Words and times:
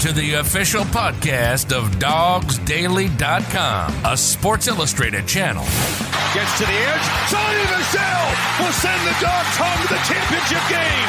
To 0.00 0.12
the 0.12 0.34
official 0.34 0.84
podcast 0.84 1.72
of 1.76 1.90
DogsDaily.com, 1.98 3.94
a 4.04 4.16
Sports 4.16 4.68
Illustrated 4.68 5.26
channel. 5.26 5.64
Gets 5.64 6.58
to 6.58 6.64
the 6.64 6.72
edge. 6.72 7.00
Sony 7.26 7.64
Michel 7.76 8.28
will 8.60 8.72
send 8.72 9.00
the 9.06 9.16
Dogs 9.20 9.56
home 9.56 9.82
to 9.82 9.88
the 9.88 9.98
championship 10.06 10.62
game. 10.68 11.08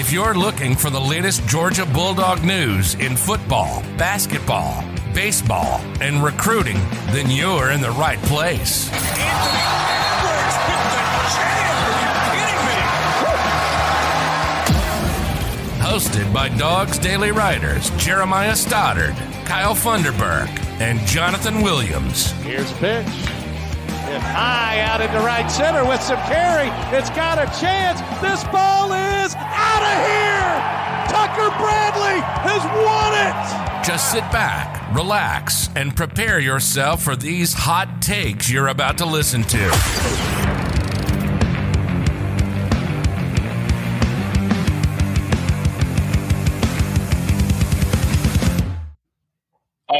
If 0.00 0.10
you're 0.12 0.34
looking 0.34 0.74
for 0.74 0.90
the 0.90 1.00
latest 1.00 1.46
Georgia 1.46 1.86
Bulldog 1.86 2.42
news 2.42 2.94
in 2.96 3.16
football, 3.16 3.82
basketball, 3.96 4.82
baseball, 5.12 5.80
and 6.00 6.24
recruiting, 6.24 6.80
then 7.12 7.30
you're 7.30 7.70
in 7.70 7.80
the 7.80 7.92
right 7.92 8.18
place. 8.22 8.90
Anthony 8.90 9.62
Edwards 9.62 10.56
with 10.66 10.82
the 10.90 11.04
jam. 11.36 11.83
Hosted 15.94 16.34
by 16.34 16.48
Dogs 16.48 16.98
Daily 16.98 17.30
writers 17.30 17.90
Jeremiah 17.90 18.56
Stoddard, 18.56 19.14
Kyle 19.46 19.76
Funderburk, 19.76 20.48
and 20.80 20.98
Jonathan 21.06 21.62
Williams. 21.62 22.32
Here's 22.42 22.68
a 22.68 22.74
pitch. 22.74 23.06
Hit 23.06 24.20
high 24.20 24.80
out 24.80 25.00
into 25.00 25.20
right 25.20 25.48
center 25.48 25.86
with 25.86 26.02
some 26.02 26.18
carry. 26.26 26.66
It's 26.98 27.10
got 27.10 27.38
a 27.38 27.46
chance. 27.60 28.00
This 28.20 28.42
ball 28.50 28.90
is 28.90 29.36
out 29.36 29.82
of 29.86 29.98
here. 30.10 30.50
Tucker 31.14 31.56
Bradley 31.62 32.20
has 32.42 32.64
won 32.82 33.14
it. 33.14 33.86
Just 33.86 34.10
sit 34.10 34.28
back, 34.32 34.92
relax, 34.96 35.70
and 35.76 35.94
prepare 35.94 36.40
yourself 36.40 37.04
for 37.04 37.14
these 37.14 37.52
hot 37.54 38.02
takes 38.02 38.50
you're 38.50 38.66
about 38.66 38.98
to 38.98 39.06
listen 39.06 39.44
to. 39.44 40.33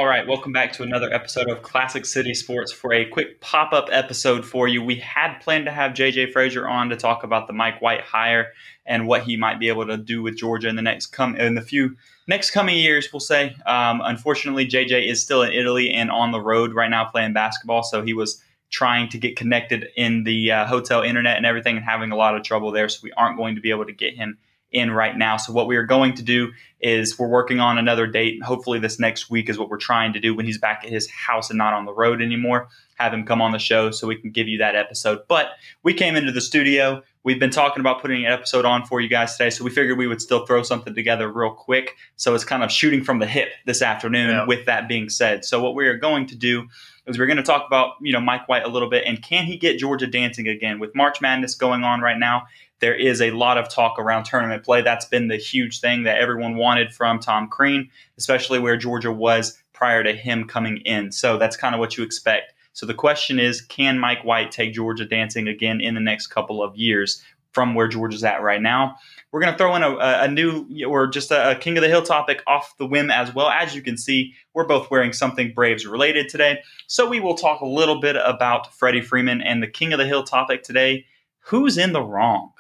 All 0.04 0.10
right, 0.10 0.26
welcome 0.26 0.52
back 0.52 0.70
to 0.74 0.82
another 0.82 1.10
episode 1.10 1.48
of 1.48 1.62
Classic 1.62 2.05
City 2.05 2.34
Sports. 2.34 2.70
For 2.70 2.92
a 2.92 3.06
quick 3.06 3.41
pop 3.41 3.72
up 3.72 3.88
episode 3.91 4.44
for 4.44 4.69
you, 4.69 4.84
we 4.84 4.96
had 4.96 5.38
planned 5.38 5.64
to 5.64 5.72
have 5.72 5.92
JJ 5.92 6.30
Frazier 6.30 6.69
on 6.69 6.91
to 6.91 6.96
talk 6.96 7.24
about 7.24 7.46
the 7.46 7.55
Mike 7.55 7.80
White 7.80 8.02
hire 8.02 8.52
and 8.84 9.08
what 9.08 9.22
he 9.22 9.38
might 9.38 9.58
be 9.58 9.69
able 9.69 9.86
to 9.86 9.96
do 9.96 10.22
with 10.22 10.36
Georgia 10.36 10.69
in 10.69 10.77
the 10.77 10.83
next 10.83 11.06
come 11.06 11.36
in 11.36 11.55
the 11.55 11.62
few 11.62 11.96
next 12.27 12.50
coming 12.50 12.77
years. 12.77 13.08
We'll 13.14 13.20
say. 13.20 13.56
Um, 13.64 14.02
unfortunately, 14.05 14.69
JJ 14.69 15.08
is 15.08 15.22
still 15.22 15.41
in 15.41 15.52
Italy 15.52 15.91
and 15.91 16.11
on 16.11 16.33
the 16.33 16.41
road 16.41 16.74
right 16.74 16.91
now 16.91 17.06
playing 17.06 17.33
basketball, 17.33 17.83
so 17.83 18.02
he 18.02 18.12
was 18.12 18.42
trying 18.68 19.08
to 19.08 19.16
get 19.16 19.36
connected 19.36 19.89
in 19.96 20.24
the 20.24 20.52
uh, 20.52 20.66
hotel 20.66 21.00
internet 21.00 21.39
and 21.39 21.46
everything, 21.46 21.78
and 21.78 21.84
having 21.86 22.11
a 22.11 22.16
lot 22.16 22.36
of 22.36 22.42
trouble 22.42 22.72
there. 22.72 22.91
So 22.91 23.00
we 23.02 23.12
aren't 23.12 23.39
going 23.39 23.55
to 23.55 23.62
be 23.62 23.70
able 23.70 23.86
to 23.86 23.92
get 23.92 24.14
him 24.14 24.36
in 24.75 24.91
right 24.91 25.17
now. 25.17 25.36
So 25.36 25.53
what 25.53 25.67
we 25.67 25.77
are 25.77 25.86
going 25.86 26.14
to 26.14 26.22
do 26.22 26.53
is 26.80 27.19
we're 27.19 27.28
working 27.28 27.61
on 27.61 27.78
another 27.78 28.06
date. 28.06 28.42
Hopefully 28.42 28.78
this 28.78 28.98
next 28.98 29.30
week 29.30 29.48
is 29.48 29.58
what 29.58 29.70
we're 29.70 29.78
trying 29.78 30.12
to 30.12 30.20
do 30.20 30.34
when 30.34 30.44
he's 30.44 30.58
back 30.58 30.83
at 30.84 30.91
his 30.91 31.08
house 31.11 31.48
and 31.48 31.56
not 31.56 31.72
on 31.72 31.86
the 31.86 31.94
road 31.94 32.20
anymore. 32.20 32.69
Have 32.97 33.14
him 33.14 33.25
come 33.25 33.41
on 33.41 33.52
the 33.52 33.58
show 33.58 33.91
so 33.91 34.06
we 34.06 34.17
can 34.17 34.30
give 34.30 34.48
you 34.48 34.58
that 34.58 34.77
episode. 34.77 35.20
But 35.28 35.52
we 35.83 35.95
came 35.95 36.14
into 36.14 36.30
the 36.30 36.41
studio. 36.41 37.02
We've 37.22 37.41
been 37.41 37.50
talking 37.50 37.80
about 37.80 38.02
putting 38.02 38.27
an 38.27 38.30
episode 38.30 38.67
on 38.67 38.84
for 38.84 39.00
you 39.00 39.08
guys 39.08 39.36
today, 39.36 39.48
so 39.48 39.64
we 39.64 39.70
figured 39.70 39.97
we 39.97 40.06
would 40.06 40.20
still 40.20 40.45
throw 40.45 40.62
something 40.62 40.95
together 40.95 41.33
real 41.33 41.52
quick. 41.52 41.97
So 42.17 42.34
it's 42.34 42.45
kind 42.45 42.62
of 42.62 42.70
shooting 42.70 43.02
from 43.02 43.19
the 43.19 43.27
hip 43.27 43.48
this 43.64 43.80
afternoon. 43.80 44.30
Yeah. 44.30 44.45
With 44.45 44.67
that 44.67 44.89
being 44.89 45.08
said, 45.08 45.45
so 45.45 45.62
what 45.62 45.75
we 45.75 45.86
are 45.86 45.97
going 45.97 46.27
to 46.27 46.36
do 46.36 46.69
is 47.06 47.19
we're 47.19 47.27
going 47.27 47.39
to 47.39 47.42
talk 47.42 47.67
about 47.67 47.95
you 48.02 48.12
know 48.12 48.20
Mike 48.20 48.48
White 48.48 48.64
a 48.64 48.69
little 48.69 48.91
bit 48.91 49.05
and 49.06 49.22
can 49.22 49.45
he 49.47 49.56
get 49.56 49.78
Georgia 49.78 50.06
dancing 50.06 50.48
again 50.48 50.78
with 50.78 50.95
March 50.95 51.20
Madness 51.20 51.55
going 51.55 51.83
on 51.83 52.00
right 52.00 52.19
now. 52.19 52.45
There 52.84 52.94
is 52.94 53.22
a 53.22 53.30
lot 53.30 53.56
of 53.56 53.70
talk 53.70 53.98
around 53.98 54.24
tournament 54.24 54.62
play. 54.62 54.82
That's 54.82 55.06
been 55.06 55.28
the 55.28 55.38
huge 55.38 55.80
thing 55.80 56.02
that 56.02 56.18
everyone 56.18 56.56
wanted 56.56 56.92
from 56.92 57.18
Tom 57.18 57.48
Crean, 57.48 57.88
especially 58.18 58.58
where 58.58 58.77
Georgia 58.77 59.10
was 59.10 59.58
prior 59.72 60.02
to 60.02 60.12
him 60.12 60.46
coming 60.46 60.77
in. 60.84 61.10
So 61.10 61.38
that's 61.38 61.56
kind 61.56 61.74
of 61.74 61.78
what 61.78 61.96
you 61.96 62.05
expect. 62.05 62.52
So 62.74 62.84
the 62.84 62.92
question 62.92 63.38
is, 63.38 63.62
can 63.62 63.98
Mike 63.98 64.22
White 64.22 64.50
take 64.50 64.74
Georgia 64.74 65.06
dancing 65.06 65.48
again 65.48 65.80
in 65.80 65.94
the 65.94 66.00
next 66.02 66.27
couple 66.27 66.62
of 66.62 66.77
years 66.77 67.24
from 67.52 67.74
where 67.74 67.89
Georgia's 67.89 68.23
at 68.23 68.42
right 68.42 68.61
now? 68.61 68.96
We're 69.33 69.40
going 69.40 69.55
to 69.55 69.56
throw 69.56 69.74
in 69.77 69.83
a, 69.83 69.96
a 69.96 70.28
new 70.28 70.68
or 70.86 71.06
just 71.06 71.30
a, 71.30 71.52
a 71.52 71.55
King 71.55 71.78
of 71.78 71.83
the 71.83 71.89
Hill 71.89 72.02
topic 72.02 72.42
off 72.46 72.77
the 72.77 72.84
whim 72.84 73.11
as 73.11 73.34
well. 73.34 73.48
As 73.48 73.74
you 73.74 73.80
can 73.80 73.96
see, 73.96 74.34
we're 74.52 74.67
both 74.67 74.90
wearing 74.90 75.14
something 75.14 75.55
Braves 75.55 75.86
related 75.86 76.28
today. 76.28 76.61
So 76.86 77.08
we 77.08 77.18
will 77.18 77.34
talk 77.34 77.62
a 77.62 77.67
little 77.67 77.98
bit 77.98 78.17
about 78.17 78.74
Freddie 78.74 79.00
Freeman 79.00 79.40
and 79.40 79.62
the 79.62 79.68
King 79.68 79.94
of 79.94 79.98
the 79.98 80.06
Hill 80.06 80.24
topic 80.24 80.62
today. 80.62 81.06
Who's 81.46 81.78
in 81.78 81.94
the 81.94 82.02
wrong? 82.02 82.50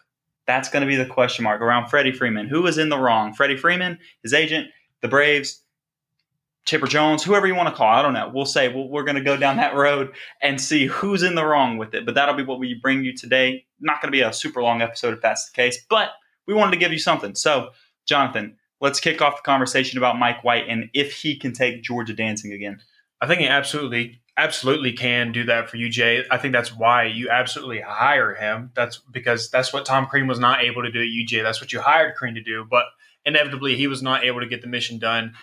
That's 0.46 0.68
going 0.68 0.82
to 0.82 0.86
be 0.86 0.96
the 0.96 1.06
question 1.06 1.42
mark 1.42 1.60
around 1.60 1.88
Freddie 1.88 2.12
Freeman. 2.12 2.48
Who 2.48 2.66
is 2.66 2.78
in 2.78 2.88
the 2.88 2.98
wrong? 2.98 3.32
Freddie 3.32 3.56
Freeman, 3.56 3.98
his 4.22 4.34
agent, 4.34 4.68
the 5.00 5.08
Braves, 5.08 5.60
Chipper 6.64 6.86
Jones, 6.86 7.22
whoever 7.22 7.46
you 7.46 7.54
want 7.54 7.68
to 7.68 7.74
call. 7.74 7.88
I 7.88 8.00
don't 8.00 8.14
know. 8.14 8.30
We'll 8.32 8.46
say 8.46 8.68
well, 8.68 8.88
we're 8.88 9.04
going 9.04 9.16
to 9.16 9.22
go 9.22 9.36
down 9.36 9.56
that 9.58 9.74
road 9.74 10.14
and 10.40 10.60
see 10.60 10.86
who's 10.86 11.22
in 11.22 11.34
the 11.34 11.44
wrong 11.44 11.76
with 11.76 11.94
it. 11.94 12.06
But 12.06 12.14
that'll 12.14 12.34
be 12.34 12.42
what 12.42 12.58
we 12.58 12.74
bring 12.74 13.04
you 13.04 13.14
today. 13.14 13.66
Not 13.80 14.00
going 14.00 14.08
to 14.08 14.16
be 14.16 14.22
a 14.22 14.32
super 14.32 14.62
long 14.62 14.80
episode 14.80 15.14
if 15.14 15.20
that's 15.20 15.50
the 15.50 15.54
case, 15.54 15.84
but 15.88 16.10
we 16.46 16.54
wanted 16.54 16.72
to 16.72 16.78
give 16.78 16.92
you 16.92 16.98
something. 16.98 17.34
So, 17.34 17.70
Jonathan, 18.06 18.56
let's 18.80 19.00
kick 19.00 19.20
off 19.20 19.36
the 19.36 19.42
conversation 19.42 19.98
about 19.98 20.18
Mike 20.18 20.42
White 20.42 20.64
and 20.68 20.88
if 20.94 21.12
he 21.12 21.36
can 21.36 21.52
take 21.52 21.82
Georgia 21.82 22.14
dancing 22.14 22.52
again. 22.52 22.80
I 23.20 23.26
think 23.26 23.40
he 23.40 23.46
absolutely, 23.46 24.20
absolutely 24.36 24.92
can 24.92 25.32
do 25.32 25.44
that 25.44 25.70
for 25.70 25.76
you, 25.76 25.88
Jay. 25.88 26.24
I 26.30 26.38
think 26.38 26.52
that's 26.52 26.74
why 26.74 27.04
you 27.04 27.30
absolutely 27.30 27.80
hire 27.80 28.34
him. 28.34 28.70
That's 28.74 28.98
because 28.98 29.50
that's 29.50 29.72
what 29.72 29.86
Tom 29.86 30.06
Crean 30.06 30.26
was 30.26 30.38
not 30.38 30.62
able 30.62 30.82
to 30.82 30.90
do 30.90 31.00
at 31.00 31.06
UJ. 31.06 31.42
That's 31.42 31.60
what 31.60 31.72
you 31.72 31.80
hired 31.80 32.14
Crean 32.16 32.34
to 32.34 32.42
do, 32.42 32.66
but 32.68 32.84
inevitably 33.24 33.76
he 33.76 33.86
was 33.86 34.02
not 34.02 34.24
able 34.24 34.40
to 34.40 34.46
get 34.46 34.62
the 34.62 34.68
mission 34.68 34.98
done 34.98 35.34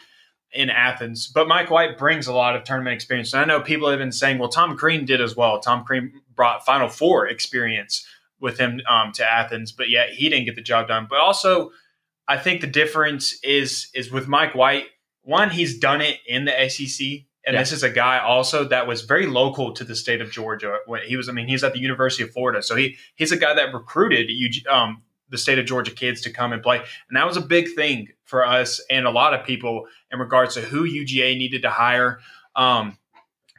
in 0.54 0.70
Athens. 0.70 1.28
But 1.28 1.48
Mike 1.48 1.70
White 1.70 1.98
brings 1.98 2.28
a 2.28 2.34
lot 2.34 2.56
of 2.56 2.64
tournament 2.64 2.94
experience. 2.94 3.34
And 3.34 3.42
I 3.42 3.46
know 3.46 3.62
people 3.62 3.90
have 3.90 4.00
been 4.00 4.12
saying, 4.12 4.38
well, 4.38 4.50
Tom 4.50 4.76
Crean 4.78 5.06
did 5.06 5.22
as 5.22 5.36
well. 5.36 5.60
Tom 5.60 5.84
Crean 5.84 6.22
brought 6.36 6.66
Final 6.66 6.90
Four 6.90 7.28
experience 7.28 8.06
with 8.40 8.58
him 8.58 8.82
um, 8.90 9.12
to 9.14 9.32
Athens, 9.32 9.72
but 9.72 9.90
yet 9.90 10.10
he 10.10 10.28
didn't 10.28 10.46
get 10.46 10.56
the 10.56 10.62
job 10.62 10.88
done. 10.88 11.08
But 11.10 11.20
also, 11.20 11.72
I 12.28 12.38
think 12.38 12.62
the 12.62 12.68
difference 12.68 13.40
is 13.44 13.90
is 13.94 14.12
with 14.12 14.28
Mike 14.28 14.56
White. 14.56 14.86
One, 15.24 15.52
he's 15.52 15.78
done 15.78 16.02
it 16.02 16.18
in 16.28 16.46
the 16.46 16.70
SEC, 16.70 17.26
and 17.46 17.54
Yeah. 17.56 17.62
this 17.62 17.72
is 17.72 17.84
a 17.84 17.90
guy 17.90 18.20
also 18.20 18.64
that 18.66 18.88
was 18.88 19.02
very 19.02 19.26
local 19.28 19.74
to 19.74 19.84
the 19.84 19.96
state 19.96 20.22
of 20.22 20.32
Georgia. 20.32 20.78
When 20.86 21.02
he 21.04 21.18
was, 21.18 21.28
I 21.30 21.32
mean, 21.32 21.48
he's 21.48 21.64
at 21.64 21.74
the 21.74 21.80
University 21.80 22.24
of 22.24 22.32
Florida, 22.32 22.62
so 22.62 22.76
he 22.76 22.98
he's 23.16 23.32
a 23.32 23.38
guy 23.38 23.54
that 23.54 23.74
recruited 23.74 24.30
um, 24.68 25.02
the 25.30 25.38
state 25.38 25.58
of 25.60 25.66
Georgia 25.66 25.92
kids 25.92 26.22
to 26.22 26.30
come 26.32 26.54
and 26.54 26.62
play, 26.62 26.78
and 26.78 27.16
that 27.18 27.26
was 27.26 27.38
a 27.38 27.42
big 27.42 27.74
thing 27.76 28.10
for 28.26 28.46
us 28.46 28.82
and 28.90 29.06
a 29.06 29.12
lot 29.12 29.34
of 29.34 29.46
people 29.46 29.86
in 30.12 30.20
regards 30.20 30.54
to 30.56 30.62
who 30.62 30.84
UGA 30.84 31.38
needed 31.38 31.62
to 31.64 31.70
hire. 31.70 32.20
Um, 32.56 32.98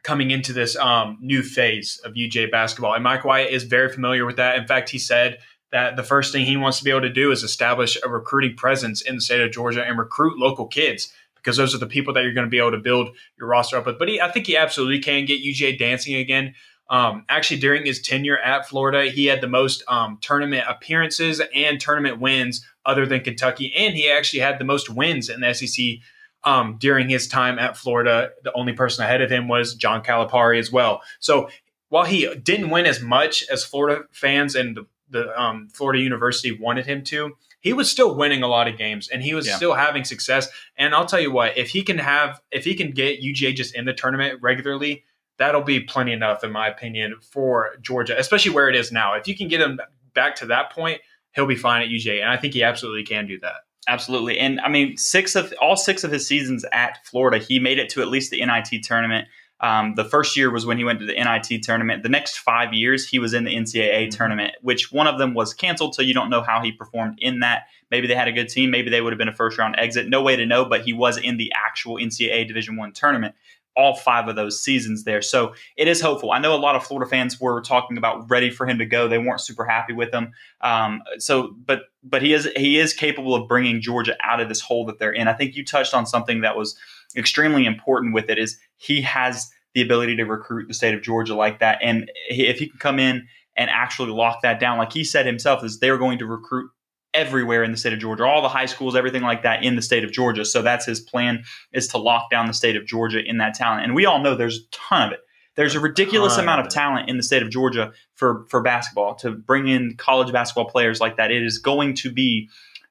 coming 0.02 0.32
into 0.32 0.52
this 0.52 0.74
um, 0.76 1.16
new 1.20 1.42
phase 1.44 2.00
of 2.04 2.14
UJ 2.14 2.50
basketball. 2.50 2.92
And 2.92 3.04
Mike 3.04 3.24
White 3.24 3.52
is 3.52 3.62
very 3.62 3.88
familiar 3.88 4.26
with 4.26 4.34
that. 4.34 4.58
In 4.58 4.66
fact, 4.66 4.90
he 4.90 4.98
said 4.98 5.38
that 5.70 5.94
the 5.94 6.02
first 6.02 6.32
thing 6.32 6.44
he 6.44 6.56
wants 6.56 6.78
to 6.78 6.84
be 6.84 6.90
able 6.90 7.02
to 7.02 7.08
do 7.08 7.30
is 7.30 7.44
establish 7.44 7.96
a 8.04 8.08
recruiting 8.08 8.56
presence 8.56 9.00
in 9.00 9.14
the 9.14 9.20
state 9.20 9.40
of 9.40 9.52
Georgia 9.52 9.84
and 9.84 9.96
recruit 9.96 10.38
local 10.40 10.66
kids 10.66 11.12
because 11.42 11.56
those 11.56 11.74
are 11.74 11.78
the 11.78 11.86
people 11.86 12.14
that 12.14 12.22
you're 12.22 12.34
going 12.34 12.46
to 12.46 12.50
be 12.50 12.58
able 12.58 12.70
to 12.70 12.78
build 12.78 13.16
your 13.38 13.48
roster 13.48 13.76
up 13.76 13.86
with. 13.86 13.98
But 13.98 14.08
he, 14.08 14.20
I 14.20 14.30
think 14.30 14.46
he 14.46 14.56
absolutely 14.56 15.00
can 15.00 15.24
get 15.24 15.42
UJ 15.42 15.78
dancing 15.78 16.14
again. 16.14 16.54
Um, 16.88 17.24
actually, 17.28 17.60
during 17.60 17.86
his 17.86 18.02
tenure 18.02 18.38
at 18.38 18.68
Florida, 18.68 19.10
he 19.10 19.26
had 19.26 19.40
the 19.40 19.48
most 19.48 19.82
um, 19.88 20.18
tournament 20.20 20.64
appearances 20.68 21.40
and 21.54 21.80
tournament 21.80 22.20
wins 22.20 22.64
other 22.84 23.06
than 23.06 23.20
Kentucky, 23.20 23.72
and 23.74 23.94
he 23.94 24.10
actually 24.10 24.40
had 24.40 24.58
the 24.58 24.64
most 24.64 24.90
wins 24.90 25.28
in 25.28 25.40
the 25.40 25.54
SEC 25.54 26.00
um, 26.44 26.76
during 26.78 27.08
his 27.08 27.28
time 27.28 27.58
at 27.58 27.76
Florida. 27.76 28.30
The 28.44 28.52
only 28.54 28.72
person 28.72 29.04
ahead 29.04 29.22
of 29.22 29.30
him 29.30 29.48
was 29.48 29.74
John 29.74 30.02
Calipari 30.02 30.58
as 30.58 30.70
well. 30.70 31.02
So 31.20 31.48
while 31.88 32.04
he 32.04 32.32
didn't 32.34 32.70
win 32.70 32.86
as 32.86 33.00
much 33.00 33.44
as 33.50 33.64
Florida 33.64 34.04
fans 34.12 34.54
and 34.54 34.76
the, 34.76 34.86
the 35.10 35.40
um, 35.40 35.68
Florida 35.72 36.02
University 36.02 36.52
wanted 36.58 36.86
him 36.86 37.04
to, 37.04 37.36
he 37.62 37.72
was 37.72 37.90
still 37.90 38.14
winning 38.14 38.42
a 38.42 38.48
lot 38.48 38.68
of 38.68 38.76
games 38.76 39.08
and 39.08 39.22
he 39.22 39.34
was 39.34 39.46
Yeah. 39.46 39.56
still 39.56 39.74
having 39.74 40.04
success. 40.04 40.48
And 40.76 40.94
I'll 40.94 41.06
tell 41.06 41.20
you 41.20 41.30
what, 41.30 41.56
if 41.56 41.70
he 41.70 41.82
can 41.82 41.98
have, 41.98 42.40
if 42.50 42.64
he 42.64 42.74
can 42.74 42.90
get 42.90 43.20
UGA 43.22 43.54
just 43.54 43.74
in 43.74 43.86
the 43.86 43.94
tournament 43.94 44.38
regularly, 44.42 45.04
that'll 45.38 45.62
be 45.62 45.80
plenty 45.80 46.12
enough, 46.12 46.44
in 46.44 46.52
my 46.52 46.68
opinion, 46.68 47.16
for 47.32 47.70
Georgia, 47.80 48.18
especially 48.18 48.50
where 48.52 48.68
it 48.68 48.76
is 48.76 48.92
now. 48.92 49.14
If 49.14 49.26
you 49.26 49.36
can 49.36 49.48
get 49.48 49.60
him 49.60 49.80
back 50.14 50.36
to 50.36 50.46
that 50.46 50.70
point, 50.72 51.00
he'll 51.34 51.46
be 51.46 51.56
fine 51.56 51.82
at 51.82 51.88
UGA, 51.88 52.20
and 52.20 52.28
I 52.30 52.36
think 52.36 52.52
he 52.52 52.62
absolutely 52.62 53.04
can 53.04 53.26
do 53.26 53.38
that. 53.40 53.62
Absolutely. 53.88 54.38
And 54.38 54.60
I 54.60 54.68
mean, 54.68 54.96
six 54.96 55.34
of 55.34 55.52
all 55.60 55.76
six 55.76 56.04
of 56.04 56.12
his 56.12 56.26
seasons 56.26 56.64
at 56.72 57.04
Florida, 57.06 57.38
he 57.38 57.58
made 57.58 57.78
it 57.78 57.88
to 57.90 58.02
at 58.02 58.08
least 58.08 58.30
the 58.30 58.44
NIT 58.44 58.82
tournament. 58.84 59.26
Um, 59.62 59.94
the 59.94 60.04
first 60.04 60.36
year 60.36 60.50
was 60.50 60.66
when 60.66 60.76
he 60.76 60.82
went 60.82 60.98
to 61.00 61.06
the 61.06 61.14
NIT 61.14 61.62
tournament. 61.62 62.02
The 62.02 62.08
next 62.08 62.38
five 62.38 62.74
years, 62.74 63.08
he 63.08 63.20
was 63.20 63.32
in 63.32 63.44
the 63.44 63.54
NCAA 63.54 64.10
tournament, 64.10 64.54
which 64.60 64.90
one 64.90 65.06
of 65.06 65.18
them 65.18 65.34
was 65.34 65.54
canceled. 65.54 65.94
So 65.94 66.02
you 66.02 66.12
don't 66.12 66.30
know 66.30 66.42
how 66.42 66.60
he 66.60 66.72
performed 66.72 67.18
in 67.20 67.40
that. 67.40 67.68
Maybe 67.90 68.08
they 68.08 68.16
had 68.16 68.26
a 68.26 68.32
good 68.32 68.48
team. 68.48 68.70
Maybe 68.70 68.90
they 68.90 69.00
would 69.00 69.12
have 69.12 69.18
been 69.18 69.28
a 69.28 69.32
first 69.32 69.58
round 69.58 69.76
exit. 69.78 70.08
No 70.08 70.20
way 70.20 70.34
to 70.34 70.44
know. 70.44 70.64
But 70.64 70.82
he 70.82 70.92
was 70.92 71.16
in 71.16 71.36
the 71.36 71.52
actual 71.54 71.96
NCAA 71.96 72.48
Division 72.48 72.76
One 72.76 72.92
tournament. 72.92 73.36
All 73.76 73.94
five 73.96 74.28
of 74.28 74.36
those 74.36 74.62
seasons 74.62 75.04
there. 75.04 75.22
So 75.22 75.54
it 75.76 75.88
is 75.88 76.00
hopeful. 76.00 76.32
I 76.32 76.38
know 76.38 76.54
a 76.54 76.56
lot 76.56 76.76
of 76.76 76.84
Florida 76.84 77.08
fans 77.08 77.40
were 77.40 77.60
talking 77.60 77.96
about 77.96 78.28
ready 78.30 78.50
for 78.50 78.66
him 78.66 78.78
to 78.78 78.86
go. 78.86 79.08
They 79.08 79.18
weren't 79.18 79.40
super 79.40 79.64
happy 79.64 79.92
with 79.92 80.12
him. 80.12 80.32
Um, 80.60 81.02
so, 81.18 81.54
but 81.64 81.82
but 82.02 82.22
he 82.22 82.32
is 82.32 82.48
he 82.56 82.78
is 82.78 82.92
capable 82.92 83.34
of 83.34 83.48
bringing 83.48 83.80
Georgia 83.80 84.16
out 84.22 84.40
of 84.40 84.48
this 84.48 84.60
hole 84.60 84.84
that 84.86 84.98
they're 84.98 85.12
in. 85.12 85.28
I 85.28 85.32
think 85.32 85.56
you 85.56 85.64
touched 85.64 85.94
on 85.94 86.06
something 86.06 86.42
that 86.42 86.56
was 86.56 86.76
extremely 87.16 87.64
important 87.64 88.14
with 88.14 88.28
it. 88.28 88.38
Is 88.38 88.58
he 88.76 89.00
has 89.02 89.50
the 89.74 89.82
ability 89.82 90.16
to 90.16 90.24
recruit 90.24 90.68
the 90.68 90.74
state 90.74 90.94
of 90.94 91.02
Georgia 91.02 91.34
like 91.34 91.60
that, 91.60 91.78
and 91.82 92.10
if 92.28 92.58
he 92.58 92.68
can 92.68 92.78
come 92.78 92.98
in 92.98 93.26
and 93.56 93.70
actually 93.70 94.10
lock 94.10 94.42
that 94.42 94.58
down, 94.60 94.78
like 94.78 94.92
he 94.92 95.04
said 95.04 95.26
himself, 95.26 95.62
is 95.64 95.78
they're 95.78 95.98
going 95.98 96.18
to 96.18 96.26
recruit 96.26 96.70
everywhere 97.14 97.62
in 97.62 97.70
the 97.70 97.76
state 97.76 97.92
of 97.92 97.98
Georgia, 97.98 98.24
all 98.24 98.42
the 98.42 98.48
high 98.48 98.66
schools, 98.66 98.96
everything 98.96 99.22
like 99.22 99.42
that 99.42 99.64
in 99.64 99.76
the 99.76 99.82
state 99.82 100.04
of 100.04 100.12
Georgia. 100.12 100.44
So 100.44 100.62
that's 100.62 100.86
his 100.86 101.00
plan 101.00 101.44
is 101.72 101.88
to 101.88 101.98
lock 101.98 102.30
down 102.30 102.46
the 102.46 102.54
state 102.54 102.76
of 102.76 102.86
Georgia 102.86 103.22
in 103.22 103.38
that 103.38 103.54
talent. 103.54 103.84
And 103.84 103.94
we 103.94 104.06
all 104.06 104.20
know 104.20 104.34
there's 104.34 104.58
a 104.58 104.70
ton 104.70 105.08
of 105.08 105.12
it. 105.12 105.20
There's 105.54 105.74
a 105.74 105.80
ridiculous 105.80 106.38
amount 106.38 106.62
of 106.62 106.72
talent 106.72 107.10
in 107.10 107.18
the 107.18 107.22
state 107.22 107.42
of 107.42 107.50
Georgia 107.50 107.92
for 108.14 108.46
for 108.48 108.62
basketball 108.62 109.16
to 109.16 109.32
bring 109.32 109.68
in 109.68 109.96
college 109.98 110.32
basketball 110.32 110.64
players 110.64 110.98
like 110.98 111.18
that. 111.18 111.30
It 111.30 111.42
is 111.42 111.58
going 111.58 111.94
to 111.96 112.10
be 112.10 112.48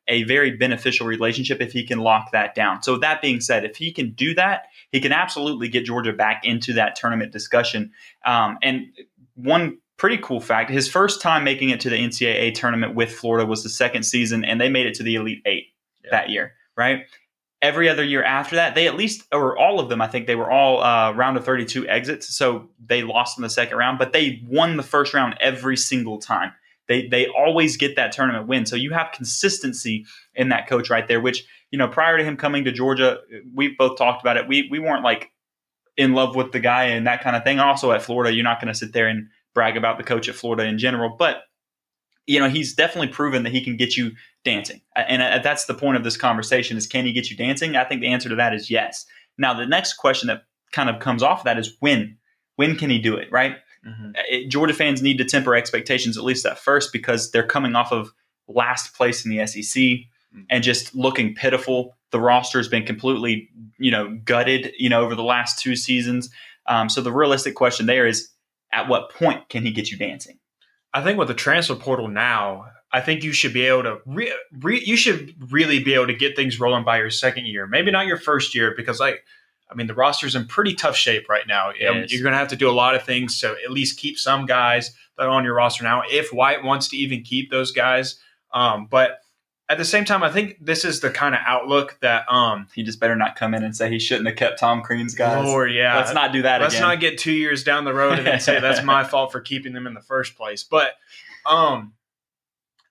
a 0.08 0.24
very 0.24 0.52
beneficial 0.52 1.08
relationship 1.08 1.62
if 1.62 1.72
he 1.72 1.86
can 1.86 2.00
lock 2.00 2.32
that 2.34 2.54
down. 2.54 2.84
So 2.84 2.98
that 2.98 3.22
being 3.22 3.40
said, 3.40 3.66
if 3.66 3.78
he 3.78 3.92
can 3.92 4.12
do 4.12 4.36
that, 4.36 4.68
he 4.92 5.00
can 5.00 5.12
absolutely 5.12 5.70
get 5.70 5.86
Georgia 5.86 6.14
back 6.14 6.42
into 6.44 6.74
that 6.74 6.96
tournament 6.96 7.32
discussion. 7.32 7.92
Um, 8.26 8.58
and 8.62 8.88
one 9.36 9.78
pretty 10.02 10.18
cool 10.18 10.42
fact 10.42 10.72
his 10.72 10.90
first 10.90 11.22
time 11.22 11.44
making 11.44 11.70
it 11.70 11.80
to 11.80 11.88
the 11.88 11.96
NCAA 11.96 12.56
tournament 12.56 12.96
with 12.96 13.14
Florida 13.14 13.46
was 13.46 13.62
the 13.62 13.70
second 13.70 14.02
season, 14.02 14.44
and 14.44 14.60
they 14.60 14.68
made 14.68 14.88
it 14.88 14.96
to 14.96 15.04
the 15.04 15.14
Elite 15.14 15.44
Eight 15.46 15.68
yeah. 16.04 16.10
that 16.10 16.32
year, 16.32 16.54
right? 16.76 17.06
Every 17.62 17.88
other 17.88 18.04
year 18.04 18.24
after 18.24 18.56
that, 18.56 18.74
they 18.74 18.88
at 18.88 18.96
least, 18.96 19.28
or 19.32 19.56
all 19.56 19.80
of 19.80 19.90
them, 19.90 20.02
I 20.02 20.08
think 20.08 20.26
they 20.26 20.36
were 20.36 20.50
all 20.50 20.82
uh, 20.82 21.12
round 21.12 21.38
of 21.38 21.46
32 21.46 21.88
exits. 21.88 22.36
So 22.36 22.68
they 22.84 23.04
lost 23.04 23.38
in 23.38 23.44
the 23.44 23.50
second 23.50 23.78
round, 23.78 24.00
but 24.00 24.12
they 24.12 24.42
won 24.48 24.76
the 24.76 24.82
first 24.82 25.14
round 25.14 25.36
every 25.40 25.78
single 25.78 26.18
time. 26.18 26.52
They, 26.88 27.08
they 27.08 27.28
always 27.28 27.78
get 27.78 27.96
that 27.98 28.12
tournament 28.12 28.48
win. 28.48 28.66
So 28.66 28.76
you 28.76 28.90
have 28.94 29.12
consistency 29.14 30.08
in 30.34 30.50
that 30.50 30.68
coach 30.68 30.90
right 30.90 31.08
there, 31.08 31.22
which, 31.22 31.46
you 31.70 31.78
know, 31.78 31.88
prior 31.88 32.18
to 32.18 32.24
him 32.24 32.38
coming 32.38 32.64
to 32.64 32.72
Georgia, 32.72 33.20
we 33.54 33.76
both 33.78 34.00
talked 34.00 34.24
about 34.24 34.38
it. 34.38 34.48
We, 34.48 34.68
we 34.72 34.80
weren't 34.80 35.04
like 35.04 35.30
in 35.96 36.14
love 36.14 36.36
with 36.36 36.54
the 36.54 36.60
guy 36.60 36.86
and 36.86 37.06
that 37.06 37.22
kind 37.22 37.36
of 37.36 37.44
thing. 37.44 37.60
Also 37.60 37.92
at 37.92 38.02
Florida, 38.02 38.34
you're 38.34 38.44
not 38.44 38.60
going 38.60 38.74
to 38.74 38.78
sit 38.80 38.94
there 38.94 39.08
and 39.08 39.28
brag 39.54 39.78
about 39.78 39.98
the 39.98 40.04
coach 40.04 40.30
at 40.30 40.36
Florida 40.36 40.66
in 40.66 40.78
general, 40.78 41.16
but 41.18 41.44
you 42.28 42.40
know 42.40 42.50
he's 42.50 42.74
definitely 42.74 43.08
proven 43.08 43.44
that 43.44 43.52
he 43.52 43.64
can 43.64 43.78
get 43.78 43.98
you 43.98 44.12
dancing, 44.44 44.82
and 44.96 45.44
that's 45.44 45.66
the 45.66 45.74
point 45.74 45.98
of 45.98 46.04
this 46.04 46.18
conversation: 46.18 46.78
is 46.78 46.88
can 46.88 47.06
he 47.06 47.14
get 47.14 47.30
you 47.30 47.38
dancing? 47.38 47.76
I 47.76 47.84
think 47.84 48.02
the 48.02 48.08
answer 48.08 48.30
to 48.30 48.36
that 48.36 48.54
is 48.54 48.70
yes. 48.70 49.06
Now 49.38 49.54
the 49.54 49.66
next 49.66 49.94
question 49.94 50.28
that 50.28 50.44
kind 50.72 50.90
of 50.90 51.00
comes 51.00 51.24
off 51.24 51.40
of 51.40 51.46
that 51.46 51.58
is 51.58 51.76
when. 51.80 52.18
When 52.58 52.76
can 52.76 52.90
he 52.90 53.00
do 53.00 53.16
it? 53.16 53.32
Right. 53.32 53.56
Mm-hmm. 53.86 54.12
It, 54.30 54.50
Georgia 54.50 54.74
fans 54.74 55.02
need 55.02 55.18
to 55.18 55.26
temper 55.26 55.56
expectations 55.56 56.18
at 56.18 56.24
least 56.24 56.46
at 56.46 56.60
first 56.60 56.94
because 56.94 57.32
they're 57.32 57.46
coming 57.46 57.76
off 57.76 57.92
of 57.92 58.14
last 58.48 58.94
place 58.94 59.26
in 59.26 59.32
the 59.32 59.46
SEC 59.48 59.82
mm-hmm. 59.82 60.42
and 60.50 60.64
just 60.64 60.94
looking 60.94 61.34
pitiful. 61.34 61.96
The 62.12 62.20
roster 62.20 62.60
has 62.60 62.68
been 62.68 62.86
completely, 62.86 63.50
you 63.80 63.92
know, 63.92 64.20
gutted, 64.26 64.74
you 64.78 64.90
know, 64.90 65.02
over 65.04 65.16
the 65.16 65.24
last 65.24 65.60
two 65.60 65.76
seasons. 65.76 66.30
Um, 66.68 66.90
so 66.90 67.02
the 67.02 67.12
realistic 67.12 67.56
question 67.56 67.86
there 67.86 68.06
is 68.06 68.30
at 68.72 68.88
what 68.88 69.12
point 69.12 69.50
can 69.50 69.64
he 69.64 69.72
get 69.72 69.92
you 69.92 69.98
dancing? 69.98 70.40
I 70.94 71.02
think 71.04 71.18
with 71.18 71.28
the 71.28 71.34
transfer 71.34 71.76
portal 71.76 72.08
now, 72.08 72.66
I 72.92 73.02
think 73.02 73.24
you 73.24 73.32
should 73.32 73.54
be 73.54 73.66
able 73.66 73.84
to 73.84 74.00
re, 74.06 74.34
re, 74.60 74.82
you 74.84 74.98
should 74.98 75.52
really 75.52 75.82
be 75.82 75.94
able 75.94 76.08
to 76.08 76.14
get 76.14 76.36
things 76.36 76.60
rolling 76.60 76.84
by 76.84 76.98
your 76.98 77.10
second 77.10 77.46
year. 77.46 77.66
Maybe 77.66 77.92
not 77.92 78.08
your 78.08 78.18
first 78.18 78.54
year 78.54 78.74
because 78.76 79.00
like 79.00 79.24
I 79.72 79.76
mean 79.76 79.88
the 79.88 79.94
roster's 79.94 80.36
in 80.36 80.48
pretty 80.48 80.74
tough 80.74 80.98
shape 80.98 81.30
right 81.30 81.48
now. 81.48 81.72
Yes. 81.80 82.12
You're 82.12 82.24
going 82.24 82.34
to 82.34 82.38
have 82.38 82.50
to 82.50 82.58
do 82.58 82.70
a 82.70 82.74
lot 82.74 82.96
of 82.96 83.04
things 83.04 83.40
to 83.40 83.56
at 83.64 83.72
least 83.72 83.98
keep 83.98 84.18
some 84.18 84.46
guys 84.46 84.94
that 85.18 85.28
are 85.28 85.30
on 85.30 85.46
your 85.46 85.56
roster 85.56 85.84
now 85.84 86.04
if 86.10 86.34
White 86.34 86.64
wants 86.64 86.90
to 86.90 86.98
even 86.98 87.22
keep 87.22 87.50
those 87.50 87.72
guys. 87.72 88.20
Um, 88.54 88.88
but 88.92 89.21
at 89.72 89.78
the 89.78 89.86
same 89.86 90.04
time, 90.04 90.22
I 90.22 90.30
think 90.30 90.58
this 90.60 90.84
is 90.84 91.00
the 91.00 91.10
kind 91.10 91.34
of 91.34 91.40
outlook 91.46 91.98
that 92.02 92.26
um 92.32 92.68
he 92.76 92.84
just 92.84 93.00
better 93.00 93.16
not 93.16 93.38
come 93.38 93.54
in 93.54 93.64
and 93.64 93.74
say 93.74 93.90
he 93.90 94.00
shouldn't 94.00 94.28
have 94.28 94.36
kept 94.36 94.60
Tom 94.60 94.82
Crean's 94.82 95.16
guys. 95.16 95.46
Lord, 95.46 95.72
yeah. 95.72 95.96
Let's 95.96 96.14
not 96.14 96.34
do 96.34 96.42
that 96.42 96.60
Let's 96.60 96.74
again. 96.74 96.90
not 96.90 97.00
get 97.00 97.18
two 97.18 97.32
years 97.32 97.64
down 97.64 97.86
the 97.86 97.94
road 97.94 98.18
and 98.18 98.28
then 98.28 98.42
say 98.42 98.60
that's 98.60 98.84
my 98.84 99.04
fault 99.12 99.32
for 99.32 99.40
keeping 99.40 99.72
them 99.72 99.88
in 99.88 99.94
the 99.94 100.02
first 100.02 100.36
place. 100.36 100.64
But 100.64 100.92
um 101.46 101.94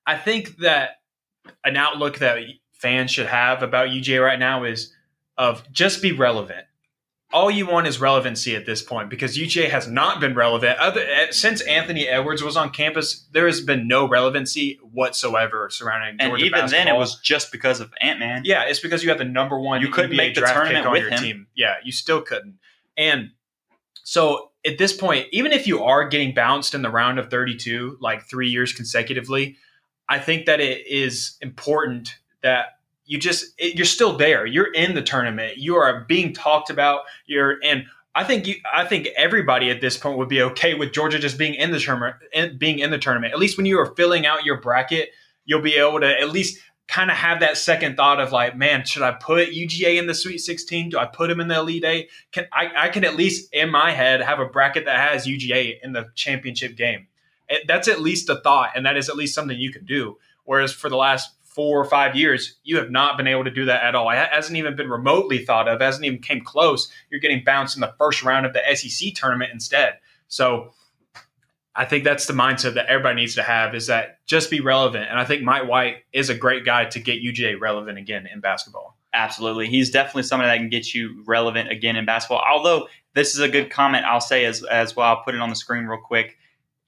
I 0.06 0.16
think 0.16 0.56
that 0.58 1.02
an 1.64 1.76
outlook 1.76 2.18
that 2.18 2.38
fans 2.72 3.10
should 3.10 3.26
have 3.26 3.62
about 3.62 3.88
UJ 3.88 4.24
right 4.24 4.38
now 4.38 4.64
is 4.64 4.94
of 5.36 5.70
just 5.70 6.00
be 6.00 6.12
relevant 6.12 6.64
all 7.32 7.50
you 7.50 7.66
want 7.66 7.86
is 7.86 8.00
relevancy 8.00 8.56
at 8.56 8.66
this 8.66 8.82
point 8.82 9.08
because 9.08 9.38
UJ 9.38 9.70
has 9.70 9.86
not 9.86 10.20
been 10.20 10.34
relevant. 10.34 10.78
Other, 10.78 11.00
eh, 11.00 11.28
since 11.30 11.60
Anthony 11.62 12.08
Edwards 12.08 12.42
was 12.42 12.56
on 12.56 12.70
campus, 12.70 13.26
there 13.32 13.46
has 13.46 13.60
been 13.60 13.86
no 13.86 14.08
relevancy 14.08 14.80
whatsoever 14.82 15.68
surrounding 15.70 16.16
and 16.18 16.30
Georgia 16.30 16.44
even 16.46 16.60
basketball. 16.60 16.84
then, 16.86 16.94
it 16.94 16.98
was 16.98 17.20
just 17.20 17.52
because 17.52 17.80
of 17.80 17.92
Ant 18.00 18.18
Man. 18.18 18.42
Yeah, 18.44 18.64
it's 18.64 18.80
because 18.80 19.04
you 19.04 19.10
had 19.10 19.18
the 19.18 19.24
number 19.24 19.58
one. 19.58 19.80
You 19.80 19.88
couldn't 19.88 20.10
NBA 20.10 20.16
make 20.16 20.34
the 20.34 20.40
draft 20.40 20.54
tournament 20.54 20.78
pick 20.78 20.86
on 20.86 20.92
with 20.92 21.02
your 21.02 21.10
him. 21.10 21.18
team. 21.22 21.46
Yeah, 21.54 21.74
you 21.84 21.92
still 21.92 22.20
couldn't. 22.20 22.58
And 22.96 23.30
so 24.02 24.50
at 24.66 24.78
this 24.78 24.92
point, 24.92 25.28
even 25.30 25.52
if 25.52 25.66
you 25.68 25.84
are 25.84 26.08
getting 26.08 26.34
bounced 26.34 26.74
in 26.74 26.82
the 26.82 26.90
round 26.90 27.20
of 27.20 27.30
32, 27.30 27.98
like 28.00 28.28
three 28.28 28.48
years 28.48 28.72
consecutively, 28.72 29.56
I 30.08 30.18
think 30.18 30.46
that 30.46 30.60
it 30.60 30.86
is 30.88 31.36
important 31.40 32.16
that 32.42 32.79
you 33.10 33.18
just 33.18 33.54
it, 33.58 33.74
you're 33.74 33.84
still 33.84 34.16
there. 34.16 34.46
You're 34.46 34.72
in 34.72 34.94
the 34.94 35.02
tournament. 35.02 35.58
You 35.58 35.74
are 35.74 36.04
being 36.06 36.32
talked 36.32 36.70
about. 36.70 37.00
You're 37.26 37.56
and 37.64 37.86
I 38.14 38.22
think 38.22 38.46
you 38.46 38.54
I 38.72 38.84
think 38.84 39.08
everybody 39.16 39.68
at 39.68 39.80
this 39.80 39.96
point 39.96 40.16
would 40.16 40.28
be 40.28 40.40
okay 40.42 40.74
with 40.74 40.92
Georgia 40.92 41.18
just 41.18 41.36
being 41.36 41.54
in 41.54 41.72
the 41.72 41.80
tournament 41.80 42.16
being 42.56 42.78
in 42.78 42.92
the 42.92 42.98
tournament. 42.98 43.32
At 43.32 43.40
least 43.40 43.56
when 43.56 43.66
you 43.66 43.80
are 43.80 43.94
filling 43.96 44.26
out 44.26 44.44
your 44.44 44.60
bracket, 44.60 45.10
you'll 45.44 45.60
be 45.60 45.74
able 45.74 45.98
to 45.98 46.20
at 46.20 46.30
least 46.30 46.60
kind 46.86 47.10
of 47.10 47.16
have 47.16 47.40
that 47.40 47.56
second 47.56 47.96
thought 47.96 48.20
of 48.20 48.30
like, 48.30 48.56
man, 48.56 48.84
should 48.84 49.02
I 49.02 49.10
put 49.10 49.50
UGA 49.50 49.98
in 49.98 50.06
the 50.06 50.14
Sweet 50.14 50.38
16? 50.38 50.90
Do 50.90 50.98
I 50.98 51.06
put 51.06 51.30
him 51.30 51.40
in 51.40 51.48
the 51.48 51.58
Elite 51.58 51.84
Eight? 51.84 52.10
Can 52.30 52.46
I, 52.52 52.70
I 52.76 52.88
can 52.90 53.04
at 53.04 53.16
least 53.16 53.52
in 53.52 53.70
my 53.70 53.90
head 53.90 54.22
have 54.22 54.38
a 54.38 54.46
bracket 54.46 54.84
that 54.84 55.10
has 55.10 55.26
UGA 55.26 55.78
in 55.82 55.92
the 55.92 56.10
championship 56.14 56.76
game. 56.76 57.08
It, 57.48 57.66
that's 57.66 57.88
at 57.88 58.00
least 58.00 58.28
a 58.28 58.36
thought, 58.36 58.70
and 58.76 58.86
that 58.86 58.96
is 58.96 59.08
at 59.08 59.16
least 59.16 59.34
something 59.34 59.58
you 59.58 59.72
can 59.72 59.84
do. 59.84 60.18
Whereas 60.44 60.72
for 60.72 60.88
the 60.88 60.96
last 60.96 61.32
four 61.50 61.80
or 61.80 61.84
five 61.84 62.14
years, 62.14 62.58
you 62.62 62.76
have 62.76 62.90
not 62.90 63.16
been 63.16 63.26
able 63.26 63.44
to 63.44 63.50
do 63.50 63.64
that 63.64 63.82
at 63.82 63.94
all. 63.94 64.08
It 64.10 64.16
hasn't 64.30 64.56
even 64.56 64.76
been 64.76 64.88
remotely 64.88 65.44
thought 65.44 65.68
of, 65.68 65.80
hasn't 65.80 66.04
even 66.04 66.20
came 66.20 66.42
close. 66.42 66.90
You're 67.10 67.20
getting 67.20 67.42
bounced 67.44 67.76
in 67.76 67.80
the 67.80 67.92
first 67.98 68.22
round 68.22 68.46
of 68.46 68.52
the 68.52 68.62
SEC 68.74 69.14
tournament 69.14 69.50
instead. 69.52 69.98
So 70.28 70.72
I 71.74 71.84
think 71.84 72.04
that's 72.04 72.26
the 72.26 72.32
mindset 72.32 72.74
that 72.74 72.86
everybody 72.86 73.16
needs 73.16 73.34
to 73.34 73.42
have 73.42 73.74
is 73.74 73.88
that 73.88 74.24
just 74.26 74.50
be 74.50 74.60
relevant. 74.60 75.06
And 75.10 75.18
I 75.18 75.24
think 75.24 75.42
Mike 75.42 75.68
White 75.68 76.04
is 76.12 76.30
a 76.30 76.34
great 76.34 76.64
guy 76.64 76.84
to 76.84 77.00
get 77.00 77.22
UGA 77.22 77.60
relevant 77.60 77.98
again 77.98 78.28
in 78.32 78.40
basketball. 78.40 78.96
Absolutely. 79.12 79.66
He's 79.66 79.90
definitely 79.90 80.22
somebody 80.22 80.50
that 80.50 80.58
can 80.58 80.68
get 80.68 80.94
you 80.94 81.24
relevant 81.26 81.70
again 81.70 81.96
in 81.96 82.04
basketball. 82.04 82.44
Although 82.48 82.88
this 83.14 83.34
is 83.34 83.40
a 83.40 83.48
good 83.48 83.70
comment 83.70 84.04
I'll 84.04 84.20
say 84.20 84.44
as, 84.44 84.62
as 84.62 84.94
well. 84.94 85.06
I'll 85.06 85.24
put 85.24 85.34
it 85.34 85.40
on 85.40 85.50
the 85.50 85.56
screen 85.56 85.84
real 85.84 86.00
quick. 86.00 86.36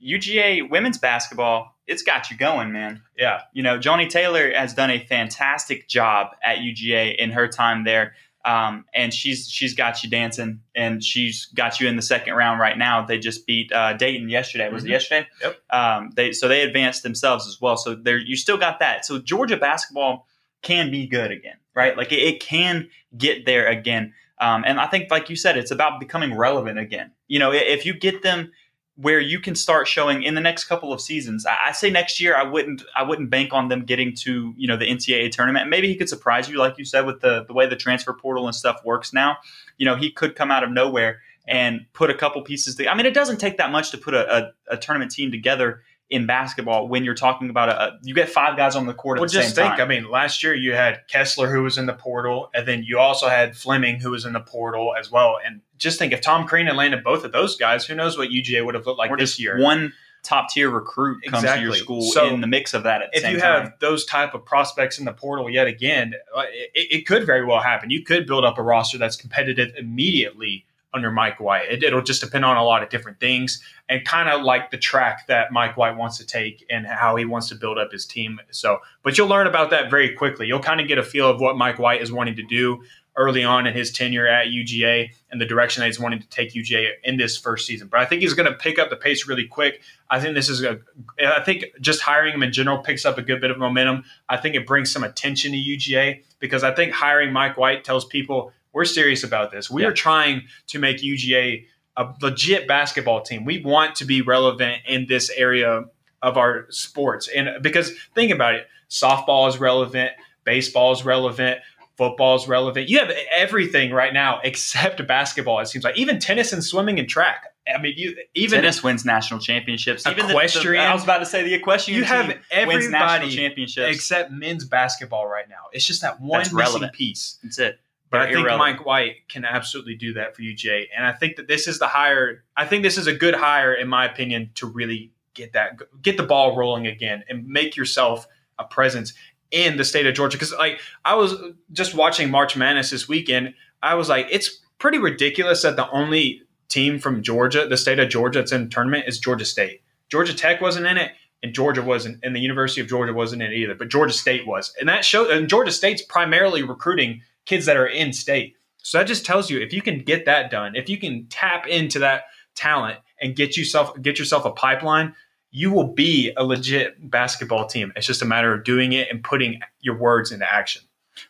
UGA 0.04 0.68
women's 0.70 0.98
basketball, 0.98 1.71
it's 1.86 2.02
got 2.02 2.30
you 2.30 2.36
going, 2.36 2.72
man. 2.72 3.02
Yeah. 3.16 3.42
You 3.52 3.62
know, 3.62 3.78
Joni 3.78 4.08
Taylor 4.08 4.52
has 4.54 4.74
done 4.74 4.90
a 4.90 5.04
fantastic 5.04 5.88
job 5.88 6.28
at 6.42 6.58
UGA 6.58 7.16
in 7.16 7.30
her 7.30 7.48
time 7.48 7.84
there. 7.84 8.14
Um, 8.44 8.86
and 8.92 9.14
she's 9.14 9.48
she's 9.48 9.74
got 9.74 10.02
you 10.02 10.10
dancing, 10.10 10.62
and 10.74 11.02
she's 11.04 11.46
got 11.54 11.78
you 11.80 11.86
in 11.86 11.94
the 11.94 12.02
second 12.02 12.34
round 12.34 12.58
right 12.58 12.76
now. 12.76 13.04
They 13.06 13.18
just 13.20 13.46
beat 13.46 13.70
uh, 13.72 13.92
Dayton 13.92 14.28
yesterday. 14.28 14.68
Was 14.68 14.82
Mhm. 14.82 14.86
it 14.86 14.90
yesterday? 14.90 15.28
Yep. 15.42 15.58
Um, 15.70 16.10
they 16.16 16.32
so 16.32 16.48
they 16.48 16.62
advanced 16.62 17.04
themselves 17.04 17.46
as 17.46 17.60
well. 17.60 17.76
So 17.76 17.94
there, 17.94 18.18
you 18.18 18.34
still 18.36 18.56
got 18.58 18.80
that. 18.80 19.04
So 19.04 19.20
Georgia 19.20 19.56
basketball 19.56 20.26
can 20.62 20.90
be 20.90 21.06
good 21.06 21.30
again, 21.30 21.54
right? 21.74 21.96
Like 21.96 22.10
it, 22.10 22.18
it 22.18 22.40
can 22.40 22.88
get 23.16 23.46
there 23.46 23.68
again. 23.68 24.12
Um, 24.40 24.64
and 24.66 24.80
I 24.80 24.86
think, 24.88 25.08
like 25.12 25.30
you 25.30 25.36
said, 25.36 25.56
it's 25.56 25.70
about 25.70 26.00
becoming 26.00 26.34
relevant 26.36 26.80
again. 26.80 27.12
You 27.28 27.38
know, 27.38 27.52
if 27.52 27.86
you 27.86 27.94
get 27.94 28.22
them 28.22 28.50
where 28.96 29.20
you 29.20 29.40
can 29.40 29.54
start 29.54 29.88
showing 29.88 30.22
in 30.22 30.34
the 30.34 30.40
next 30.40 30.64
couple 30.64 30.92
of 30.92 31.00
seasons. 31.00 31.46
I, 31.46 31.56
I 31.68 31.72
say 31.72 31.90
next 31.90 32.20
year, 32.20 32.37
I 32.37 32.42
wouldn't, 32.42 32.82
I 32.94 33.02
wouldn't 33.02 33.30
bank 33.30 33.52
on 33.52 33.68
them 33.68 33.84
getting 33.84 34.14
to 34.16 34.54
you 34.56 34.68
know 34.68 34.76
the 34.76 34.87
NCAA 34.87 35.30
tournament. 35.32 35.68
Maybe 35.68 35.88
he 35.88 35.96
could 35.96 36.08
surprise 36.08 36.49
you, 36.49 36.58
like 36.58 36.78
you 36.78 36.84
said, 36.84 37.06
with 37.06 37.20
the 37.20 37.44
the 37.44 37.54
way 37.54 37.66
the 37.66 37.76
transfer 37.76 38.12
portal 38.12 38.46
and 38.46 38.54
stuff 38.54 38.84
works 38.84 39.12
now. 39.12 39.38
You 39.78 39.87
know, 39.87 39.96
he 39.96 40.11
could 40.11 40.37
come 40.37 40.50
out 40.50 40.62
of 40.62 40.70
nowhere 40.70 41.20
and 41.49 41.87
put 41.92 42.11
a 42.11 42.14
couple 42.14 42.42
pieces. 42.42 42.76
To, 42.76 42.88
I 42.88 42.94
mean, 42.94 43.06
it 43.06 43.14
doesn't 43.14 43.38
take 43.38 43.56
that 43.56 43.72
much 43.72 43.90
to 43.90 43.99
put 43.99 44.14
a, 44.14 44.37
a, 44.37 44.52
a 44.75 44.76
tournament 44.76 45.11
team 45.11 45.30
together 45.30 45.82
in 46.12 46.26
basketball 46.26 46.87
when 46.88 47.04
you're 47.04 47.14
talking 47.14 47.50
about 47.50 47.69
a, 47.71 47.99
you 48.02 48.14
get 48.14 48.28
five 48.28 48.57
guys 48.57 48.76
on 48.76 48.87
the 48.87 48.95
court 48.95 49.19
at 49.19 49.21
Well, 49.21 49.28
the 49.28 49.33
just 49.33 49.54
same 49.54 49.64
think. 49.66 49.76
time. 49.78 49.81
I 49.81 49.88
mean, 49.88 50.11
last 50.11 50.42
year 50.42 50.54
you 50.54 50.75
had 50.75 51.00
Kessler 51.09 51.50
who 51.50 51.62
was 51.62 51.78
in 51.78 51.87
the 51.87 51.95
portal, 51.95 52.50
and 52.54 52.69
then 52.69 52.85
you 52.85 52.99
also 52.99 53.28
had 53.28 53.57
Fleming 53.57 53.99
who 53.99 54.11
was 54.11 54.25
in 54.25 54.33
the 54.35 54.40
portal 54.40 54.95
as 54.99 55.11
well. 55.11 55.38
And 55.45 55.62
just 55.78 55.99
think 55.99 56.12
if 56.12 56.21
Tom 56.21 56.47
Crean 56.47 56.66
had 56.66 56.76
landed 56.76 57.02
both 57.02 57.25
of 57.25 57.33
those 57.33 57.57
guys, 57.57 57.87
who 57.87 57.95
knows 57.95 58.16
what 58.19 58.28
UGA 58.28 58.64
would 58.64 58.75
have 58.75 58.87
looked 58.87 58.99
like 58.99 59.11
or 59.11 59.16
this 59.16 59.40
year? 59.40 59.59
one 59.61 59.92
top 60.23 60.49
tier 60.50 60.71
recruit 60.71 61.21
comes 61.25 61.42
to 61.42 61.61
your 61.61 61.73
school 61.75 62.02
So, 62.02 62.28
in 62.33 62.40
the 62.40 62.47
mix 62.47 62.75
of 62.75 62.85
that. 62.85 63.02
At 63.02 63.11
the 63.12 63.19
if 63.26 63.33
you 63.33 63.40
time. 63.40 63.62
have 63.64 63.73
those 63.81 64.04
type 64.04 64.35
of 64.35 64.45
prospects 64.45 64.99
in 65.00 65.04
the 65.04 65.12
portal 65.12 65.50
yet 65.50 65.66
again, 65.66 66.14
uh, 66.37 66.42
it, 66.75 66.99
it 67.00 67.07
could 67.07 67.26
very 67.26 67.45
well 67.45 67.59
happen. 67.61 67.90
You 67.90 68.04
could 68.04 68.26
build 68.26 68.45
up 68.45 68.57
a 68.59 68.62
roster 68.62 68.99
that's 68.99 69.16
competitive 69.16 69.73
immediately 69.76 70.64
under 70.94 71.11
Mike 71.11 71.40
White. 71.40 71.70
It, 71.70 71.82
it'll 71.82 72.02
just 72.02 72.20
depend 72.20 72.44
on 72.44 72.56
a 72.56 72.64
lot 72.64 72.82
of 72.82 72.88
different 72.88 73.20
things 73.20 73.62
and 73.88 74.04
kind 74.04 74.28
of 74.28 74.42
like 74.42 74.70
the 74.70 74.78
track 74.78 75.26
that 75.28 75.52
Mike 75.52 75.76
White 75.76 75.96
wants 75.96 76.18
to 76.18 76.26
take 76.26 76.64
and 76.70 76.87
how 76.87 77.16
he 77.16 77.25
wants 77.25 77.49
to 77.49 77.54
build 77.54 77.78
up 77.78 77.92
his 77.92 78.06
team. 78.06 78.40
So, 78.50 78.78
but 79.02 79.16
you'll 79.16 79.28
learn 79.28 79.46
about 79.46 79.70
that 79.70 79.90
very 79.90 80.14
quickly. 80.14 80.46
You'll 80.46 80.61
kind 80.61 80.80
of 80.80 80.88
get 80.88 80.99
a 80.99 81.02
feel 81.02 81.28
of 81.28 81.40
what 81.40 81.56
Mike 81.56 81.78
White 81.78 82.02
is 82.02 82.12
wanting 82.12 82.37
to 82.37 82.42
do 82.42 82.82
early 83.16 83.44
on 83.44 83.66
in 83.66 83.75
his 83.75 83.90
tenure 83.90 84.26
at 84.26 84.49
UGA 84.49 85.11
and 85.30 85.40
the 85.40 85.44
direction 85.44 85.80
that 85.80 85.87
he's 85.87 86.00
wanting 86.00 86.20
to 86.20 86.28
take 86.28 86.54
UGA 86.54 86.92
in 87.04 87.18
this 87.18 87.37
first 87.37 87.66
season. 87.66 87.88
But 87.88 88.00
I 88.00 88.06
think 88.06 88.22
he's 88.22 88.34
going 88.34 88.50
to 88.50 88.56
pick 88.56 88.78
up 88.78 88.90
the 88.90 88.96
pace 88.96 89.28
really 89.28 89.46
quick. 89.46 89.82
I 90.08 90.18
think 90.18 90.34
this 90.34 90.49
is 90.49 90.62
a, 90.62 90.80
I 91.20 91.40
think 91.40 91.66
just 91.80 92.00
hiring 92.00 92.34
him 92.34 92.42
in 92.42 92.52
general 92.52 92.78
picks 92.78 93.04
up 93.04 93.18
a 93.18 93.22
good 93.22 93.40
bit 93.40 93.50
of 93.50 93.58
momentum. 93.58 94.04
I 94.28 94.38
think 94.38 94.54
it 94.54 94.66
brings 94.66 94.90
some 94.90 95.04
attention 95.04 95.52
to 95.52 95.58
UGA 95.58 96.22
because 96.38 96.64
I 96.64 96.75
think 96.75 96.92
hiring 96.92 97.32
Mike 97.32 97.58
White 97.58 97.84
tells 97.84 98.06
people 98.06 98.52
we're 98.72 98.84
serious 98.84 99.24
about 99.24 99.50
this. 99.50 99.70
We 99.70 99.82
yeah. 99.82 99.88
are 99.88 99.92
trying 99.92 100.42
to 100.68 100.78
make 100.78 100.98
UGA 100.98 101.66
a 101.96 102.14
legit 102.22 102.66
basketball 102.66 103.22
team. 103.22 103.44
We 103.44 103.62
want 103.62 103.96
to 103.96 104.04
be 104.04 104.22
relevant 104.22 104.82
in 104.86 105.06
this 105.06 105.30
area 105.30 105.84
of 106.22 106.36
our 106.36 106.66
sports. 106.70 107.28
And 107.28 107.62
because 107.62 107.92
think 108.14 108.32
about 108.32 108.54
it, 108.54 108.66
softball 108.88 109.48
is 109.48 109.58
relevant, 109.58 110.12
baseball 110.44 110.92
is 110.92 111.04
relevant, 111.04 111.60
football 111.96 112.36
is 112.36 112.48
relevant. 112.48 112.88
You 112.88 112.98
have 113.00 113.12
everything 113.32 113.92
right 113.92 114.12
now 114.12 114.40
except 114.44 115.06
basketball. 115.06 115.60
It 115.60 115.66
seems 115.66 115.84
like 115.84 115.98
even 115.98 116.18
tennis 116.18 116.52
and 116.52 116.64
swimming 116.64 116.98
and 116.98 117.08
track. 117.08 117.48
I 117.72 117.80
mean, 117.80 117.94
you 117.96 118.16
even 118.34 118.60
tennis 118.60 118.82
wins 118.82 119.04
national 119.04 119.38
championships. 119.38 120.04
Even 120.06 120.30
equestrian. 120.30 120.82
The, 120.82 120.86
the, 120.86 120.90
I 120.90 120.94
was 120.94 121.04
about 121.04 121.18
to 121.18 121.26
say 121.26 121.44
the 121.44 121.54
equestrian. 121.54 121.98
You 121.98 122.04
have 122.04 122.36
everybody 122.50 122.88
national 122.88 123.30
championships 123.30 123.94
except 123.94 124.32
men's 124.32 124.64
basketball 124.64 125.28
right 125.28 125.48
now. 125.48 125.68
It's 125.72 125.86
just 125.86 126.02
that 126.02 126.20
one 126.20 126.40
That's 126.40 126.52
missing 126.52 126.58
relevant. 126.58 126.92
piece. 126.92 127.38
That's 127.42 127.58
it. 127.60 127.78
But 128.12 128.21
I 128.21 128.25
think 128.26 128.45
irrelevant. 128.45 128.59
Mike 128.59 128.87
White 128.87 129.28
can 129.28 129.45
absolutely 129.47 129.97
do 129.97 130.12
that 130.12 130.37
for 130.37 130.42
you, 130.42 130.54
Jay. 130.54 130.88
And 130.95 131.07
I 131.07 131.12
think 131.12 131.37
that 131.37 131.49
this 131.49 131.66
is 131.66 131.78
the 131.78 131.88
hire. 131.88 132.45
I 132.57 132.66
think 132.66 132.83
this 132.83 132.99
is 132.99 133.07
a 133.07 133.14
good 133.14 133.35
hire, 133.35 133.73
in 133.73 133.88
my 133.88 134.04
opinion, 134.04 134.50
to 134.57 134.66
really 134.66 135.12
get 135.35 135.54
that 135.54 135.81
get 136.02 136.19
the 136.19 136.23
ball 136.23 136.54
rolling 136.54 136.87
again 136.87 137.25
and 137.28 137.47
make 137.47 137.75
yourself 137.75 138.26
a 138.59 138.64
presence 138.64 139.14
in 139.50 139.78
the 139.78 139.85
state 139.85 140.07
of 140.07 140.14
Georgia. 140.14 140.37
Because 140.37 140.52
like 140.52 140.78
I 141.07 141.14
was 141.14 141.35
just 141.73 141.95
watching 141.95 142.31
March 142.31 142.54
Madness 142.54 142.90
this 142.90 143.09
weekend, 143.09 143.54
I 143.83 143.95
was 143.95 144.11
like, 144.11 144.28
it's 144.31 144.61
pretty 144.78 144.99
ridiculous 144.99 145.62
that 145.62 145.76
the 145.76 145.88
only 145.90 146.42
team 146.69 146.99
from 146.99 147.23
Georgia, 147.23 147.66
the 147.66 147.76
state 147.78 147.99
of 147.99 148.11
Georgia, 148.11 148.40
that's 148.40 148.52
in 148.52 148.69
tournament 148.69 149.04
is 149.07 149.19
Georgia 149.19 149.45
State. 149.45 149.83
Georgia 150.11 150.35
Tech 150.35 150.61
wasn't 150.61 150.87
in 150.87 150.99
it, 150.99 151.12
and 151.42 151.54
Georgia 151.54 151.83
wasn't, 151.83 152.19
and 152.23 152.37
the 152.37 152.40
University 152.40 152.81
of 152.81 152.88
Georgia 152.88 153.14
wasn't 153.14 153.42
in 153.42 153.52
it 153.52 153.57
either. 153.57 153.75
But 153.75 153.88
Georgia 153.88 154.12
State 154.12 154.47
was, 154.47 154.75
and 154.78 154.88
that 154.90 155.04
show. 155.04 155.31
And 155.31 155.49
Georgia 155.49 155.73
State's 155.73 156.02
primarily 156.02 156.62
recruiting 156.62 157.23
kids 157.46 157.66
that 157.66 157.76
are 157.76 157.87
in 157.87 158.12
state. 158.12 158.56
So 158.78 158.99
that 158.99 159.06
just 159.06 159.25
tells 159.25 159.50
you 159.50 159.61
if 159.61 159.72
you 159.72 159.82
can 159.82 160.00
get 160.00 160.25
that 160.26 160.50
done, 160.50 160.75
if 160.75 160.88
you 160.88 160.99
can 160.99 161.26
tap 161.26 161.66
into 161.66 162.00
that 162.00 162.25
talent 162.54 162.99
and 163.20 163.37
get 163.37 163.56
yourself 163.56 164.00
get 164.02 164.18
yourself 164.18 164.44
a 164.44 164.50
pipeline, 164.50 165.14
you 165.50 165.70
will 165.70 165.92
be 165.92 166.32
a 166.37 166.44
legit 166.44 167.11
basketball 167.11 167.66
team. 167.66 167.92
It's 167.94 168.06
just 168.06 168.22
a 168.22 168.26
matter 168.26 168.52
of 168.52 168.64
doing 168.64 168.92
it 168.92 169.08
and 169.11 169.22
putting 169.22 169.61
your 169.80 169.96
words 169.96 170.32
into 170.32 170.50
action. 170.50 170.82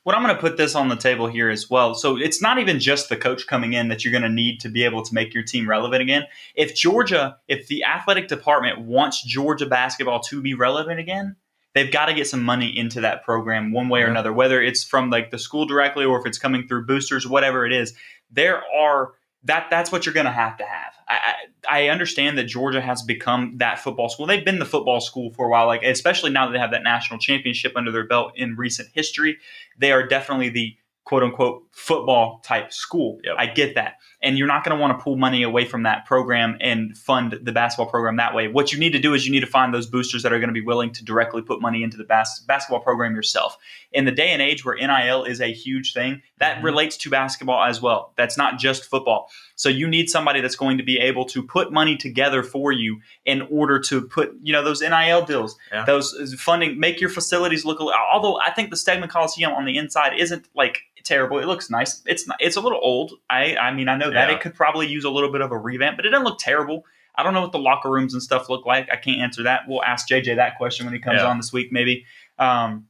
What 0.04 0.14
I'm 0.14 0.23
going 0.23 0.35
to 0.35 0.40
put 0.40 0.57
this 0.57 0.76
on 0.76 0.88
the 0.88 0.97
table 0.97 1.26
here 1.26 1.50
as 1.50 1.69
well. 1.69 1.95
So 1.95 2.16
it's 2.16 2.40
not 2.40 2.59
even 2.59 2.78
just 2.78 3.09
the 3.09 3.16
coach 3.16 3.49
coming 3.49 3.73
in 3.73 3.88
that 3.88 4.04
you're 4.04 4.12
going 4.12 4.23
to 4.23 4.28
need 4.28 4.61
to 4.61 4.69
be 4.69 4.85
able 4.85 5.02
to 5.02 5.12
make 5.12 5.35
your 5.35 5.42
team 5.42 5.69
relevant 5.69 6.00
again. 6.02 6.25
If 6.54 6.76
Georgia, 6.76 7.38
if 7.49 7.66
the 7.66 7.85
athletic 7.85 8.28
department 8.28 8.83
wants 8.83 9.25
Georgia 9.25 9.66
basketball 9.66 10.21
to 10.21 10.40
be 10.40 10.54
relevant 10.54 11.00
again, 11.00 11.35
they've 11.75 11.93
got 11.93 12.07
to 12.07 12.14
get 12.14 12.26
some 12.26 12.43
money 12.43 12.76
into 12.76 13.00
that 13.00 13.25
program 13.25 13.73
one 13.73 13.88
way 13.88 14.02
or 14.02 14.07
another, 14.07 14.33
whether 14.33 14.61
it's 14.61 14.85
from 14.85 15.11
like 15.11 15.31
the 15.31 15.38
school 15.38 15.67
directly 15.67 16.05
or 16.05 16.19
if 16.19 16.26
it's 16.26 16.38
coming 16.38 16.67
through 16.67 16.87
boosters, 16.87 17.26
whatever 17.26 17.67
it 17.67 17.73
is. 17.73 17.95
There 18.31 18.62
are 18.75 19.12
that 19.45 19.67
that's 19.71 19.91
what 19.91 20.07
you're 20.07 20.12
going 20.12 20.26
to 20.26 20.33
have 20.33 20.57
to 20.57 20.64
have. 20.64 20.95
I, 21.09 21.35
I 21.69 21.88
understand 21.88 22.38
that 22.38 22.45
Georgia 22.45 22.81
has 22.81 23.02
become 23.02 23.59
that 23.59 23.81
football 23.81 24.09
school. 24.09 24.26
They've 24.26 24.45
been 24.45 24.61
the 24.61 24.64
football 24.64 25.00
school 25.00 25.33
for 25.33 25.47
a 25.47 25.50
while, 25.50 25.67
like 25.67 25.83
especially 25.83 26.31
now 26.31 26.47
that 26.47 26.52
they 26.52 26.59
have 26.59 26.71
that 26.71 26.85
national 26.85 27.19
championship 27.19 27.73
under 27.75 27.91
their 27.91 28.07
belt 28.07 28.33
in 28.37 28.55
recent 28.55 28.88
history. 28.93 29.38
They 29.79 29.91
are 29.91 30.07
definitely 30.07 30.50
the 30.50 30.76
quote 31.04 31.23
unquote 31.23 31.64
football 31.73 32.40
type 32.44 32.73
school. 32.73 33.18
Yep. 33.25 33.35
I 33.38 33.47
get 33.47 33.75
that. 33.75 33.94
And 34.23 34.38
you're 34.38 34.47
not 34.47 34.62
going 34.62 34.76
to 34.76 34.80
want 34.80 34.97
to 34.97 35.02
pull 35.02 35.16
money 35.16 35.42
away 35.42 35.64
from 35.64 35.82
that 35.82 36.06
program 36.06 36.56
and 36.61 36.97
fund 36.97 37.40
the 37.42 37.50
basketball 37.50 37.90
program 37.90 38.16
that 38.16 38.35
way. 38.35 38.47
What 38.47 38.73
you 38.73 38.78
need 38.78 38.92
to 38.92 39.00
do 39.00 39.12
is 39.12 39.26
you 39.26 39.32
need 39.32 39.40
to 39.40 39.47
find 39.47 39.75
those 39.75 39.87
boosters 39.87 40.23
that 40.23 40.32
are 40.32 40.38
going 40.38 40.49
to 40.49 40.54
be 40.54 40.64
willing 40.64 40.92
to 40.92 41.04
directly 41.04 41.42
put 41.42 41.61
money 41.61 41.82
into 41.82 41.97
the 41.97 42.04
bas- 42.04 42.44
basketball 42.47 42.80
program 42.80 43.16
yourself. 43.16 43.56
In 43.90 44.04
the 44.04 44.12
day 44.12 44.28
and 44.28 44.40
age 44.40 44.64
where 44.64 44.76
NIL 44.76 45.25
is 45.25 45.40
a 45.40 45.52
huge 45.52 45.92
thing, 45.92 46.23
that 46.38 46.56
mm-hmm. 46.56 46.66
relates 46.66 46.97
to 46.99 47.11
basketball 47.11 47.64
as 47.64 47.82
well. 47.82 48.12
That's 48.16 48.38
not 48.38 48.59
just 48.59 48.85
football. 48.85 49.28
So 49.56 49.68
you 49.68 49.88
need 49.88 50.09
somebody 50.09 50.40
that's 50.40 50.56
going 50.56 50.78
to 50.78 50.85
be 50.85 50.99
able 50.99 51.25
to 51.26 51.42
put 51.42 51.73
money 51.73 51.97
together 51.97 52.44
for 52.44 52.71
you 52.71 53.00
in 53.25 53.42
order 53.50 53.80
to 53.80 54.02
put, 54.02 54.35
you 54.40 54.52
know, 54.52 54.62
those 54.62 54.82
NIL 54.82 55.25
deals, 55.25 55.56
yeah. 55.73 55.85
those 55.85 56.35
funding, 56.38 56.78
make 56.78 57.00
your 57.00 57.11
facilities 57.11 57.64
look. 57.64 57.80
Although 57.80 58.38
I 58.40 58.50
think 58.52 58.71
the 58.71 58.76
Stegeman 58.76 59.09
Coliseum 59.09 59.52
on 59.52 59.64
the 59.64 59.76
inside 59.76 60.18
isn't 60.18 60.49
like 60.54 60.82
terrible. 61.04 61.38
It 61.38 61.47
looks 61.47 61.71
nice. 61.71 62.02
It's 62.06 62.26
it's 62.40 62.56
a 62.56 62.61
little 62.61 62.80
old. 62.82 63.12
I 63.28 63.56
I 63.56 63.73
mean 63.73 63.88
I 63.88 63.97
know 63.97 64.11
that 64.11 64.28
yeah. 64.28 64.35
it 64.37 64.40
could 64.40 64.54
probably 64.54 64.87
use 64.87 65.04
a 65.04 65.11
little 65.11 65.30
bit 65.30 65.40
of 65.40 65.50
a 65.52 65.59
revamp, 65.59 65.97
but 65.97 66.06
it 66.06 66.11
doesn't 66.11 66.25
look 66.25 66.38
terrible. 66.38 66.85
I 67.14 67.23
don't 67.23 67.35
know 67.35 67.42
what 67.42 67.52
the 67.52 67.59
locker 67.59 67.90
rooms 67.90 68.14
and 68.14 68.23
stuff 68.23 68.49
look 68.49 68.64
like. 68.64 68.88
I 68.90 68.97
can't 68.97 69.21
answer 69.21 69.42
that. 69.42 69.62
We'll 69.68 69.82
ask 69.82 70.09
JJ 70.09 70.37
that 70.37 70.56
question 70.56 70.87
when 70.87 70.94
he 70.94 71.00
comes 71.00 71.18
yeah. 71.18 71.26
on 71.26 71.37
this 71.37 71.52
week, 71.52 71.71
maybe. 71.71 72.06
Um, 72.38 72.87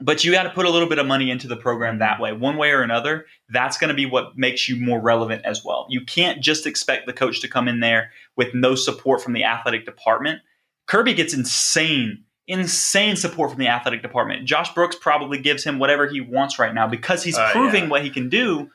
but 0.00 0.24
you 0.24 0.32
got 0.32 0.44
to 0.44 0.50
put 0.50 0.64
a 0.64 0.70
little 0.70 0.88
bit 0.88 0.98
of 0.98 1.06
money 1.06 1.30
into 1.30 1.46
the 1.46 1.56
program 1.56 1.98
that 1.98 2.20
way, 2.20 2.32
one 2.32 2.56
way 2.56 2.70
or 2.70 2.80
another. 2.80 3.26
That's 3.50 3.76
going 3.76 3.88
to 3.88 3.94
be 3.94 4.06
what 4.06 4.36
makes 4.36 4.66
you 4.66 4.76
more 4.76 4.98
relevant 4.98 5.44
as 5.44 5.62
well. 5.62 5.86
You 5.90 6.04
can't 6.04 6.40
just 6.40 6.66
expect 6.66 7.06
the 7.06 7.12
coach 7.12 7.40
to 7.42 7.48
come 7.48 7.68
in 7.68 7.80
there 7.80 8.10
with 8.34 8.54
no 8.54 8.74
support 8.74 9.22
from 9.22 9.34
the 9.34 9.44
athletic 9.44 9.84
department. 9.84 10.40
Kirby 10.86 11.12
gets 11.12 11.34
insane 11.34 12.24
insane 12.50 13.16
support 13.16 13.50
from 13.50 13.60
the 13.60 13.68
athletic 13.68 14.02
department. 14.02 14.44
Josh 14.44 14.74
Brooks 14.74 14.96
probably 15.00 15.38
gives 15.38 15.62
him 15.64 15.78
whatever 15.78 16.08
he 16.08 16.20
wants 16.20 16.58
right 16.58 16.74
now 16.74 16.86
because 16.86 17.22
he's 17.22 17.38
uh, 17.38 17.50
proving 17.52 17.84
yeah. 17.84 17.90
what 17.90 18.02
he 18.02 18.10
can 18.10 18.28
do. 18.28 18.70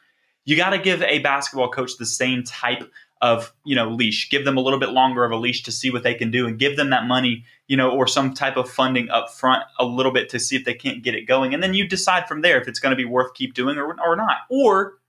You 0.46 0.56
got 0.56 0.70
to 0.70 0.80
give 0.80 1.02
a 1.02 1.20
basketball 1.20 1.70
coach 1.70 1.98
the 1.98 2.06
same 2.06 2.44
type 2.44 2.90
of 3.22 3.54
you 3.66 3.76
know 3.76 3.90
leash. 3.90 4.30
Give 4.30 4.46
them 4.46 4.58
a 4.58 4.62
little 4.62 4.80
bit 4.80 4.90
longer 4.90 5.26
of 5.26 5.32
a 5.32 5.36
leash 5.36 5.64
to 5.64 5.72
see 5.72 5.90
what 5.92 6.04
they 6.04 6.14
can 6.14 6.32
do, 6.32 6.48
and 6.48 6.58
give 6.58 6.78
them 6.78 6.92
that 6.92 7.06
money, 7.06 7.44
you 7.68 7.76
know, 7.76 7.90
or 7.90 8.08
some 8.08 8.34
type 8.34 8.58
of 8.58 8.70
funding 8.70 9.10
up 9.10 9.34
front 9.34 9.64
a 9.80 9.86
little 9.86 10.12
bit 10.12 10.30
to 10.30 10.40
see 10.40 10.56
if 10.56 10.64
they 10.64 10.74
can't 10.74 11.04
get 11.04 11.16
it 11.16 11.24
going, 11.24 11.54
and 11.54 11.62
then 11.62 11.74
you 11.74 11.88
decide 11.88 12.28
from 12.28 12.42
there 12.42 12.62
if 12.62 12.68
it's 12.68 12.80
going 12.80 12.92
to 12.92 12.96
be 12.96 13.06
worth 13.06 13.34
keep 13.34 13.54
doing 13.54 13.78
or, 13.78 14.00
or 14.00 14.16
not, 14.16 14.38
or 14.50 15.00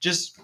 just 0.00 0.38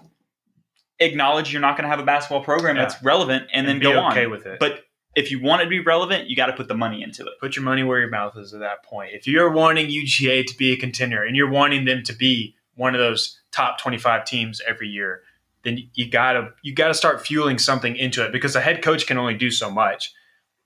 acknowledge 0.99 1.51
you're 1.51 1.61
not 1.61 1.77
going 1.77 1.83
to 1.83 1.89
have 1.89 1.99
a 1.99 2.05
basketball 2.05 2.43
program 2.43 2.75
yeah. 2.75 2.83
that's 2.83 3.01
relevant 3.03 3.43
and, 3.53 3.67
and 3.67 3.67
then 3.67 3.79
go 3.79 4.07
okay 4.07 4.25
on. 4.25 4.31
with 4.31 4.45
it. 4.45 4.59
But 4.59 4.84
if 5.15 5.31
you 5.31 5.41
want 5.41 5.61
it 5.61 5.65
to 5.65 5.69
be 5.69 5.79
relevant, 5.79 6.29
you 6.29 6.35
got 6.35 6.47
to 6.47 6.53
put 6.53 6.67
the 6.67 6.75
money 6.75 7.01
into 7.01 7.23
it. 7.23 7.33
Put 7.39 7.55
your 7.55 7.63
money 7.63 7.83
where 7.83 7.99
your 7.99 8.09
mouth 8.09 8.37
is 8.37 8.53
at 8.53 8.59
that 8.59 8.83
point. 8.83 9.11
If 9.13 9.27
you're 9.27 9.49
wanting 9.49 9.87
UGA 9.87 10.45
to 10.45 10.57
be 10.57 10.73
a 10.73 10.77
contender 10.77 11.23
and 11.23 11.35
you're 11.35 11.49
wanting 11.49 11.85
them 11.85 12.03
to 12.03 12.13
be 12.13 12.55
one 12.75 12.93
of 12.93 12.99
those 12.99 13.39
top 13.51 13.79
25 13.79 14.25
teams 14.25 14.61
every 14.67 14.89
year, 14.89 15.21
then 15.63 15.89
you 15.93 16.09
gotta 16.09 16.53
you 16.61 16.73
gotta 16.73 16.93
start 16.93 17.25
fueling 17.25 17.57
something 17.57 17.95
into 17.95 18.23
it 18.23 18.31
because 18.31 18.53
the 18.53 18.61
head 18.61 18.83
coach 18.83 19.07
can 19.07 19.17
only 19.17 19.33
do 19.33 19.49
so 19.49 19.71
much. 19.71 20.13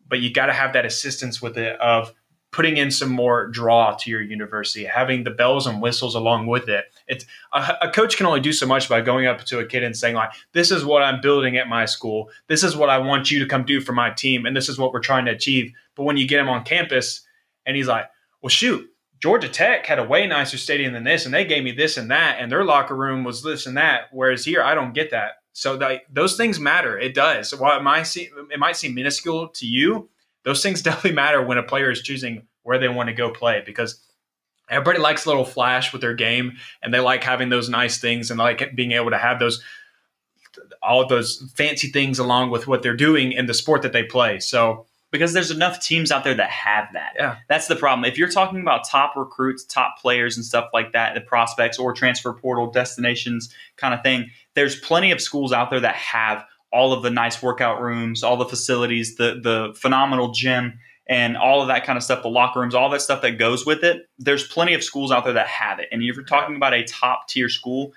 But 0.08 0.20
you 0.20 0.34
gotta 0.34 0.54
have 0.54 0.74
that 0.74 0.86
assistance 0.86 1.42
with 1.42 1.58
it 1.58 1.80
of 1.80 2.14
putting 2.52 2.78
in 2.78 2.90
some 2.92 3.10
more 3.10 3.48
draw 3.48 3.96
to 3.96 4.10
your 4.10 4.22
university, 4.22 4.84
having 4.84 5.24
the 5.24 5.32
bells 5.32 5.68
and 5.68 5.82
whistles 5.82 6.16
along 6.16 6.48
with 6.48 6.68
it. 6.68 6.86
It's 7.10 7.26
a, 7.52 7.78
a, 7.82 7.90
coach 7.90 8.16
can 8.16 8.26
only 8.26 8.40
do 8.40 8.54
so 8.54 8.66
much 8.66 8.88
by 8.88 9.02
going 9.02 9.26
up 9.26 9.44
to 9.46 9.60
a 9.60 9.66
kid 9.66 9.84
and 9.84 9.98
saying 9.98 10.16
like, 10.16 10.32
"This 10.54 10.72
is 10.72 10.86
what 10.86 11.02
I'm 11.02 11.20
building 11.22 11.58
at 11.58 11.68
my 11.68 11.86
school. 11.86 12.30
This 12.48 12.64
is 12.64 12.76
what 12.76 12.90
I 12.90 13.00
want 13.00 13.32
you 13.32 13.40
to 13.40 13.46
come 13.46 13.66
do 13.66 13.82
for 13.82 13.94
my 13.94 14.12
team, 14.12 14.46
and 14.46 14.56
this 14.56 14.70
is 14.70 14.78
what 14.78 14.94
we're 14.94 15.00
trying 15.00 15.26
to 15.26 15.32
achieve." 15.32 15.74
But 15.96 16.04
when 16.04 16.18
you 16.18 16.28
get 16.28 16.40
him 16.40 16.50
on 16.50 16.64
campus 16.64 17.22
and 17.66 17.76
he's 17.76 17.88
like, 17.88 18.06
"Well, 18.42 18.50
shoot." 18.50 18.90
Georgia 19.20 19.50
Tech 19.50 19.86
had 19.86 20.00
a 20.00 20.04
way 20.04 20.26
nicer 20.28 20.58
stadium 20.58 20.94
than 20.94 21.04
this, 21.04 21.26
and 21.26 21.34
they 21.34 21.44
gave 21.44 21.64
me 21.64 21.74
this 21.74 21.98
and 21.98 22.10
that, 22.10 22.38
and 22.40 22.50
their 22.50 22.64
locker 22.64 22.96
room 22.96 23.26
was 23.26 23.44
this 23.44 23.66
and 23.66 23.76
that. 23.76 24.04
Whereas 24.12 24.46
here, 24.46 24.64
I 24.64 24.76
don't 24.76 24.94
get 24.94 25.12
that. 25.12 25.40
So 25.52 25.76
that, 25.78 26.04
those 26.10 26.38
things 26.38 26.58
matter. 26.58 26.98
It 26.98 27.14
does. 27.14 27.54
While 27.54 27.78
it 27.78 27.84
might 27.84 28.04
seem 28.04 28.30
it 28.50 28.60
might 28.60 28.78
seem 28.78 28.96
minuscule 28.96 29.50
to 29.50 29.66
you, 29.66 30.10
those 30.44 30.64
things 30.64 30.82
definitely 30.84 31.14
matter 31.14 31.44
when 31.44 31.58
a 31.58 31.64
player 31.64 31.92
is 31.92 32.02
choosing 32.02 32.44
where 32.64 32.78
they 32.78 32.88
want 32.88 33.08
to 33.08 33.14
go 33.14 33.32
play 33.32 33.62
because 33.66 34.02
everybody 34.70 35.00
likes 35.00 35.26
a 35.26 35.30
little 35.30 35.46
flash 35.46 35.92
with 35.92 36.02
their 36.02 36.14
game 36.14 36.58
and 36.82 36.94
they 36.94 37.00
like 37.00 37.24
having 37.24 37.50
those 37.50 37.70
nice 37.70 38.00
things 38.00 38.32
and 38.32 38.38
like 38.38 38.76
being 38.76 38.92
able 38.92 39.10
to 39.10 39.18
have 39.18 39.40
those 39.40 39.62
all 40.82 41.08
those 41.08 41.52
fancy 41.56 41.88
things 41.90 42.20
along 42.20 42.52
with 42.52 42.68
what 42.68 42.82
they're 42.82 42.96
doing 42.96 43.32
in 43.32 43.46
the 43.46 43.54
sport 43.54 43.82
that 43.82 43.94
they 43.94 44.04
play. 44.04 44.40
So 44.40 44.86
because 45.12 45.34
there's 45.34 45.52
enough 45.52 45.80
teams 45.80 46.12
out 46.12 46.24
there 46.24 46.36
that 46.36 46.50
have 46.50 46.88
that. 46.94 47.14
Yeah. 47.18 47.38
That's 47.48 47.68
the 47.68 47.76
problem. 47.76 48.06
If 48.06 48.18
you're 48.18 48.30
talking 48.30 48.62
about 48.62 48.88
top 48.88 49.16
recruits, 49.16 49.64
top 49.64 50.00
players 50.00 50.38
and 50.38 50.46
stuff 50.46 50.70
like 50.74 50.94
that, 50.94 51.16
the 51.16 51.22
prospects 51.22 51.80
or 51.80 51.94
transfer 51.94 52.34
portal 52.34 52.70
destinations 52.70 53.54
kind 53.78 53.94
of 53.94 54.04
thing, 54.04 54.30
there's 54.54 54.80
plenty 54.80 55.12
of 55.12 55.20
schools 55.20 55.52
out 55.52 55.70
there 55.72 55.80
that 55.80 55.96
have 55.96 56.46
all 56.72 56.94
of 56.94 57.02
the 57.02 57.10
nice 57.10 57.42
workout 57.42 57.82
rooms, 57.82 58.22
all 58.22 58.38
the 58.38 58.46
facilities, 58.46 59.16
the 59.16 59.40
the 59.42 59.74
phenomenal 59.76 60.32
gym 60.32 60.80
and 61.10 61.36
all 61.36 61.62
of 61.62 61.68
that 61.68 61.86
kind 61.86 61.98
of 61.98 62.04
stuff, 62.04 62.22
the 62.22 62.30
locker 62.30 62.62
rooms, 62.62 62.76
all 62.76 62.90
that 62.92 63.02
stuff 63.02 63.24
that 63.24 63.40
goes 63.40 63.66
with 63.66 63.84
it. 63.84 64.08
There's 64.20 64.48
plenty 64.48 64.76
of 64.76 64.84
schools 64.84 65.12
out 65.12 65.26
there 65.26 65.34
that 65.34 65.48
have 65.48 65.80
it. 65.80 65.90
And 65.92 66.02
if 66.04 66.16
you're 66.16 66.24
talking 66.24 66.56
about 66.56 66.74
a 66.74 66.84
top 66.84 67.28
tier 67.28 67.50
school, 67.50 67.94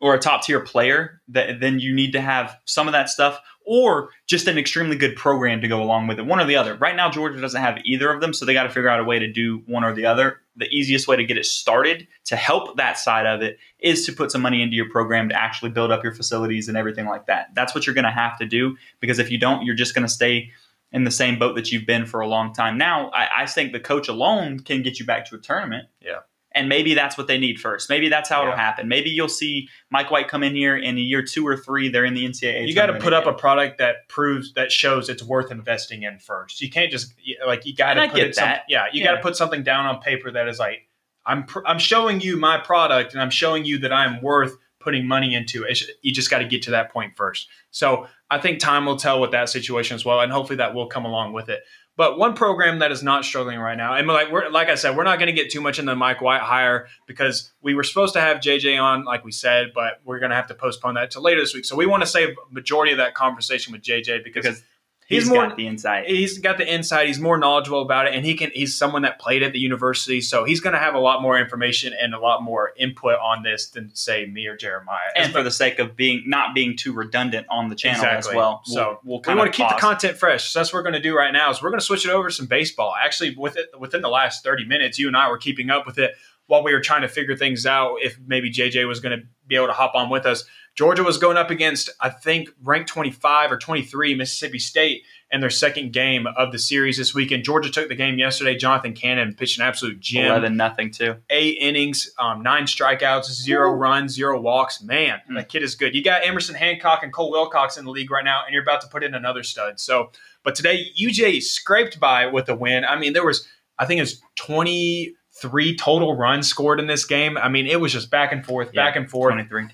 or 0.00 0.14
a 0.14 0.18
top 0.18 0.42
tier 0.42 0.60
player, 0.60 1.20
that 1.28 1.60
then 1.60 1.78
you 1.78 1.94
need 1.94 2.12
to 2.12 2.20
have 2.20 2.56
some 2.64 2.88
of 2.88 2.92
that 2.92 3.08
stuff 3.08 3.38
or 3.66 4.10
just 4.26 4.48
an 4.48 4.56
extremely 4.56 4.96
good 4.96 5.14
program 5.14 5.60
to 5.60 5.68
go 5.68 5.82
along 5.82 6.06
with 6.06 6.18
it. 6.18 6.24
One 6.24 6.40
or 6.40 6.46
the 6.46 6.56
other. 6.56 6.74
Right 6.74 6.96
now, 6.96 7.10
Georgia 7.10 7.40
doesn't 7.40 7.60
have 7.60 7.78
either 7.84 8.10
of 8.10 8.20
them, 8.20 8.32
so 8.32 8.44
they 8.44 8.54
got 8.54 8.62
to 8.62 8.70
figure 8.70 8.88
out 8.88 8.98
a 8.98 9.04
way 9.04 9.18
to 9.18 9.30
do 9.30 9.62
one 9.66 9.84
or 9.84 9.94
the 9.94 10.06
other. 10.06 10.40
The 10.56 10.66
easiest 10.68 11.06
way 11.06 11.16
to 11.16 11.24
get 11.24 11.36
it 11.36 11.44
started 11.44 12.08
to 12.24 12.36
help 12.36 12.78
that 12.78 12.98
side 12.98 13.26
of 13.26 13.42
it 13.42 13.58
is 13.78 14.06
to 14.06 14.12
put 14.12 14.32
some 14.32 14.40
money 14.40 14.62
into 14.62 14.74
your 14.74 14.88
program 14.88 15.28
to 15.28 15.40
actually 15.40 15.70
build 15.70 15.92
up 15.92 16.02
your 16.02 16.14
facilities 16.14 16.68
and 16.68 16.76
everything 16.76 17.06
like 17.06 17.26
that. 17.26 17.54
That's 17.54 17.74
what 17.74 17.86
you're 17.86 17.94
going 17.94 18.04
to 18.04 18.10
have 18.10 18.38
to 18.38 18.46
do 18.46 18.76
because 19.00 19.18
if 19.18 19.30
you 19.30 19.38
don't, 19.38 19.64
you're 19.64 19.76
just 19.76 19.94
going 19.94 20.06
to 20.06 20.12
stay 20.12 20.50
in 20.92 21.04
the 21.04 21.10
same 21.10 21.38
boat 21.38 21.54
that 21.56 21.70
you've 21.70 21.86
been 21.86 22.04
for 22.06 22.20
a 22.20 22.26
long 22.26 22.52
time. 22.52 22.76
Now, 22.78 23.10
I, 23.10 23.42
I 23.42 23.46
think 23.46 23.72
the 23.72 23.80
coach 23.80 24.08
alone 24.08 24.60
can 24.60 24.82
get 24.82 24.98
you 24.98 25.06
back 25.06 25.24
to 25.26 25.36
a 25.36 25.38
tournament. 25.38 25.86
Yeah. 26.00 26.20
And 26.52 26.68
maybe 26.68 26.94
that's 26.94 27.16
what 27.16 27.28
they 27.28 27.38
need 27.38 27.60
first. 27.60 27.88
Maybe 27.88 28.08
that's 28.08 28.28
how 28.28 28.42
it'll 28.42 28.56
happen. 28.56 28.88
Maybe 28.88 29.08
you'll 29.10 29.28
see 29.28 29.68
Mike 29.88 30.10
White 30.10 30.26
come 30.26 30.42
in 30.42 30.52
here 30.56 30.76
in 30.76 30.98
a 30.98 31.00
year 31.00 31.22
two 31.22 31.46
or 31.46 31.56
three. 31.56 31.88
They're 31.90 32.04
in 32.04 32.14
the 32.14 32.24
NCAA. 32.26 32.66
you 32.66 32.74
got 32.74 32.86
to 32.86 32.98
put 32.98 33.12
up 33.12 33.26
a 33.26 33.32
product 33.32 33.78
that 33.78 34.08
proves 34.08 34.52
that 34.54 34.72
shows 34.72 35.08
it's 35.08 35.22
worth 35.22 35.52
investing 35.52 36.02
in 36.02 36.18
first. 36.18 36.60
You 36.60 36.68
can't 36.68 36.90
just 36.90 37.14
like 37.46 37.66
you 37.66 37.74
got 37.76 37.94
to 37.94 38.08
put 38.08 38.16
get 38.16 38.26
it 38.26 38.34
some, 38.34 38.46
that. 38.48 38.64
yeah, 38.68 38.86
you 38.92 39.00
Yeah. 39.00 39.10
got 39.12 39.16
to 39.18 39.22
put 39.22 39.36
something 39.36 39.62
down 39.62 39.86
on 39.86 40.00
paper 40.00 40.28
that 40.32 40.48
is 40.48 40.58
like 40.58 40.88
I'm 41.24 41.44
pr- 41.44 41.64
I'm 41.66 41.78
showing 41.78 42.20
you 42.20 42.36
my 42.36 42.58
product 42.58 43.12
and 43.12 43.22
I'm 43.22 43.30
showing 43.30 43.64
you 43.64 43.78
that 43.78 43.92
I'm 43.92 44.20
worth 44.20 44.56
putting 44.80 45.06
money 45.06 45.36
into. 45.36 45.62
It's, 45.62 45.84
you 46.02 46.12
just 46.12 46.30
got 46.30 46.38
to 46.38 46.46
get 46.46 46.62
to 46.62 46.72
that 46.72 46.90
point 46.92 47.16
first. 47.16 47.46
So 47.70 48.08
I 48.30 48.38
think 48.38 48.60
time 48.60 48.86
will 48.86 48.96
tell 48.96 49.20
with 49.20 49.32
that 49.32 49.48
situation 49.48 49.96
as 49.96 50.04
well, 50.04 50.20
and 50.20 50.30
hopefully 50.30 50.58
that 50.58 50.74
will 50.74 50.86
come 50.86 51.04
along 51.04 51.32
with 51.32 51.48
it. 51.48 51.62
But 51.96 52.16
one 52.16 52.34
program 52.34 52.78
that 52.78 52.92
is 52.92 53.02
not 53.02 53.24
struggling 53.24 53.58
right 53.58 53.76
now, 53.76 53.94
and 53.94 54.06
like 54.06 54.30
we're 54.30 54.48
like 54.48 54.68
I 54.68 54.76
said, 54.76 54.96
we're 54.96 55.04
not 55.04 55.18
going 55.18 55.26
to 55.26 55.32
get 55.32 55.50
too 55.50 55.60
much 55.60 55.78
into 55.78 55.94
Mike 55.96 56.22
White 56.22 56.40
hire 56.40 56.86
because 57.06 57.52
we 57.60 57.74
were 57.74 57.82
supposed 57.82 58.14
to 58.14 58.20
have 58.20 58.38
JJ 58.38 58.80
on, 58.80 59.04
like 59.04 59.24
we 59.24 59.32
said, 59.32 59.72
but 59.74 60.00
we're 60.04 60.18
going 60.18 60.30
to 60.30 60.36
have 60.36 60.46
to 60.46 60.54
postpone 60.54 60.94
that 60.94 61.10
to 61.10 61.20
later 61.20 61.40
this 61.40 61.52
week. 61.52 61.64
So 61.64 61.76
we 61.76 61.86
want 61.86 62.02
to 62.02 62.06
save 62.06 62.36
majority 62.50 62.92
of 62.92 62.98
that 62.98 63.14
conversation 63.14 63.72
with 63.72 63.82
JJ 63.82 64.24
because, 64.24 64.44
because 64.44 64.62
he's 65.10 65.24
he's 65.24 65.30
more- 65.30 65.48
got 65.48 65.56
the 65.56 65.66
insight. 65.66 66.06
he's 66.06 66.38
got 66.38 66.56
the 66.56 66.66
insight. 66.66 67.08
He's 67.08 67.18
more 67.20 67.36
knowledgeable 67.36 67.82
about 67.82 68.06
it, 68.06 68.14
and 68.14 68.24
he 68.24 68.34
can. 68.34 68.50
He's 68.54 68.74
someone 68.74 69.02
that 69.02 69.18
played 69.20 69.42
at 69.42 69.52
the 69.52 69.58
university, 69.58 70.22
so 70.22 70.44
he's 70.44 70.60
going 70.60 70.72
to 70.72 70.78
have 70.78 70.94
a 70.94 70.98
lot 70.98 71.20
more 71.20 71.38
information 71.38 71.92
and 72.00 72.14
a 72.14 72.18
lot 72.18 72.42
more 72.42 72.72
input 72.78 73.16
on 73.16 73.42
this 73.42 73.68
than 73.68 73.90
say 73.94 74.24
me 74.24 74.46
or 74.46 74.56
Jeremiah. 74.56 74.98
and 75.16 75.32
for 75.32 75.42
the 75.42 75.50
sake 75.50 75.78
of 75.78 75.96
being 75.96 76.22
not 76.26 76.54
being 76.54 76.76
too 76.76 76.92
redundant 76.94 77.46
on 77.50 77.68
the 77.68 77.74
channel 77.76 78.04
as 78.06 78.28
well. 78.28 78.62
So, 78.64 79.00
we'll, 79.04 79.20
we'll 79.24 79.34
we 79.34 79.38
want 79.38 79.52
to 79.52 79.56
keep 79.56 79.68
the 79.68 79.74
content 79.74 80.16
fresh. 80.16 80.50
So 80.50 80.58
that's 80.60 80.72
what 80.72 80.78
we're 80.78 80.84
going 80.84 80.94
to 80.94 81.00
do 81.02 81.14
right 81.16 81.32
now. 81.32 81.50
Is 81.50 81.62
we're 81.62 81.70
going 81.70 81.80
to 81.80 81.84
switch 81.84 82.06
it 82.06 82.10
over 82.10 82.28
to 82.28 82.34
some 82.34 82.46
baseball. 82.46 82.94
Actually, 82.98 83.34
with 83.36 83.56
it 83.56 83.68
within 83.78 84.00
the 84.00 84.08
last 84.08 84.42
thirty 84.44 84.64
minutes, 84.64 84.98
you 84.98 85.08
and 85.08 85.16
I 85.16 85.28
were 85.28 85.38
keeping 85.38 85.70
up 85.70 85.86
with 85.86 85.98
it 85.98 86.12
while 86.46 86.64
we 86.64 86.72
were 86.72 86.80
trying 86.80 87.02
to 87.02 87.08
figure 87.08 87.36
things 87.36 87.66
out. 87.66 87.96
If 88.00 88.18
maybe 88.26 88.50
JJ 88.50 88.86
was 88.88 89.00
going 89.00 89.18
to 89.18 89.26
be 89.46 89.56
able 89.56 89.66
to 89.66 89.72
hop 89.72 89.94
on 89.94 90.08
with 90.08 90.24
us. 90.24 90.44
Georgia 90.76 91.02
was 91.02 91.18
going 91.18 91.36
up 91.36 91.50
against 91.50 91.90
I 92.00 92.10
think 92.10 92.48
ranked 92.62 92.88
twenty 92.88 93.10
five 93.10 93.50
or 93.52 93.58
twenty 93.58 93.82
three 93.82 94.14
Mississippi 94.14 94.58
State 94.60 94.99
in 95.32 95.40
their 95.40 95.50
second 95.50 95.92
game 95.92 96.26
of 96.36 96.50
the 96.50 96.58
series 96.58 96.96
this 96.98 97.14
weekend. 97.14 97.44
Georgia 97.44 97.70
took 97.70 97.88
the 97.88 97.94
game 97.94 98.18
yesterday. 98.18 98.56
Jonathan 98.56 98.92
Cannon 98.94 99.34
pitched 99.34 99.58
an 99.58 99.64
absolute 99.66 100.00
gem 100.00 100.26
Eleven 100.26 100.56
nothing 100.56 100.90
too. 100.90 101.16
eight 101.30 101.56
innings, 101.60 102.10
um, 102.18 102.42
nine 102.42 102.64
strikeouts, 102.64 103.26
zero 103.30 103.70
runs, 103.72 104.12
zero 104.14 104.40
walks. 104.40 104.82
Man, 104.82 105.20
Hmm. 105.28 105.34
that 105.34 105.48
kid 105.48 105.62
is 105.62 105.74
good. 105.76 105.94
You 105.94 106.02
got 106.02 106.26
Emerson 106.26 106.54
Hancock 106.56 107.02
and 107.02 107.12
Cole 107.12 107.30
Wilcox 107.30 107.76
in 107.76 107.84
the 107.84 107.90
league 107.90 108.10
right 108.10 108.24
now, 108.24 108.42
and 108.44 108.52
you're 108.52 108.62
about 108.62 108.80
to 108.80 108.88
put 108.88 109.04
in 109.04 109.14
another 109.14 109.42
stud. 109.44 109.78
So, 109.78 110.10
but 110.42 110.54
today 110.54 110.86
UJ 111.00 111.40
scraped 111.42 112.00
by 112.00 112.26
with 112.26 112.48
a 112.48 112.54
win. 112.56 112.84
I 112.84 112.98
mean, 112.98 113.12
there 113.12 113.24
was, 113.24 113.46
I 113.78 113.86
think 113.86 113.98
it 113.98 114.02
was 114.02 114.20
23 114.36 115.76
total 115.76 116.16
runs 116.16 116.48
scored 116.48 116.80
in 116.80 116.86
this 116.86 117.04
game. 117.04 117.36
I 117.38 117.48
mean, 117.48 117.66
it 117.66 117.80
was 117.80 117.92
just 117.92 118.10
back 118.10 118.32
and 118.32 118.44
forth, 118.44 118.72
back 118.72 118.96
and 118.96 119.08
forth. 119.08 119.32
23. 119.34 119.68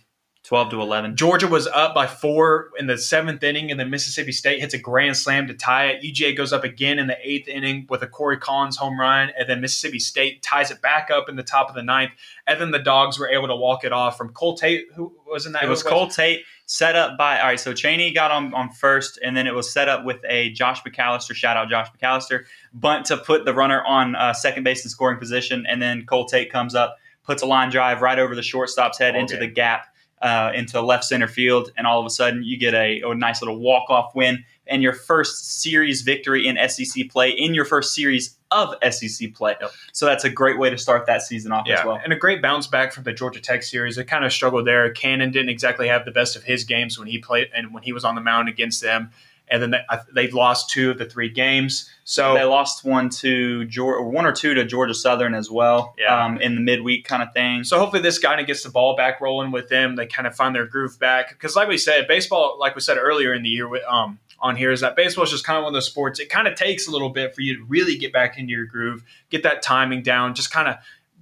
12 0.46 0.70
to 0.70 0.80
11. 0.80 1.16
Georgia 1.16 1.48
was 1.48 1.66
up 1.66 1.92
by 1.92 2.06
four 2.06 2.70
in 2.78 2.86
the 2.86 2.96
seventh 2.96 3.42
inning, 3.42 3.72
and 3.72 3.80
then 3.80 3.90
Mississippi 3.90 4.30
State 4.30 4.60
hits 4.60 4.74
a 4.74 4.78
grand 4.78 5.16
slam 5.16 5.48
to 5.48 5.54
tie 5.54 5.86
it. 5.86 6.04
UGA 6.04 6.36
goes 6.36 6.52
up 6.52 6.62
again 6.62 7.00
in 7.00 7.08
the 7.08 7.16
eighth 7.20 7.48
inning 7.48 7.84
with 7.90 8.00
a 8.02 8.06
Corey 8.06 8.36
Collins 8.36 8.76
home 8.76 8.98
run, 8.98 9.32
and 9.36 9.48
then 9.48 9.60
Mississippi 9.60 9.98
State 9.98 10.44
ties 10.44 10.70
it 10.70 10.80
back 10.80 11.10
up 11.10 11.28
in 11.28 11.34
the 11.34 11.42
top 11.42 11.68
of 11.68 11.74
the 11.74 11.82
ninth. 11.82 12.12
And 12.46 12.60
then 12.60 12.70
the 12.70 12.78
Dogs 12.78 13.18
were 13.18 13.28
able 13.28 13.48
to 13.48 13.56
walk 13.56 13.82
it 13.82 13.92
off 13.92 14.16
from 14.16 14.28
Cole 14.28 14.56
Tate, 14.56 14.86
who 14.94 15.12
was 15.26 15.46
in 15.46 15.52
that. 15.52 15.64
It 15.64 15.68
was 15.68 15.82
Cole 15.82 16.06
Tate 16.06 16.44
set 16.66 16.94
up 16.94 17.18
by 17.18 17.40
all 17.40 17.48
right. 17.48 17.58
So 17.58 17.72
Cheney 17.72 18.12
got 18.12 18.30
on 18.30 18.54
on 18.54 18.70
first, 18.70 19.18
and 19.24 19.36
then 19.36 19.48
it 19.48 19.54
was 19.54 19.72
set 19.72 19.88
up 19.88 20.04
with 20.04 20.24
a 20.28 20.50
Josh 20.50 20.80
McAllister. 20.84 21.34
Shout 21.34 21.56
out 21.56 21.68
Josh 21.68 21.88
McAllister 22.00 22.44
bunt 22.72 23.06
to 23.06 23.16
put 23.16 23.46
the 23.46 23.54
runner 23.54 23.82
on 23.84 24.14
uh, 24.14 24.32
second 24.32 24.62
base 24.62 24.84
in 24.84 24.90
scoring 24.90 25.18
position, 25.18 25.66
and 25.68 25.82
then 25.82 26.06
Cole 26.06 26.26
Tate 26.26 26.52
comes 26.52 26.76
up, 26.76 26.98
puts 27.24 27.42
a 27.42 27.46
line 27.46 27.70
drive 27.70 28.00
right 28.00 28.20
over 28.20 28.36
the 28.36 28.42
shortstop's 28.42 28.98
head 28.98 29.14
Ball 29.14 29.22
into 29.22 29.36
the 29.38 29.48
gap, 29.48 29.86
uh, 30.22 30.50
into 30.54 30.80
left 30.80 31.04
center 31.04 31.28
field, 31.28 31.70
and 31.76 31.86
all 31.86 32.00
of 32.00 32.06
a 32.06 32.10
sudden 32.10 32.42
you 32.42 32.56
get 32.56 32.74
a, 32.74 33.02
a 33.02 33.14
nice 33.14 33.42
little 33.42 33.58
walk 33.58 33.90
off 33.90 34.14
win 34.14 34.44
and 34.68 34.82
your 34.82 34.92
first 34.92 35.60
series 35.62 36.02
victory 36.02 36.46
in 36.46 36.58
SEC 36.68 37.08
play 37.08 37.30
in 37.30 37.54
your 37.54 37.64
first 37.64 37.94
series 37.94 38.36
of 38.50 38.74
SEC 38.90 39.32
play. 39.34 39.54
So 39.92 40.06
that's 40.06 40.24
a 40.24 40.30
great 40.30 40.58
way 40.58 40.70
to 40.70 40.78
start 40.78 41.06
that 41.06 41.22
season 41.22 41.52
off 41.52 41.66
Yeah, 41.68 41.80
as 41.80 41.84
well. 41.86 42.00
and 42.02 42.12
a 42.12 42.16
great 42.16 42.42
bounce 42.42 42.66
back 42.66 42.92
from 42.92 43.04
the 43.04 43.12
Georgia 43.12 43.40
Tech 43.40 43.62
series. 43.62 43.96
It 43.98 44.04
kind 44.06 44.24
of 44.24 44.32
struggled 44.32 44.66
there. 44.66 44.90
Cannon 44.90 45.30
didn't 45.30 45.50
exactly 45.50 45.86
have 45.86 46.04
the 46.04 46.10
best 46.10 46.34
of 46.34 46.42
his 46.42 46.64
games 46.64 46.98
when 46.98 47.06
he 47.06 47.18
played 47.18 47.48
and 47.54 47.72
when 47.72 47.82
he 47.84 47.92
was 47.92 48.04
on 48.04 48.14
the 48.16 48.20
mound 48.20 48.48
against 48.48 48.82
them. 48.82 49.10
And 49.48 49.62
then 49.62 49.70
they, 49.70 49.80
they've 50.14 50.34
lost 50.34 50.70
two 50.70 50.90
of 50.90 50.98
the 50.98 51.04
three 51.04 51.28
games. 51.28 51.88
So 52.04 52.34
they 52.34 52.44
lost 52.44 52.84
one 52.84 53.10
to 53.10 53.64
Georgia, 53.66 54.02
one 54.02 54.26
or 54.26 54.32
two 54.32 54.54
to 54.54 54.64
Georgia 54.64 54.94
Southern 54.94 55.34
as 55.34 55.50
well. 55.50 55.94
Yeah. 55.98 56.24
um, 56.24 56.40
in 56.40 56.54
the 56.54 56.60
midweek 56.60 57.04
kind 57.04 57.22
of 57.22 57.32
thing. 57.32 57.64
So 57.64 57.78
hopefully 57.78 58.02
this 58.02 58.18
kind 58.18 58.40
of 58.40 58.46
gets 58.46 58.62
the 58.62 58.70
ball 58.70 58.96
back 58.96 59.20
rolling 59.20 59.52
with 59.52 59.68
them. 59.68 59.96
They 59.96 60.06
kind 60.06 60.26
of 60.26 60.34
find 60.34 60.54
their 60.54 60.66
groove 60.66 60.98
back 60.98 61.30
because, 61.30 61.54
like 61.54 61.68
we 61.68 61.78
said, 61.78 62.08
baseball, 62.08 62.56
like 62.58 62.74
we 62.74 62.80
said 62.80 62.98
earlier 62.98 63.32
in 63.32 63.42
the 63.42 63.48
year, 63.48 63.68
with, 63.68 63.82
um, 63.88 64.18
on 64.38 64.56
here 64.56 64.70
is 64.70 64.80
that 64.80 64.96
baseball 64.96 65.24
is 65.24 65.30
just 65.30 65.44
kind 65.44 65.56
of 65.56 65.64
one 65.64 65.70
of 65.70 65.74
those 65.74 65.86
sports. 65.86 66.20
It 66.20 66.28
kind 66.28 66.46
of 66.46 66.54
takes 66.54 66.86
a 66.86 66.90
little 66.90 67.10
bit 67.10 67.34
for 67.34 67.40
you 67.40 67.56
to 67.56 67.64
really 67.64 67.96
get 67.96 68.12
back 68.12 68.38
into 68.38 68.52
your 68.52 68.66
groove, 68.66 69.02
get 69.30 69.42
that 69.44 69.62
timing 69.62 70.02
down, 70.02 70.34
just 70.34 70.52
kind 70.52 70.68
of 70.68 70.76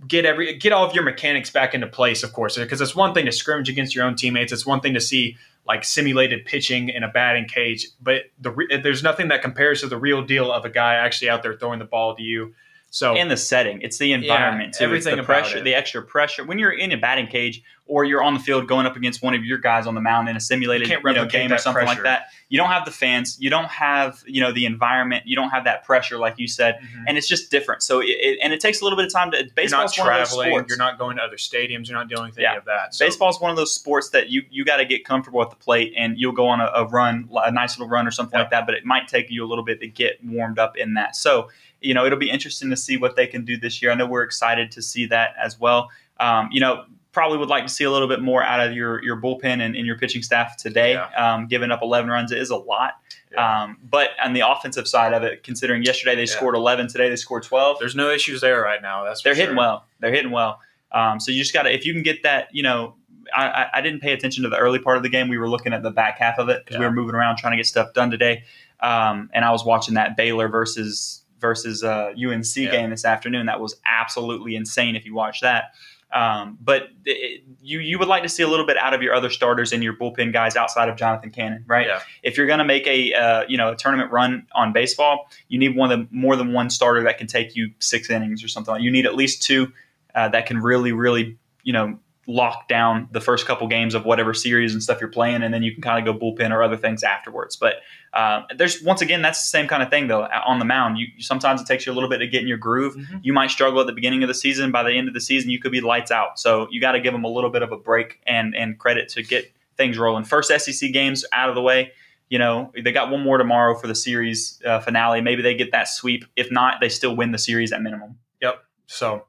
get 0.07 0.25
every 0.25 0.57
get 0.59 0.73
all 0.73 0.85
of 0.85 0.95
your 0.95 1.05
mechanics 1.05 1.51
back 1.51 1.75
into 1.75 1.87
place. 1.87 2.23
Of 2.23 2.33
course, 2.33 2.57
because 2.57 2.81
it's 2.81 2.97
one 2.97 3.15
thing 3.15 3.27
to 3.27 3.33
scrimmage 3.33 3.69
against 3.69 3.95
your 3.95 4.05
own 4.05 4.17
teammates. 4.17 4.53
It's 4.53 4.67
one 4.67 4.81
thing 4.81 4.95
to 4.95 5.01
see 5.01 5.37
like 5.67 5.85
simulated 5.85 6.45
pitching 6.45 6.89
in 6.89 7.03
a 7.03 7.09
batting 7.09 7.47
cage, 7.47 7.89
but 8.01 8.23
the 8.39 8.51
re- 8.51 8.81
there's 8.83 9.03
nothing 9.03 9.29
that 9.29 9.43
compares 9.43 9.81
to 9.81 9.87
the 9.87 9.97
real 9.97 10.23
deal 10.23 10.53
of 10.53 10.65
a 10.65 10.71
guy 10.71 10.95
actually 10.95 11.31
out 11.31 11.43
there 11.43 11.55
throwing 11.55 11.79
the 11.79 11.85
ball 11.85 12.15
to 12.17 12.23
you. 12.23 12.55
So 12.95 13.17
and 13.17 13.29
the 13.29 13.37
setting, 13.37 13.81
it's 13.83 13.99
the 13.99 14.13
environment 14.13 14.75
too. 14.75 14.85
everything 14.85 15.15
it's 15.19 15.23
the 15.23 15.25
pressure, 15.27 15.59
it. 15.59 15.65
the 15.65 15.75
extra 15.75 16.01
pressure. 16.01 16.45
When 16.45 16.61
you're 16.61 16.71
in 16.71 16.93
a 16.93 16.97
batting 16.97 17.27
cage 17.27 17.61
or 17.87 18.05
you're 18.05 18.23
on 18.23 18.35
the 18.35 18.41
field 18.41 18.69
going 18.69 18.87
up 18.87 18.95
against 18.95 19.21
one 19.21 19.35
of 19.35 19.45
your 19.45 19.59
guys 19.59 19.89
on 19.89 19.97
the 19.97 20.01
mound 20.01 20.29
in 20.29 20.37
a 20.37 20.41
simulated 20.41 20.89
You 20.89 20.99
you 21.05 21.13
know, 21.13 21.27
game 21.27 21.53
or 21.53 21.59
something 21.59 21.85
pressure. 21.85 22.03
like 22.03 22.05
that, 22.05 22.27
you 22.49 22.57
don't 22.57 22.71
have 22.71 22.85
the 22.85 22.93
fans, 22.93 23.37
you 23.41 23.51
don't 23.51 23.69
have 23.69 24.23
you 24.29 24.41
know 24.41 24.53
the 24.53 24.65
environment, 24.65 25.25
you 25.27 25.35
don't 25.35 25.51
have 25.51 25.65
that 25.65 25.83
pressure 25.83 26.19
like 26.19 26.35
you 26.39 26.47
said, 26.47 26.77
Mhm. 26.77 27.05
and 27.09 27.19
it's 27.19 27.27
just 27.27 27.51
different. 27.51 27.83
So 27.83 27.99
it, 27.99 28.11
it, 28.11 28.39
and 28.41 28.53
it 28.53 28.61
takes 28.61 28.81
a 28.81 28.85
little 28.85 28.97
bit 28.97 29.07
of 29.07 29.13
time 29.13 29.33
to. 29.33 29.39
you're 29.39 29.47
not 29.47 29.55
Baseball's 29.57 29.99
one 29.99 30.13
of 30.13 30.19
those 30.21 30.31
sports. 30.31 30.69
you're 30.69 30.79
not 30.79 30.97
going 30.97 31.17
to 31.17 31.23
other 31.25 31.37
stadiums, 31.37 31.89
you're 31.89 31.99
not 31.99 32.07
doing 32.07 32.23
anything 32.27 32.43
Yeah. 32.45 32.59
of 32.59 32.65
that. 32.67 32.95
So, 32.95 33.05
Baseball's 33.05 33.41
one 33.41 33.51
of 33.51 33.57
those 33.57 33.75
sports 33.75 34.11
that 34.11 34.29
you 34.31 34.45
you 34.51 34.65
got 34.65 34.77
to 34.77 34.85
get 34.85 35.05
comfortable 35.05 35.43
at 35.43 35.51
the 35.51 35.57
plate, 35.57 35.95
and 35.97 36.17
you'll 36.17 36.31
go 36.31 36.47
on 36.47 36.61
a, 36.61 36.71
a 36.77 36.87
run, 36.87 37.29
a 37.43 37.51
nice 37.51 37.77
little 37.77 37.91
run 37.91 38.07
or 38.07 38.13
something 38.13 38.39
like 38.39 38.51
that. 38.51 38.67
But 38.67 38.77
it 38.77 38.85
might 38.85 39.09
take 39.09 39.33
you 39.33 39.45
a 39.45 39.49
little 39.49 39.65
bit 39.65 39.81
to 39.81 39.89
get 39.89 40.25
warmed 40.25 40.61
up 40.61 40.77
in 40.77 40.95
that. 40.95 41.17
So 41.17 41.51
you 41.85 41.95
know 41.95 42.05
it'll 42.07 42.19
be 42.19 42.31
interesting 42.31 42.71
to 42.71 42.77
see 42.77 42.97
what 42.97 43.17
they 43.17 43.27
can 43.27 43.45
do 43.45 43.57
this 43.57 43.81
year. 43.83 43.91
I 43.93 43.95
know 43.95 44.07
we're 44.07 44.23
excited 44.23 44.71
to 44.73 44.83
see 44.83 45.07
that 45.07 45.35
as 45.43 45.59
well. 45.61 45.91
Um, 46.21 46.49
you 46.53 46.61
know, 46.61 46.85
probably 47.13 47.39
would 47.39 47.49
like 47.49 47.65
to 47.65 47.73
see 47.73 47.85
a 47.85 47.91
little 47.91 48.09
bit 48.09 48.21
more 48.21 48.43
out 48.43 48.61
of 48.61 48.73
your 48.73 49.03
your 49.03 49.17
bullpen 49.21 49.61
and, 49.61 49.77
and 49.77 49.87
your 49.87 49.97
pitching 49.99 50.23
staff 50.23 50.57
today. 50.57 50.97
Um, 50.97 51.47
giving 51.47 51.71
up 51.71 51.81
11 51.83 52.11
runs 52.11 52.33
is 52.33 52.51
a 52.51 52.57
lot. 52.57 52.93
Yeah. 53.33 53.63
Um, 53.63 53.79
but 53.89 54.11
on 54.23 54.33
the 54.33 54.49
offensive 54.49 54.87
side 54.87 55.13
of 55.13 55.23
it, 55.23 55.43
considering 55.43 55.83
yesterday 55.83 56.15
they 56.15 56.23
Yeah. 56.23 56.27
scored 56.37 56.55
11, 56.55 56.89
today 56.89 57.09
they 57.09 57.17
scored 57.17 57.43
12 57.43 57.79
there's 57.81 57.97
no 57.97 58.11
issues 58.11 58.41
there 58.41 58.61
right 58.61 58.83
now. 58.83 59.05
That's 59.05 59.23
they're 59.23 59.35
sure. 59.35 59.43
hitting 59.43 59.57
well. 59.57 59.87
They're 60.01 60.13
hitting 60.13 60.31
well. 60.31 60.61
Um, 60.93 61.19
so 61.19 61.33
you 61.33 61.41
just 61.41 61.53
got 61.53 61.65
to, 61.65 61.75
if 61.75 61.85
you 61.85 61.93
can 61.93 62.03
get 62.05 62.23
that, 62.23 62.49
you 62.53 62.63
know, 62.63 62.95
I, 63.35 63.47
I, 63.49 63.67
I 63.75 63.81
didn't 63.81 64.01
pay 64.01 64.13
attention 64.13 64.45
to 64.45 64.49
the 64.49 64.59
early 64.59 64.79
part 64.79 64.97
of 64.97 65.03
the 65.03 65.09
game. 65.09 65.29
We 65.29 65.39
were 65.39 65.49
looking 65.49 65.73
at 65.73 65.83
the 65.83 65.91
back 65.91 66.19
half 66.19 66.39
of 66.39 66.49
it 66.49 66.65
because 66.65 66.79
we 66.79 66.85
were 66.85 66.93
moving 66.93 67.17
around 67.17 67.37
trying 67.37 67.53
to 67.53 67.57
get 67.57 67.67
stuff 67.67 67.93
done 67.93 68.11
today. 68.11 68.45
Um, 68.81 69.31
and 69.33 69.45
I 69.45 69.51
was 69.51 69.65
watching 69.65 69.95
that 69.95 70.17
Baylor 70.17 70.47
versus 70.49 71.24
versus 71.45 71.85
uh, 71.85 72.13
UNC 72.17 72.57
Yeah. 72.57 72.71
game 72.71 72.89
this 72.89 73.05
afternoon. 73.05 73.45
That 73.47 73.61
was 73.61 73.77
absolutely 73.85 74.57
insane 74.57 74.97
if 74.97 75.05
you 75.05 75.15
watch 75.15 75.43
that. 75.43 75.75
Um, 76.11 76.57
but 76.61 76.89
it, 77.05 77.43
you 77.61 77.81
you 77.81 77.99
would 77.99 78.09
like 78.09 78.23
to 78.23 78.29
see 78.31 78.43
a 78.43 78.49
little 78.49 78.65
bit 78.65 78.79
out 78.79 78.95
of 78.95 79.03
your 79.03 79.13
other 79.15 79.29
starters 79.29 79.73
and 79.73 79.83
your 79.83 79.95
bullpen 79.95 80.33
guys 80.33 80.57
outside 80.57 80.89
of 80.89 80.97
Jonathan 80.97 81.31
Cannon, 81.31 81.65
right? 81.67 81.87
Yeah. 81.89 82.01
If 82.23 82.37
you're 82.39 82.47
going 82.47 82.61
to 82.61 82.65
make 82.65 82.87
a 82.87 83.13
uh, 83.13 83.45
you 83.49 83.59
know 83.59 83.73
a 83.73 83.77
tournament 83.77 84.11
run 84.11 84.47
on 84.55 84.73
baseball, 84.73 85.29
you 85.49 85.59
need 85.59 85.77
one 85.77 85.93
of 85.93 85.99
the, 85.99 86.09
more 86.11 86.37
than 86.37 86.53
one 86.53 86.71
starter 86.71 87.03
that 87.03 87.19
can 87.19 87.27
take 87.27 87.55
you 87.57 87.73
six 87.81 88.09
innings 88.09 88.43
or 88.45 88.49
something. 88.49 88.81
You 88.81 88.91
need 88.91 89.05
at 89.07 89.15
least 89.17 89.43
two 89.43 89.73
uh, 90.15 90.29
that 90.29 90.47
can 90.47 90.59
really 90.63 90.93
really 90.93 91.37
you 91.63 91.73
know 91.73 91.99
lock 92.27 92.69
down 92.69 93.09
the 93.13 93.21
first 93.21 93.47
couple 93.47 93.67
games 93.69 93.95
of 93.95 94.05
whatever 94.05 94.33
series 94.33 94.73
and 94.73 94.83
stuff 94.83 95.01
you're 95.01 95.11
playing, 95.11 95.43
and 95.43 95.53
then 95.53 95.63
you 95.63 95.73
can 95.73 95.83
kind 95.83 95.99
of 95.99 96.05
go 96.05 96.19
bullpen 96.19 96.51
or 96.51 96.63
other 96.63 96.77
things 96.77 97.03
afterwards. 97.03 97.57
But 97.57 97.77
uh, 98.13 98.43
there's 98.57 98.83
once 98.83 99.03
again 99.03 99.23
that's 99.23 99.43
the 99.43 99.49
same 99.49 99.69
kind 99.69 99.83
of 99.83 99.91
thing 99.91 100.07
though 100.07 100.23
on 100.47 100.59
the 100.59 100.65
mound. 100.65 100.99
You 100.99 101.07
sometimes 101.19 101.61
it 101.61 101.67
takes 101.67 101.87
you 101.87 101.93
a 101.93 101.95
little 101.95 102.09
bit 102.09 102.19
to 102.19 102.27
get 102.27 102.43
in 102.43 102.49
your 102.49 102.57
groove. 102.57 102.95
Mm-hmm. 102.95 103.19
You 103.23 103.33
might 103.33 103.51
struggle 103.51 103.81
at 103.81 103.87
the 103.87 103.93
beginning 103.93 104.23
of 104.23 104.29
the 104.29 104.35
season. 104.35 104.71
By 104.71 104.83
the 104.83 104.93
end 104.93 105.09
of 105.09 105.15
the 105.15 105.21
season, 105.21 105.51
you 105.51 105.61
could 105.61 105.73
be 105.73 105.81
lights 105.81 106.11
out. 106.11 106.39
So 106.39 106.69
you 106.71 106.81
got 106.81 106.93
to 106.93 107.01
give 107.01 107.13
them 107.13 107.25
a 107.25 107.29
little 107.29 107.51
bit 107.51 107.63
of 107.63 107.73
a 107.73 107.77
break 107.77 108.21
and 108.27 108.55
and 108.55 108.79
credit 108.79 109.09
to 109.11 109.23
get 109.23 109.53
things 109.77 109.99
rolling. 109.99 110.25
First 110.25 110.51
SEC 110.57 110.93
games 110.93 111.25
out 111.33 111.49
of 111.49 111.55
the 111.55 111.63
way. 111.63 111.93
You 112.31 112.39
know 112.39 112.73
they 112.83 112.91
got 112.91 113.11
one 113.11 113.23
more 113.23 113.37
tomorrow 113.39 113.75
for 113.79 113.87
the 113.87 113.95
series 113.95 114.61
uh, 114.65 114.81
finale. 114.81 115.21
Maybe 115.21 115.43
they 115.43 115.55
get 115.55 115.73
that 115.73 115.89
sweep. 115.89 116.25
If 116.37 116.51
not, 116.51 116.81
they 116.81 116.89
still 116.89 117.15
win 117.15 117.33
the 117.33 117.39
series 117.39 117.73
at 117.73 117.83
minimum. 117.83 118.19
Yep. 118.41 118.65
So 118.87 119.27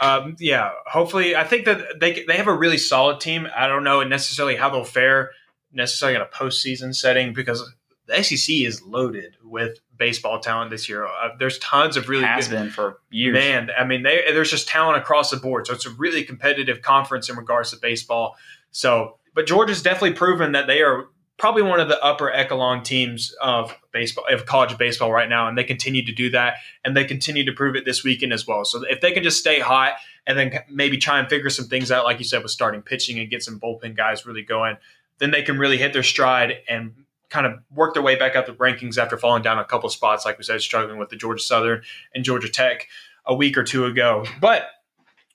um, 0.00 0.36
yeah, 0.38 0.70
hopefully, 0.86 1.34
I 1.34 1.44
think 1.44 1.64
that 1.64 1.98
they 2.00 2.24
they 2.24 2.36
have 2.36 2.46
a 2.46 2.54
really 2.54 2.78
solid 2.78 3.20
team. 3.20 3.48
I 3.54 3.66
don't 3.66 3.84
know 3.84 4.02
necessarily 4.04 4.56
how 4.56 4.70
they'll 4.70 4.84
fare 4.84 5.30
necessarily 5.72 6.16
in 6.16 6.22
a 6.22 6.26
postseason 6.26 6.94
setting 6.94 7.32
because 7.32 7.68
the 8.06 8.22
SEC 8.22 8.54
is 8.54 8.82
loaded 8.82 9.36
with 9.42 9.80
baseball 9.96 10.40
talent 10.40 10.70
this 10.70 10.88
year. 10.88 11.04
Uh, 11.04 11.30
there's 11.38 11.58
tons 11.58 11.96
of 11.96 12.08
really 12.08 12.24
has 12.24 12.48
good, 12.48 12.56
been 12.56 12.70
for 12.70 13.00
years. 13.10 13.34
Man, 13.34 13.70
I 13.76 13.84
mean, 13.84 14.02
they, 14.02 14.22
there's 14.32 14.50
just 14.50 14.68
talent 14.68 14.96
across 14.98 15.30
the 15.30 15.36
board. 15.36 15.66
So 15.66 15.74
it's 15.74 15.84
a 15.84 15.90
really 15.90 16.24
competitive 16.24 16.80
conference 16.80 17.28
in 17.28 17.36
regards 17.36 17.70
to 17.72 17.76
baseball. 17.76 18.36
So, 18.70 19.18
but 19.34 19.46
Georgia's 19.46 19.82
definitely 19.82 20.12
proven 20.12 20.52
that 20.52 20.66
they 20.66 20.80
are 20.80 21.08
probably 21.38 21.62
one 21.62 21.80
of 21.80 21.88
the 21.88 22.02
upper 22.04 22.30
echelon 22.30 22.82
teams 22.82 23.34
of 23.40 23.74
baseball 23.92 24.24
of 24.30 24.44
college 24.44 24.76
baseball 24.76 25.12
right 25.12 25.28
now 25.28 25.48
and 25.48 25.56
they 25.56 25.64
continue 25.64 26.04
to 26.04 26.12
do 26.12 26.30
that 26.30 26.56
and 26.84 26.96
they 26.96 27.04
continue 27.04 27.44
to 27.44 27.52
prove 27.52 27.76
it 27.76 27.84
this 27.84 28.04
weekend 28.04 28.32
as 28.32 28.46
well. 28.46 28.64
So 28.64 28.82
if 28.88 29.00
they 29.00 29.12
can 29.12 29.22
just 29.22 29.38
stay 29.38 29.60
hot 29.60 29.94
and 30.26 30.38
then 30.38 30.58
maybe 30.68 30.98
try 30.98 31.18
and 31.18 31.28
figure 31.28 31.50
some 31.50 31.66
things 31.66 31.90
out 31.90 32.04
like 32.04 32.18
you 32.18 32.24
said 32.24 32.42
with 32.42 32.52
starting 32.52 32.82
pitching 32.82 33.18
and 33.18 33.30
get 33.30 33.42
some 33.42 33.58
bullpen 33.58 33.96
guys 33.96 34.26
really 34.26 34.42
going 34.42 34.76
then 35.18 35.30
they 35.30 35.42
can 35.42 35.58
really 35.58 35.78
hit 35.78 35.92
their 35.92 36.02
stride 36.02 36.58
and 36.68 36.94
kind 37.28 37.46
of 37.46 37.58
work 37.74 37.92
their 37.92 38.02
way 38.02 38.16
back 38.16 38.36
up 38.36 38.46
the 38.46 38.52
rankings 38.52 38.96
after 38.98 39.18
falling 39.18 39.42
down 39.42 39.58
a 39.58 39.64
couple 39.64 39.88
spots 39.88 40.24
like 40.24 40.38
we 40.38 40.44
said 40.44 40.60
struggling 40.60 40.98
with 40.98 41.08
the 41.10 41.16
georgia 41.16 41.42
southern 41.42 41.82
and 42.14 42.24
georgia 42.24 42.48
tech 42.48 42.86
a 43.28 43.34
week 43.34 43.56
or 43.56 43.62
two 43.62 43.84
ago. 43.84 44.24
But 44.40 44.66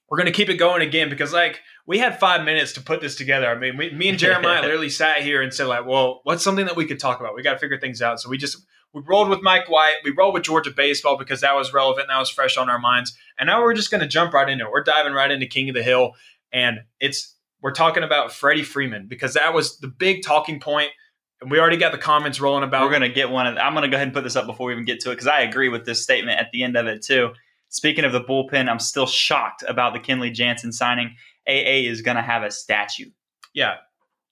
we're 0.10 0.18
going 0.18 0.26
to 0.26 0.34
keep 0.34 0.50
it 0.50 0.56
going 0.56 0.82
again 0.82 1.10
because 1.10 1.32
like 1.32 1.62
we 1.86 2.00
had 2.00 2.20
five 2.20 2.46
minutes 2.46 2.74
to 2.74 2.82
put 2.82 3.02
this 3.02 3.16
together. 3.16 3.48
I 3.48 3.56
mean, 3.58 3.78
we, 3.78 3.90
me 3.92 4.10
and 4.10 4.18
Jeremiah 4.18 4.62
literally 4.64 4.90
sat 4.90 5.22
here 5.22 5.42
and 5.42 5.54
said, 5.54 5.68
like, 5.68 5.86
well, 5.86 6.22
what's 6.24 6.44
something 6.44 6.66
that 6.66 6.76
we 6.76 6.86
could 6.86 7.00
talk 7.00 7.20
about? 7.20 7.36
We 7.36 7.44
got 7.44 7.54
to 7.54 7.60
figure 7.60 7.80
things 7.80 8.02
out. 8.02 8.22
So 8.22 8.30
we 8.30 8.38
just 8.38 8.58
we 8.94 9.02
rolled 9.06 9.30
with 9.30 9.42
Mike 9.42 9.70
White. 9.70 9.96
We 10.04 10.12
rolled 10.12 10.36
with 10.36 10.44
Georgia 10.44 10.72
baseball 10.72 11.18
because 11.18 11.42
that 11.42 11.56
was 11.56 11.74
relevant. 11.74 12.08
That 12.08 12.20
was 12.20 12.30
fresh 12.30 12.58
on 12.58 12.70
our 12.70 12.80
minds. 12.80 13.18
And 13.38 13.48
now 13.48 13.62
we're 13.62 13.74
just 13.74 13.92
going 13.92 14.02
to 14.02 14.08
jump 14.08 14.34
right 14.34 14.48
into 14.48 14.66
it. 14.66 14.72
We're 14.72 14.84
diving 14.84 15.14
right 15.14 15.32
into 15.32 15.48
King 15.48 15.70
of 15.70 15.76
the 15.76 15.84
Hill, 15.84 16.14
and 16.52 16.80
it's 17.00 17.36
we're 17.62 17.72
talking 17.72 18.04
about 18.04 18.32
Freddie 18.32 18.64
Freeman 18.64 19.08
because 19.08 19.34
that 19.34 19.54
was 19.54 19.80
the 19.80 19.88
big 19.88 20.24
talking 20.24 20.60
point. 20.60 20.90
And 21.42 21.50
we 21.50 21.60
already 21.60 21.78
got 21.78 21.92
the 21.92 21.98
comments 21.98 22.40
rolling 22.40 22.64
about. 22.64 22.84
We're 22.84 22.92
going 22.92 23.02
to 23.02 23.10
get 23.10 23.30
one. 23.30 23.48
Of, 23.48 23.58
I'm 23.58 23.74
going 23.74 23.84
to 23.84 23.90
go 23.90 23.96
ahead 23.96 24.08
and 24.08 24.14
put 24.14 24.24
this 24.24 24.36
up 24.36 24.46
before 24.46 24.68
we 24.68 24.74
even 24.74 24.86
get 24.86 25.00
to 25.02 25.12
it 25.12 25.16
because 25.16 25.28
I 25.28 25.42
agree 25.42 25.70
with 25.70 25.86
this 25.86 26.04
statement 26.04 26.40
at 26.40 26.52
the 26.52 26.64
end 26.64 26.78
of 26.78 26.88
it 26.88 27.02
too. 27.02 27.32
Speaking 27.70 28.06
of 28.06 28.12
the 28.12 28.22
bullpen, 28.22 28.70
I'm 28.70 28.80
still 28.80 29.08
shocked 29.08 29.64
about 29.68 29.94
the 29.94 30.00
Kenley 30.00 30.32
Jansen 30.32 30.72
signing. 30.72 31.16
AA 31.48 31.90
is 31.90 32.02
going 32.02 32.18
to 32.18 32.24
have 32.24 32.44
a 32.44 32.52
statue. 32.52 33.10
Yeah. 33.54 33.76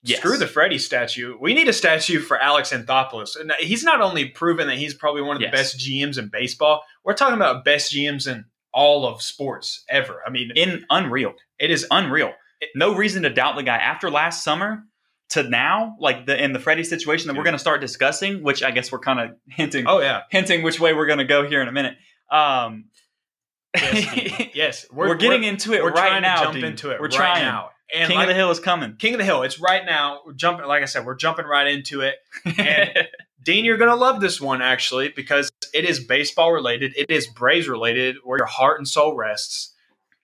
Yes. 0.03 0.19
Screw 0.19 0.37
the 0.37 0.47
Freddie 0.47 0.79
statue. 0.79 1.37
We 1.39 1.53
need 1.53 1.67
a 1.67 1.73
statue 1.73 2.19
for 2.19 2.39
Alex 2.39 2.71
Anthopoulos. 2.71 3.39
And 3.39 3.51
he's 3.59 3.83
not 3.83 4.01
only 4.01 4.29
proven 4.29 4.67
that 4.67 4.77
he's 4.77 4.95
probably 4.95 5.21
one 5.21 5.35
of 5.35 5.41
the 5.41 5.45
yes. 5.45 5.53
best 5.53 5.79
GMs 5.79 6.17
in 6.17 6.29
baseball, 6.29 6.83
we're 7.03 7.13
talking 7.13 7.35
about 7.35 7.63
best 7.63 7.93
GMs 7.93 8.27
in 8.27 8.45
all 8.73 9.05
of 9.05 9.21
sports 9.21 9.83
ever. 9.89 10.21
I 10.25 10.31
mean, 10.31 10.51
in 10.55 10.85
unreal. 10.89 11.33
It 11.59 11.69
is 11.69 11.85
unreal. 11.91 12.33
no 12.73 12.95
reason 12.95 13.23
to 13.23 13.29
doubt 13.29 13.55
the 13.55 13.63
guy. 13.63 13.77
After 13.77 14.09
last 14.09 14.43
summer 14.43 14.85
to 15.29 15.43
now, 15.43 15.95
like 15.99 16.25
the 16.25 16.41
in 16.41 16.53
the 16.53 16.59
Freddie 16.59 16.83
situation 16.83 17.27
that 17.27 17.33
Dude. 17.33 17.39
we're 17.39 17.45
going 17.45 17.53
to 17.53 17.59
start 17.59 17.79
discussing, 17.81 18.43
which 18.43 18.63
I 18.63 18.71
guess 18.71 18.91
we're 18.91 18.99
kind 18.99 19.19
of 19.19 19.37
hinting. 19.47 19.85
Oh 19.87 19.99
yeah, 19.99 20.21
hinting 20.29 20.63
which 20.63 20.79
way 20.79 20.93
we're 20.93 21.05
going 21.05 21.19
to 21.19 21.25
go 21.25 21.47
here 21.47 21.61
in 21.61 21.67
a 21.67 21.71
minute. 21.71 21.95
Um, 22.31 22.85
Yes, 23.75 24.49
yes. 24.53 24.85
We're, 24.91 25.09
we're 25.09 25.15
getting 25.15 25.41
we're, 25.41 25.49
into 25.49 25.73
it 25.73 25.83
we're 25.83 25.91
right 25.91 26.21
now. 26.21 26.43
jump 26.43 26.55
dude. 26.55 26.63
into 26.63 26.91
it. 26.91 26.99
We're 26.99 27.07
right 27.07 27.15
trying 27.15 27.43
now. 27.43 27.69
And 27.93 28.07
King 28.07 28.17
like, 28.17 28.25
of 28.25 28.29
the 28.29 28.35
Hill 28.35 28.51
is 28.51 28.59
coming. 28.59 28.95
King 28.95 29.15
of 29.15 29.17
the 29.17 29.25
Hill. 29.25 29.43
It's 29.43 29.59
right 29.59 29.85
now. 29.85 30.21
We're 30.25 30.33
jumping. 30.33 30.65
Like 30.65 30.81
I 30.81 30.85
said, 30.85 31.05
we're 31.05 31.15
jumping 31.15 31.45
right 31.45 31.67
into 31.67 32.01
it. 32.01 32.15
And 32.57 33.07
Dean, 33.43 33.65
you're 33.65 33.77
gonna 33.77 33.95
love 33.95 34.21
this 34.21 34.39
one 34.39 34.61
actually 34.61 35.09
because 35.09 35.51
it 35.73 35.85
is 35.85 35.99
baseball 35.99 36.53
related. 36.53 36.93
It 36.95 37.09
is 37.09 37.27
Braves 37.27 37.67
related, 37.67 38.17
where 38.23 38.37
your 38.37 38.47
heart 38.47 38.79
and 38.79 38.87
soul 38.87 39.15
rests. 39.15 39.73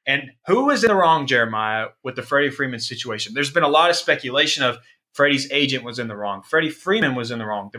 And 0.05 0.31
who 0.45 0.69
is 0.69 0.85
in 0.85 0.87
the 0.87 0.95
wrong, 0.95 1.27
Jeremiah, 1.27 1.87
with 2.01 2.15
the 2.15 2.21
Freddie 2.23 2.49
Freeman 2.49 2.79
situation? 2.79 3.33
There's 3.33 3.51
been 3.51 3.63
a 3.63 3.67
lot 3.67 3.89
of 3.89 3.97
speculation 3.97 4.63
of 4.63 4.77
Freddie's 5.11 5.51
agent 5.51 5.83
was 5.83 5.99
in 5.99 6.07
the 6.07 6.15
wrong. 6.15 6.43
Freddie 6.43 6.69
Freeman 6.69 7.15
was 7.15 7.31
in 7.31 7.39
the 7.39 7.45
wrong. 7.45 7.71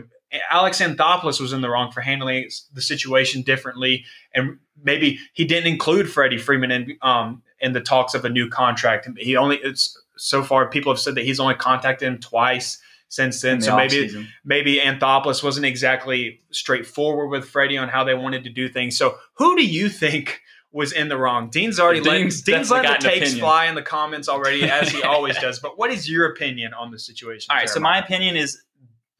Alex 0.49 0.79
Anthopoulos 0.79 1.39
was 1.39 1.53
in 1.53 1.61
the 1.61 1.69
wrong 1.69 1.91
for 1.91 2.01
handling 2.01 2.49
the 2.73 2.81
situation 2.81 3.41
differently, 3.41 4.05
and 4.33 4.59
maybe 4.83 5.19
he 5.33 5.45
didn't 5.45 5.67
include 5.67 6.09
Freddie 6.09 6.37
Freeman 6.37 6.71
in 6.71 6.97
um, 7.01 7.41
in 7.59 7.73
the 7.73 7.81
talks 7.81 8.13
of 8.13 8.25
a 8.25 8.29
new 8.29 8.49
contract. 8.49 9.07
He 9.17 9.35
only 9.35 9.57
it's 9.57 9.99
so 10.17 10.43
far 10.43 10.69
people 10.69 10.91
have 10.91 10.99
said 10.99 11.15
that 11.15 11.25
he's 11.25 11.39
only 11.39 11.55
contacted 11.55 12.07
him 12.07 12.19
twice 12.19 12.79
since 13.07 13.41
then. 13.41 13.59
The 13.59 13.65
so 13.65 13.75
maybe 13.75 14.07
season. 14.07 14.27
maybe 14.43 14.77
Anthopoulos 14.77 15.43
wasn't 15.43 15.65
exactly 15.65 16.41
straightforward 16.51 17.29
with 17.29 17.45
Freddie 17.45 17.77
on 17.77 17.89
how 17.89 18.03
they 18.03 18.13
wanted 18.13 18.43
to 18.43 18.49
do 18.49 18.69
things. 18.69 18.97
So 18.97 19.17
who 19.35 19.55
do 19.55 19.65
you 19.65 19.89
think? 19.89 20.41
Was 20.71 20.91
in 20.91 21.09
the 21.09 21.17
wrong. 21.17 21.49
Dean's 21.49 21.79
already 21.79 21.99
Dean's, 21.99 22.47
let, 22.47 22.55
Dean's 22.57 22.69
let 22.69 23.01
the 23.01 23.09
takes 23.09 23.35
fly 23.35 23.65
in 23.65 23.73
the 23.73 23.81
comments 23.81 24.29
already, 24.29 24.69
as 24.69 24.87
he 24.89 25.01
always 25.01 25.35
does. 25.39 25.57
But 25.57 25.79
what 25.79 25.89
is 25.89 26.07
your 26.07 26.27
opinion 26.27 26.75
on 26.75 26.91
the 26.91 26.99
situation? 26.99 27.47
All 27.49 27.55
right, 27.55 27.65
Jeremiah? 27.65 27.73
so 27.73 27.79
my 27.79 27.97
opinion 27.97 28.35
is 28.35 28.61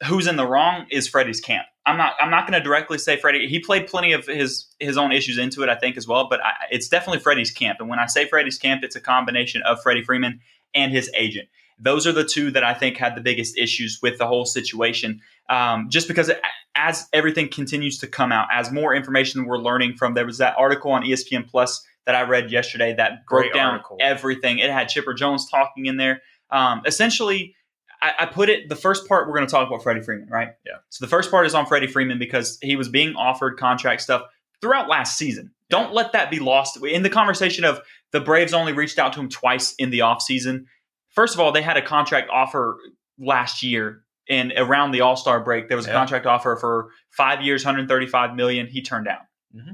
who's 0.05 0.27
in 0.27 0.35
the 0.35 0.45
wrong 0.47 0.85
is 0.89 1.07
Freddie's 1.07 1.41
camp. 1.41 1.65
I'm 1.85 1.97
not. 1.97 2.13
I'm 2.21 2.29
not 2.29 2.47
going 2.47 2.59
to 2.59 2.63
directly 2.63 2.97
say 2.97 3.17
Freddie. 3.17 3.47
He 3.47 3.59
played 3.59 3.87
plenty 3.87 4.11
of 4.13 4.27
his 4.27 4.67
his 4.79 4.97
own 4.97 5.11
issues 5.11 5.37
into 5.37 5.63
it, 5.63 5.69
I 5.69 5.75
think, 5.75 5.97
as 5.97 6.07
well. 6.07 6.27
But 6.29 6.39
I, 6.43 6.51
it's 6.71 6.87
definitely 6.87 7.19
Freddie's 7.19 7.51
camp. 7.51 7.79
And 7.79 7.89
when 7.89 7.99
I 7.99 8.05
say 8.05 8.27
Freddie's 8.27 8.57
camp, 8.59 8.83
it's 8.83 8.95
a 8.95 9.01
combination 9.01 9.61
of 9.63 9.81
Freddie 9.81 10.03
Freeman 10.03 10.39
and 10.75 10.91
his 10.91 11.09
agent. 11.15 11.49
Those 11.79 12.05
are 12.05 12.11
the 12.11 12.25
two 12.25 12.51
that 12.51 12.63
I 12.63 12.73
think 12.73 12.97
had 12.97 13.15
the 13.15 13.21
biggest 13.21 13.57
issues 13.57 13.99
with 14.01 14.17
the 14.17 14.27
whole 14.27 14.45
situation. 14.45 15.21
Um, 15.49 15.89
just 15.89 16.07
because 16.07 16.29
it, 16.29 16.39
as 16.75 17.07
everything 17.13 17.47
continues 17.47 17.97
to 17.99 18.07
come 18.07 18.31
out, 18.31 18.47
as 18.53 18.71
more 18.71 18.93
information 18.93 19.45
we're 19.45 19.57
learning 19.57 19.95
from, 19.95 20.13
there 20.13 20.25
was 20.25 20.37
that 20.37 20.55
article 20.57 20.91
on 20.91 21.03
ESPN 21.03 21.49
Plus 21.49 21.83
that 22.05 22.15
I 22.15 22.21
read 22.23 22.51
yesterday 22.51 22.93
that 22.95 23.25
broke 23.27 23.43
Great 23.43 23.53
down 23.53 23.71
article. 23.71 23.97
everything. 23.99 24.59
It 24.59 24.69
had 24.69 24.89
Chipper 24.89 25.13
Jones 25.13 25.49
talking 25.49 25.85
in 25.85 25.97
there. 25.97 26.21
Um, 26.51 26.81
essentially 26.85 27.55
I, 28.01 28.13
I 28.19 28.25
put 28.25 28.49
it 28.49 28.69
the 28.69 28.75
first 28.75 29.07
part 29.07 29.27
we're 29.27 29.35
going 29.35 29.47
to 29.47 29.51
talk 29.51 29.67
about 29.67 29.83
Freddie 29.83 30.01
Freeman, 30.01 30.29
right? 30.29 30.49
Yeah. 30.65 30.77
So 30.89 31.03
the 31.03 31.09
first 31.09 31.31
part 31.31 31.45
is 31.45 31.53
on 31.53 31.65
Freddie 31.65 31.87
Freeman 31.87 32.19
because 32.19 32.57
he 32.61 32.75
was 32.75 32.89
being 32.89 33.15
offered 33.15 33.57
contract 33.57 34.01
stuff 34.01 34.23
throughout 34.61 34.89
last 34.89 35.17
season. 35.17 35.51
Don't 35.69 35.93
let 35.93 36.13
that 36.13 36.31
be 36.31 36.39
lost 36.39 36.83
in 36.83 37.03
the 37.03 37.09
conversation 37.09 37.63
of 37.63 37.81
the 38.11 38.19
Braves 38.19 38.53
only 38.53 38.73
reached 38.73 38.99
out 38.99 39.13
to 39.13 39.19
him 39.19 39.29
twice 39.29 39.75
in 39.77 39.89
the 39.89 39.99
offseason. 39.99 40.65
First 41.09 41.33
of 41.33 41.39
all, 41.39 41.51
they 41.51 41.61
had 41.61 41.77
a 41.77 41.81
contract 41.81 42.29
offer 42.31 42.77
last 43.19 43.61
year 43.63 44.03
and 44.29 44.53
around 44.55 44.91
the 44.91 45.01
All-Star 45.01 45.43
break 45.43 45.67
there 45.67 45.77
was 45.77 45.85
a 45.85 45.89
yeah. 45.89 45.95
contract 45.95 46.25
offer 46.25 46.55
for 46.55 46.89
5 47.11 47.41
years, 47.41 47.65
135 47.65 48.35
million. 48.35 48.67
He 48.67 48.81
turned 48.81 49.05
down. 49.05 49.21
Mm-hmm. 49.55 49.71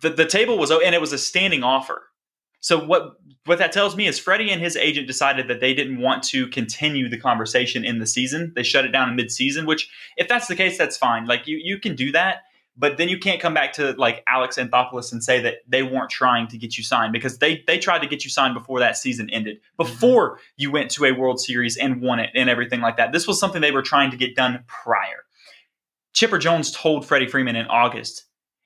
The 0.00 0.10
the 0.10 0.26
table 0.26 0.58
was 0.58 0.70
and 0.70 0.94
it 0.94 1.00
was 1.00 1.12
a 1.12 1.18
standing 1.18 1.62
offer. 1.62 2.02
So 2.64 2.82
what 2.82 3.16
what 3.44 3.58
that 3.58 3.72
tells 3.72 3.94
me 3.94 4.06
is 4.06 4.18
Freddie 4.18 4.50
and 4.50 4.58
his 4.58 4.74
agent 4.74 5.06
decided 5.06 5.48
that 5.48 5.60
they 5.60 5.74
didn't 5.74 6.00
want 6.00 6.22
to 6.22 6.48
continue 6.48 7.10
the 7.10 7.18
conversation 7.18 7.84
in 7.84 7.98
the 7.98 8.06
season. 8.06 8.54
They 8.56 8.62
shut 8.62 8.86
it 8.86 8.88
down 8.88 9.10
in 9.10 9.16
mid-season, 9.16 9.66
which 9.66 9.90
if 10.16 10.28
that's 10.28 10.46
the 10.46 10.56
case, 10.56 10.78
that's 10.78 10.96
fine. 10.96 11.26
Like 11.26 11.46
you 11.46 11.60
you 11.62 11.78
can 11.78 11.94
do 11.94 12.10
that, 12.12 12.44
but 12.74 12.96
then 12.96 13.10
you 13.10 13.18
can't 13.18 13.38
come 13.38 13.52
back 13.52 13.74
to 13.74 13.92
like 13.98 14.22
Alex 14.26 14.56
Anthopoulos 14.56 15.12
and 15.12 15.22
say 15.22 15.40
that 15.40 15.56
they 15.68 15.82
weren't 15.82 16.08
trying 16.08 16.48
to 16.48 16.56
get 16.56 16.78
you 16.78 16.84
signed 16.84 17.12
because 17.12 17.36
they 17.36 17.62
they 17.66 17.78
tried 17.78 17.98
to 17.98 18.08
get 18.08 18.24
you 18.24 18.30
signed 18.30 18.54
before 18.54 18.78
that 18.78 18.96
season 18.96 19.28
ended, 19.28 19.60
before 19.76 20.30
mm-hmm. 20.30 20.40
you 20.56 20.72
went 20.72 20.90
to 20.92 21.04
a 21.04 21.12
World 21.12 21.40
Series 21.40 21.76
and 21.76 22.00
won 22.00 22.18
it 22.18 22.30
and 22.34 22.48
everything 22.48 22.80
like 22.80 22.96
that. 22.96 23.12
This 23.12 23.26
was 23.26 23.38
something 23.38 23.60
they 23.60 23.72
were 23.72 23.82
trying 23.82 24.10
to 24.10 24.16
get 24.16 24.36
done 24.36 24.64
prior. 24.66 25.26
Chipper 26.14 26.38
Jones 26.38 26.70
told 26.70 27.04
Freddie 27.04 27.28
Freeman 27.28 27.56
in 27.56 27.66
August 27.66 28.24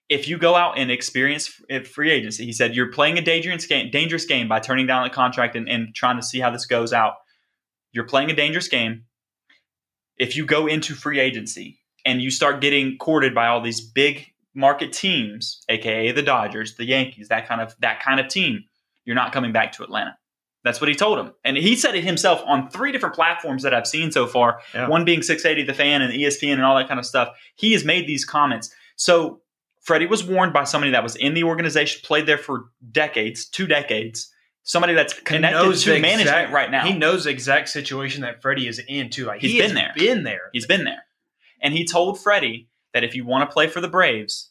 if 0.08 0.26
you 0.26 0.38
go 0.38 0.54
out 0.54 0.78
and 0.78 0.90
experience 0.90 1.60
eh, 1.68 1.82
free 1.82 2.10
agency, 2.10 2.44
he 2.44 2.52
said 2.52 2.74
you're 2.74 2.90
playing 2.90 3.18
a 3.18 3.22
dangerous 3.22 3.66
game, 3.66 3.90
dangerous 3.90 4.24
game 4.24 4.48
by 4.48 4.60
turning 4.60 4.86
down 4.86 5.04
a 5.04 5.10
contract 5.10 5.54
and, 5.54 5.68
and 5.68 5.94
trying 5.94 6.16
to 6.16 6.22
see 6.22 6.40
how 6.40 6.50
this 6.50 6.66
goes 6.66 6.92
out. 6.92 7.14
You're 7.92 8.06
playing 8.06 8.30
a 8.30 8.34
dangerous 8.34 8.68
game. 8.68 9.04
If 10.16 10.36
you 10.36 10.46
go 10.46 10.66
into 10.66 10.94
free 10.94 11.20
agency 11.20 11.78
and 12.04 12.22
you 12.22 12.30
start 12.30 12.60
getting 12.60 12.96
courted 12.98 13.34
by 13.34 13.48
all 13.48 13.60
these 13.60 13.80
big 13.80 14.26
market 14.54 14.92
teams, 14.92 15.62
aka 15.68 16.10
the 16.12 16.22
Dodgers, 16.22 16.74
the 16.76 16.86
Yankees, 16.86 17.28
that 17.28 17.46
kind 17.46 17.60
of 17.60 17.76
that 17.80 18.02
kind 18.02 18.18
of 18.18 18.28
team, 18.28 18.64
you're 19.04 19.16
not 19.16 19.32
coming 19.32 19.52
back 19.52 19.72
to 19.72 19.82
Atlanta. 19.82 20.16
That's 20.64 20.80
what 20.80 20.88
he 20.88 20.94
told 20.94 21.18
him. 21.18 21.32
And 21.44 21.56
he 21.56 21.76
said 21.76 21.94
it 21.94 22.02
himself 22.02 22.42
on 22.44 22.68
three 22.68 22.90
different 22.92 23.14
platforms 23.14 23.62
that 23.62 23.72
I've 23.72 23.86
seen 23.86 24.10
so 24.10 24.26
far, 24.26 24.60
yeah. 24.74 24.88
one 24.88 25.04
being 25.04 25.22
680 25.22 25.66
the 25.66 25.74
fan 25.74 26.02
and 26.02 26.12
ESPN 26.12 26.54
and 26.54 26.64
all 26.64 26.76
that 26.76 26.88
kind 26.88 26.98
of 26.98 27.06
stuff. 27.06 27.28
He 27.54 27.72
has 27.72 27.84
made 27.84 28.06
these 28.06 28.24
comments. 28.24 28.74
So 28.96 29.40
Freddie 29.88 30.04
was 30.04 30.22
warned 30.22 30.52
by 30.52 30.64
somebody 30.64 30.92
that 30.92 31.02
was 31.02 31.16
in 31.16 31.32
the 31.32 31.44
organization, 31.44 32.02
played 32.04 32.26
there 32.26 32.36
for 32.36 32.66
decades, 32.92 33.46
two 33.46 33.66
decades, 33.66 34.30
somebody 34.62 34.92
that's 34.92 35.14
connected 35.14 35.74
to 35.74 35.90
the 35.94 35.98
management 35.98 36.52
right 36.52 36.70
now. 36.70 36.84
He 36.84 36.92
knows 36.92 37.24
the 37.24 37.30
exact 37.30 37.70
situation 37.70 38.20
that 38.20 38.42
Freddie 38.42 38.68
is 38.68 38.82
in 38.86 39.08
too. 39.08 39.24
Like 39.24 39.40
He's 39.40 39.52
he 39.52 39.58
been 39.60 39.74
there. 39.74 39.94
Been 39.96 40.24
there. 40.24 40.50
He's 40.52 40.66
been 40.66 40.84
there. 40.84 41.04
And 41.62 41.72
he 41.72 41.86
told 41.86 42.20
Freddie 42.20 42.68
that 42.92 43.02
if 43.02 43.14
you 43.14 43.24
want 43.24 43.48
to 43.48 43.52
play 43.52 43.66
for 43.66 43.80
the 43.80 43.88
Braves, 43.88 44.50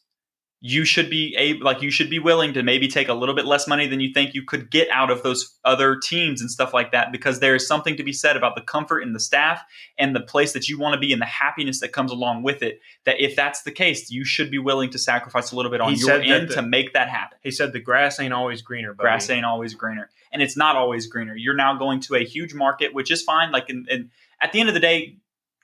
you 0.60 0.84
should 0.84 1.08
be 1.08 1.36
able, 1.38 1.64
like 1.64 1.82
you 1.82 1.90
should 1.90 2.10
be 2.10 2.18
willing 2.18 2.52
to 2.52 2.64
maybe 2.64 2.88
take 2.88 3.08
a 3.08 3.14
little 3.14 3.34
bit 3.34 3.44
less 3.46 3.68
money 3.68 3.86
than 3.86 4.00
you 4.00 4.12
think 4.12 4.34
you 4.34 4.42
could 4.42 4.70
get 4.72 4.88
out 4.90 5.08
of 5.08 5.22
those 5.22 5.56
other 5.64 5.94
teams 5.96 6.40
and 6.40 6.50
stuff 6.50 6.74
like 6.74 6.90
that 6.90 7.12
because 7.12 7.38
there 7.38 7.54
is 7.54 7.64
something 7.64 7.96
to 7.96 8.02
be 8.02 8.12
said 8.12 8.36
about 8.36 8.56
the 8.56 8.60
comfort 8.60 9.00
in 9.02 9.12
the 9.12 9.20
staff 9.20 9.62
and 9.98 10.16
the 10.16 10.20
place 10.20 10.52
that 10.54 10.68
you 10.68 10.76
want 10.76 10.94
to 10.94 10.98
be 10.98 11.12
and 11.12 11.22
the 11.22 11.26
happiness 11.26 11.78
that 11.78 11.92
comes 11.92 12.10
along 12.10 12.42
with 12.42 12.60
it 12.60 12.80
that 13.04 13.20
if 13.22 13.36
that's 13.36 13.62
the 13.62 13.70
case 13.70 14.10
you 14.10 14.24
should 14.24 14.50
be 14.50 14.58
willing 14.58 14.90
to 14.90 14.98
sacrifice 14.98 15.52
a 15.52 15.56
little 15.56 15.70
bit 15.70 15.80
on 15.80 15.92
He 15.94 16.00
your 16.00 16.20
end 16.20 16.48
the- 16.48 16.54
to 16.54 16.62
make 16.62 16.92
that 16.92 17.08
happen 17.08 17.38
He 17.40 17.52
said 17.52 17.72
the 17.72 17.78
grass 17.80 18.18
ain't 18.18 18.32
always 18.32 18.60
greener. 18.60 18.92
Buddy. 18.94 19.04
grass 19.04 19.30
ain't 19.30 19.46
always 19.46 19.74
greener 19.74 20.10
and 20.32 20.42
it's 20.42 20.56
not 20.56 20.74
always 20.74 21.06
greener 21.06 21.36
you're 21.36 21.54
now 21.54 21.78
going 21.78 22.00
to 22.00 22.16
a 22.16 22.24
huge 22.24 22.52
market 22.52 22.92
which 22.92 23.12
is 23.12 23.22
fine 23.22 23.52
like 23.52 23.68
and 23.68 24.10
at 24.42 24.50
the 24.50 24.58
end 24.58 24.68
of 24.68 24.74
the 24.74 24.80
day 24.80 25.18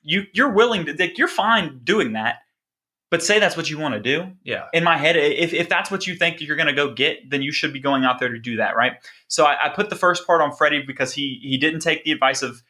you 0.05 0.23
you're 0.33 0.53
willing 0.53 0.87
to 0.87 0.93
like, 0.97 1.19
you're 1.19 1.27
fine 1.27 1.81
doing 1.83 2.13
that 2.13 2.43
but 3.14 3.22
say 3.22 3.38
that's 3.38 3.57
what 3.57 3.70
you 3.70 3.79
want 3.79 3.94
to 3.94 4.00
do 4.00 4.27
Yeah. 4.42 4.64
in 4.72 4.83
my 4.83 4.96
head 4.98 5.14
if, 5.16 5.53
if 5.55 5.68
that's 5.68 5.88
what 5.88 6.05
you 6.09 6.16
think 6.16 6.40
you're 6.40 6.57
going 6.57 6.66
to 6.66 6.72
go 6.72 6.92
get 6.92 7.31
then 7.31 7.42
you 7.42 7.53
should 7.53 7.72
be 7.72 7.79
going 7.79 8.03
out 8.05 8.18
there 8.18 8.29
to 8.29 8.40
do 8.40 8.57
that 8.57 8.74
right 8.74 8.94
so 9.29 9.44
I, 9.44 9.66
I 9.66 9.68
put 9.68 9.88
the 9.88 9.94
first 9.94 10.27
part 10.27 10.40
on 10.40 10.50
freddie 10.50 10.83
because 10.85 11.12
he 11.14 11.38
he 11.40 11.57
didn't 11.57 11.79
take 11.79 12.03
the 12.03 12.11
advice 12.11 12.42
of 12.42 12.61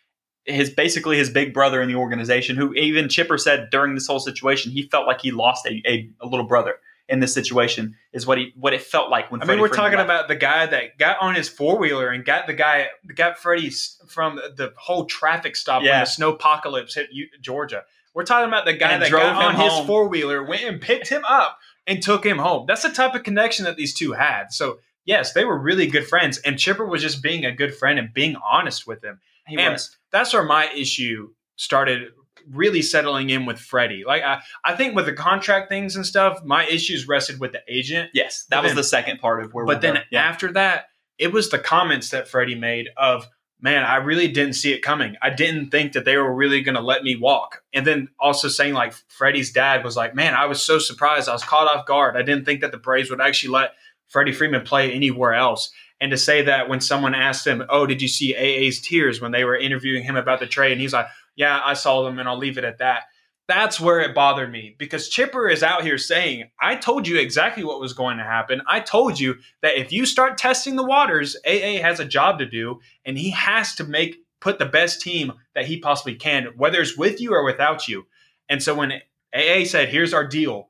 his 0.44 0.68
basically 0.68 1.16
his 1.16 1.30
big 1.30 1.54
brother 1.54 1.80
in 1.80 1.88
the 1.88 1.94
organization 1.94 2.56
who 2.56 2.74
even 2.74 3.08
chipper 3.08 3.38
said 3.38 3.68
during 3.70 3.94
this 3.94 4.06
whole 4.06 4.20
situation 4.20 4.70
he 4.70 4.82
felt 4.82 5.06
like 5.06 5.22
he 5.22 5.30
lost 5.30 5.64
a, 5.64 5.80
a, 5.86 6.10
a 6.20 6.26
little 6.26 6.44
brother 6.46 6.74
in 7.08 7.20
this 7.20 7.32
situation 7.32 7.94
is 8.12 8.26
what 8.26 8.36
he 8.36 8.52
what 8.54 8.74
it 8.74 8.82
felt 8.82 9.10
like 9.10 9.30
when 9.30 9.40
I 9.40 9.44
mean, 9.44 9.46
Freddie 9.46 9.60
we're 9.62 9.68
Freeman 9.68 9.84
talking 9.84 9.98
left. 9.98 10.10
about 10.10 10.28
the 10.28 10.36
guy 10.36 10.66
that 10.66 10.98
got 10.98 11.16
on 11.22 11.34
his 11.34 11.48
four 11.48 11.78
wheeler 11.78 12.08
and 12.10 12.22
got 12.24 12.46
the 12.46 12.52
guy 12.54 12.88
got 13.14 13.38
Freddie's 13.38 13.98
from 14.08 14.36
the 14.36 14.74
whole 14.76 15.06
traffic 15.06 15.56
stop 15.56 15.82
when 15.82 16.00
the 16.00 16.04
snow 16.06 16.32
apocalypse 16.32 16.94
hit 16.94 17.08
Georgia. 17.40 17.84
We're 18.14 18.24
talking 18.24 18.48
about 18.48 18.64
the 18.64 18.72
guy 18.74 18.92
And 18.92 19.02
that 19.02 19.08
drove 19.10 19.22
got 19.22 19.44
on 19.44 19.54
him 19.56 19.60
his 19.70 19.86
four 19.86 20.08
wheeler, 20.08 20.42
went 20.42 20.62
and 20.64 20.80
picked 20.80 21.08
him 21.08 21.24
up 21.28 21.58
and 21.86 22.02
took 22.02 22.24
him 22.24 22.38
home. 22.38 22.64
That's 22.66 22.82
the 22.82 22.90
type 22.90 23.14
of 23.14 23.22
connection 23.24 23.64
that 23.64 23.76
these 23.76 23.92
two 23.92 24.12
had. 24.12 24.52
So 24.52 24.78
yes, 25.04 25.32
they 25.32 25.44
were 25.44 25.58
really 25.58 25.86
good 25.86 26.06
friends, 26.06 26.38
and 26.38 26.58
Chipper 26.58 26.86
was 26.86 27.02
just 27.02 27.22
being 27.22 27.44
a 27.44 27.52
good 27.52 27.74
friend 27.74 27.98
and 27.98 28.12
being 28.14 28.36
honest 28.36 28.86
with 28.86 29.02
him. 29.04 29.20
he 29.46 29.56
and 29.58 29.72
was 29.72 29.96
that's 30.12 30.32
where 30.32 30.44
my 30.44 30.70
issue 30.72 31.30
started 31.56 32.08
really 32.50 32.82
settling 32.82 33.30
in 33.30 33.46
with 33.46 33.58
Freddie. 33.58 34.04
Like 34.06 34.22
I, 34.22 34.40
I 34.64 34.76
think 34.76 34.94
with 34.94 35.06
the 35.06 35.12
contract 35.14 35.68
things 35.70 35.96
and 35.96 36.04
stuff, 36.06 36.44
my 36.44 36.66
issues 36.66 37.08
rested 37.08 37.40
with 37.40 37.52
the 37.52 37.62
agent. 37.68 38.10
yes 38.14 38.44
that 38.50 38.62
was 38.62 38.70
then- 38.70 38.76
the 38.76 38.84
second 38.84 39.18
part 39.18 39.42
of 39.42 39.52
where 39.54 39.64
But 39.64 39.76
we're 39.76 39.80
then 39.80 39.94
going. 39.94 40.06
yeah. 40.10 40.22
after 40.24 40.52
that, 40.52 40.86
it 41.18 41.32
was 41.32 41.48
the 41.50 41.58
comments 41.58 42.10
that 42.10 42.28
Freddie 42.28 42.54
made 42.54 42.90
of, 42.96 43.26
man, 43.64 43.82
I 43.82 43.96
really 43.96 44.28
didn't 44.28 44.56
see 44.56 44.74
it 44.74 44.82
coming. 44.82 45.16
I 45.22 45.30
didn't 45.30 45.70
think 45.70 45.94
that 45.94 46.04
they 46.04 46.18
were 46.18 46.34
really 46.34 46.60
going 46.60 46.74
to 46.74 46.82
let 46.82 47.02
me 47.02 47.16
walk. 47.16 47.62
And 47.72 47.86
then 47.86 48.08
also 48.20 48.48
saying, 48.48 48.74
like, 48.74 48.92
Freddie's 49.08 49.52
dad 49.52 49.82
was 49.82 49.96
like, 49.96 50.14
man, 50.14 50.34
I 50.34 50.44
was 50.44 50.60
so 50.60 50.78
surprised. 50.78 51.30
I 51.30 51.32
was 51.32 51.42
caught 51.42 51.74
off 51.74 51.86
guard. 51.86 52.14
I 52.14 52.20
didn't 52.20 52.44
think 52.44 52.60
that 52.60 52.72
the 52.72 52.78
Braves 52.78 53.08
would 53.08 53.22
actually 53.22 53.54
let 53.54 53.70
Freddie 54.08 54.32
Freeman 54.32 54.64
play 54.64 54.92
anywhere 54.92 55.32
else. 55.32 55.72
And 55.98 56.10
to 56.10 56.18
say 56.18 56.42
that 56.42 56.68
when 56.68 56.82
someone 56.82 57.14
asked 57.14 57.46
him, 57.46 57.64
oh, 57.70 57.86
did 57.86 58.02
you 58.02 58.08
see 58.08 58.36
AA's 58.36 58.82
tears 58.82 59.22
when 59.22 59.32
they 59.32 59.44
were 59.44 59.56
interviewing 59.56 60.02
him 60.02 60.16
about 60.16 60.40
the 60.40 60.46
trade? 60.46 60.72
And 60.72 60.80
he's 60.82 60.92
like, 60.92 61.06
yeah, 61.34 61.58
I 61.64 61.72
saw 61.72 62.04
them 62.04 62.18
and 62.18 62.28
I'll 62.28 62.36
leave 62.36 62.58
it 62.58 62.64
at 62.64 62.78
that. 62.78 63.04
That's 63.46 63.78
where 63.78 64.00
it 64.00 64.14
bothered 64.14 64.50
me 64.50 64.74
because 64.78 65.08
Chipper 65.08 65.48
is 65.48 65.62
out 65.62 65.82
here 65.82 65.98
saying, 65.98 66.50
I 66.60 66.76
told 66.76 67.06
you 67.06 67.18
exactly 67.18 67.62
what 67.62 67.80
was 67.80 67.92
going 67.92 68.16
to 68.16 68.24
happen. 68.24 68.62
I 68.66 68.80
told 68.80 69.20
you 69.20 69.36
that 69.60 69.78
if 69.78 69.92
you 69.92 70.06
start 70.06 70.38
testing 70.38 70.76
the 70.76 70.84
waters, 70.84 71.36
AA 71.46 71.80
has 71.82 72.00
a 72.00 72.06
job 72.06 72.38
to 72.38 72.46
do 72.46 72.80
and 73.04 73.18
he 73.18 73.30
has 73.30 73.74
to 73.74 73.84
make 73.84 74.16
put 74.40 74.58
the 74.58 74.66
best 74.66 75.00
team 75.00 75.32
that 75.54 75.66
he 75.66 75.78
possibly 75.78 76.14
can, 76.14 76.48
whether 76.56 76.80
it's 76.80 76.96
with 76.96 77.20
you 77.20 77.34
or 77.34 77.44
without 77.44 77.88
you. 77.88 78.06
And 78.48 78.62
so 78.62 78.74
when 78.74 78.92
AA 79.34 79.64
said, 79.64 79.88
Here's 79.88 80.14
our 80.14 80.26
deal, 80.26 80.68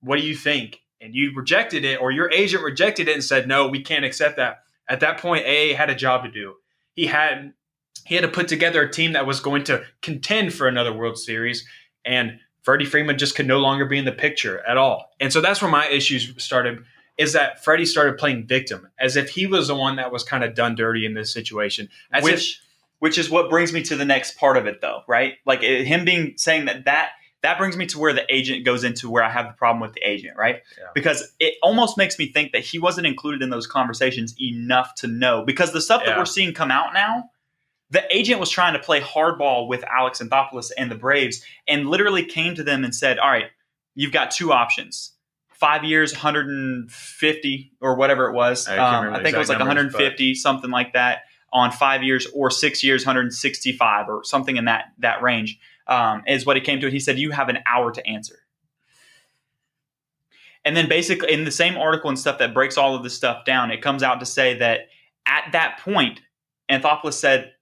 what 0.00 0.18
do 0.18 0.26
you 0.26 0.34
think? 0.34 0.80
And 1.00 1.14
you 1.14 1.32
rejected 1.34 1.84
it, 1.84 2.00
or 2.00 2.10
your 2.10 2.30
agent 2.32 2.62
rejected 2.62 3.08
it 3.08 3.14
and 3.14 3.24
said, 3.24 3.46
No, 3.46 3.68
we 3.68 3.82
can't 3.82 4.04
accept 4.04 4.36
that. 4.36 4.62
At 4.88 5.00
that 5.00 5.18
point, 5.18 5.46
AA 5.46 5.76
had 5.76 5.90
a 5.90 5.94
job 5.94 6.24
to 6.24 6.30
do. 6.30 6.54
He 6.94 7.06
had 7.06 7.52
he 8.04 8.14
had 8.14 8.22
to 8.22 8.28
put 8.28 8.48
together 8.48 8.82
a 8.82 8.90
team 8.90 9.12
that 9.12 9.26
was 9.26 9.40
going 9.40 9.64
to 9.64 9.84
contend 10.00 10.54
for 10.54 10.66
another 10.66 10.92
World 10.92 11.18
Series, 11.18 11.66
and 12.04 12.38
Freddie 12.62 12.84
Freeman 12.84 13.18
just 13.18 13.34
could 13.34 13.46
no 13.46 13.58
longer 13.58 13.84
be 13.86 13.98
in 13.98 14.04
the 14.04 14.12
picture 14.12 14.60
at 14.66 14.76
all. 14.76 15.10
And 15.20 15.32
so 15.32 15.40
that's 15.40 15.60
where 15.60 15.70
my 15.70 15.88
issues 15.88 16.32
started. 16.42 16.78
Is 17.18 17.32
that 17.34 17.62
Freddie 17.62 17.86
started 17.86 18.18
playing 18.18 18.46
victim 18.46 18.88
as 18.98 19.16
if 19.16 19.30
he 19.30 19.46
was 19.46 19.68
the 19.68 19.74
one 19.74 19.96
that 19.96 20.12
was 20.12 20.22
kind 20.22 20.44
of 20.44 20.54
done 20.54 20.74
dirty 20.74 21.04
in 21.04 21.14
this 21.14 21.32
situation, 21.32 21.88
as 22.12 22.24
if 22.26 22.32
which 22.32 22.60
which 23.00 23.18
is 23.18 23.28
what 23.28 23.50
brings 23.50 23.72
me 23.72 23.82
to 23.82 23.96
the 23.96 24.04
next 24.04 24.36
part 24.38 24.56
of 24.56 24.66
it 24.66 24.80
though 24.80 25.02
right 25.08 25.34
like 25.44 25.64
eh, 25.64 25.82
him 25.82 26.04
being 26.04 26.34
saying 26.36 26.66
that 26.66 26.84
that 26.84 27.10
that 27.42 27.58
brings 27.58 27.76
me 27.76 27.84
to 27.84 27.98
where 27.98 28.12
the 28.12 28.24
agent 28.32 28.64
goes 28.64 28.84
into 28.84 29.10
where 29.10 29.24
i 29.24 29.28
have 29.28 29.48
the 29.48 29.52
problem 29.54 29.80
with 29.80 29.92
the 29.92 30.00
agent 30.08 30.36
right 30.38 30.62
Yeah. 30.78 30.84
because 30.94 31.32
it 31.40 31.54
almost 31.64 31.98
makes 31.98 32.16
me 32.16 32.30
think 32.30 32.52
that 32.52 32.60
he 32.62 32.78
wasn't 32.78 33.08
included 33.08 33.42
in 33.42 33.50
those 33.50 33.66
conversations 33.66 34.36
enough 34.40 34.94
to 34.96 35.08
know 35.08 35.44
because 35.44 35.72
the 35.72 35.80
stuff 35.80 36.04
that 36.06 36.16
we're 36.16 36.24
seeing 36.24 36.54
come 36.54 36.70
out 36.70 36.94
now 36.94 37.28
the 37.92 38.04
agent 38.14 38.40
was 38.40 38.50
trying 38.50 38.72
to 38.72 38.78
play 38.78 39.00
hardball 39.00 39.68
with 39.68 39.84
alex 39.84 40.20
anthopoulos 40.20 40.70
and 40.76 40.90
the 40.90 40.96
braves 40.96 41.44
and 41.68 41.88
literally 41.88 42.24
came 42.24 42.54
to 42.54 42.62
them 42.62 42.84
and 42.84 42.94
said 42.94 43.18
all 43.18 43.30
right 43.30 43.50
you've 43.94 44.12
got 44.12 44.30
two 44.30 44.52
options. 44.52 45.12
Five 45.48 45.84
years 45.84 46.12
150 46.12 47.72
or 47.80 47.94
whatever 47.94 48.28
it 48.28 48.34
was. 48.34 48.66
I 48.66 48.78
um, 48.78 49.14
I 49.14 49.22
think 49.22 49.36
it 49.36 49.38
was 49.38 49.48
like 49.48 49.58
numbers, 49.58 49.92
150 49.94 50.34
something 50.34 50.70
like 50.70 50.94
that 50.94 51.22
on 51.52 51.70
five 51.70 52.02
years 52.02 52.26
or 52.34 52.50
six 52.50 52.82
years 52.82 53.04
165 53.04 54.08
or 54.08 54.24
something 54.24 54.56
in 54.56 54.64
that 54.64 54.86
that 54.98 55.22
range 55.22 55.60
um, 55.86 56.24
is 56.26 56.44
what 56.44 56.56
he 56.56 56.62
came 56.62 56.80
to. 56.80 56.86
And 56.86 56.92
he 56.92 56.98
said 56.98 57.18
you 57.18 57.30
have 57.30 57.48
an 57.48 57.58
hour 57.66 57.92
to 57.92 58.04
answer. 58.06 58.38
And 60.64 60.76
then 60.76 60.88
basically 60.88 61.32
in 61.32 61.44
the 61.44 61.50
same 61.50 61.76
article 61.76 62.08
and 62.08 62.18
stuff 62.18 62.38
that 62.38 62.54
breaks 62.54 62.76
all 62.76 62.96
of 62.96 63.02
this 63.04 63.14
stuff 63.14 63.44
down 63.44 63.70
it 63.70 63.82
comes 63.82 64.02
out 64.02 64.20
to 64.20 64.26
say 64.26 64.58
that 64.58 64.88
at 65.26 65.50
that 65.52 65.78
point 65.78 66.20
anthopoulos 66.68 67.14
said 67.14 67.52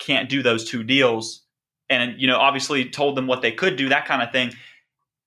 can't 0.00 0.28
do 0.28 0.42
those 0.42 0.68
two 0.68 0.82
deals. 0.82 1.44
And 1.88 2.20
you 2.20 2.26
know 2.26 2.38
obviously 2.38 2.88
told 2.88 3.16
them 3.16 3.26
what 3.26 3.42
they 3.42 3.52
could 3.52 3.76
do 3.76 3.88
that 3.90 4.06
kind 4.06 4.22
of 4.22 4.32
thing. 4.32 4.52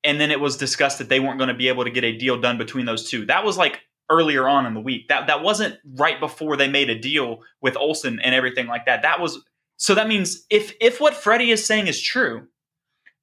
And 0.03 0.19
then 0.19 0.31
it 0.31 0.39
was 0.39 0.57
discussed 0.57 0.97
that 0.97 1.07
they 1.07 1.21
weren't 1.21 1.37
going 1.37 1.47
to 1.47 1.53
be 1.53 1.69
able 1.69 1.85
to 1.85 1.91
get 1.91 2.03
a 2.03 2.17
deal 2.17 2.39
done 2.41 2.57
between 2.57 2.85
those 2.85 3.09
two. 3.09 3.25
That 3.25 3.45
was 3.45 3.57
like 3.57 3.81
earlier 4.09 4.47
on 4.47 4.65
in 4.65 4.73
the 4.73 4.81
week. 4.81 5.07
That 5.07 5.27
that 5.27 5.41
wasn't 5.41 5.77
right 5.95 6.19
before 6.19 6.57
they 6.57 6.67
made 6.67 6.89
a 6.89 6.99
deal 6.99 7.39
with 7.61 7.77
olson 7.77 8.19
and 8.19 8.35
everything 8.35 8.67
like 8.67 8.85
that. 8.85 9.01
That 9.03 9.21
was 9.21 9.43
so 9.77 9.95
that 9.95 10.07
means 10.07 10.45
if 10.49 10.73
if 10.79 10.99
what 10.99 11.13
freddie 11.13 11.51
is 11.51 11.65
saying 11.65 11.87
is 11.87 12.01
true 12.01 12.47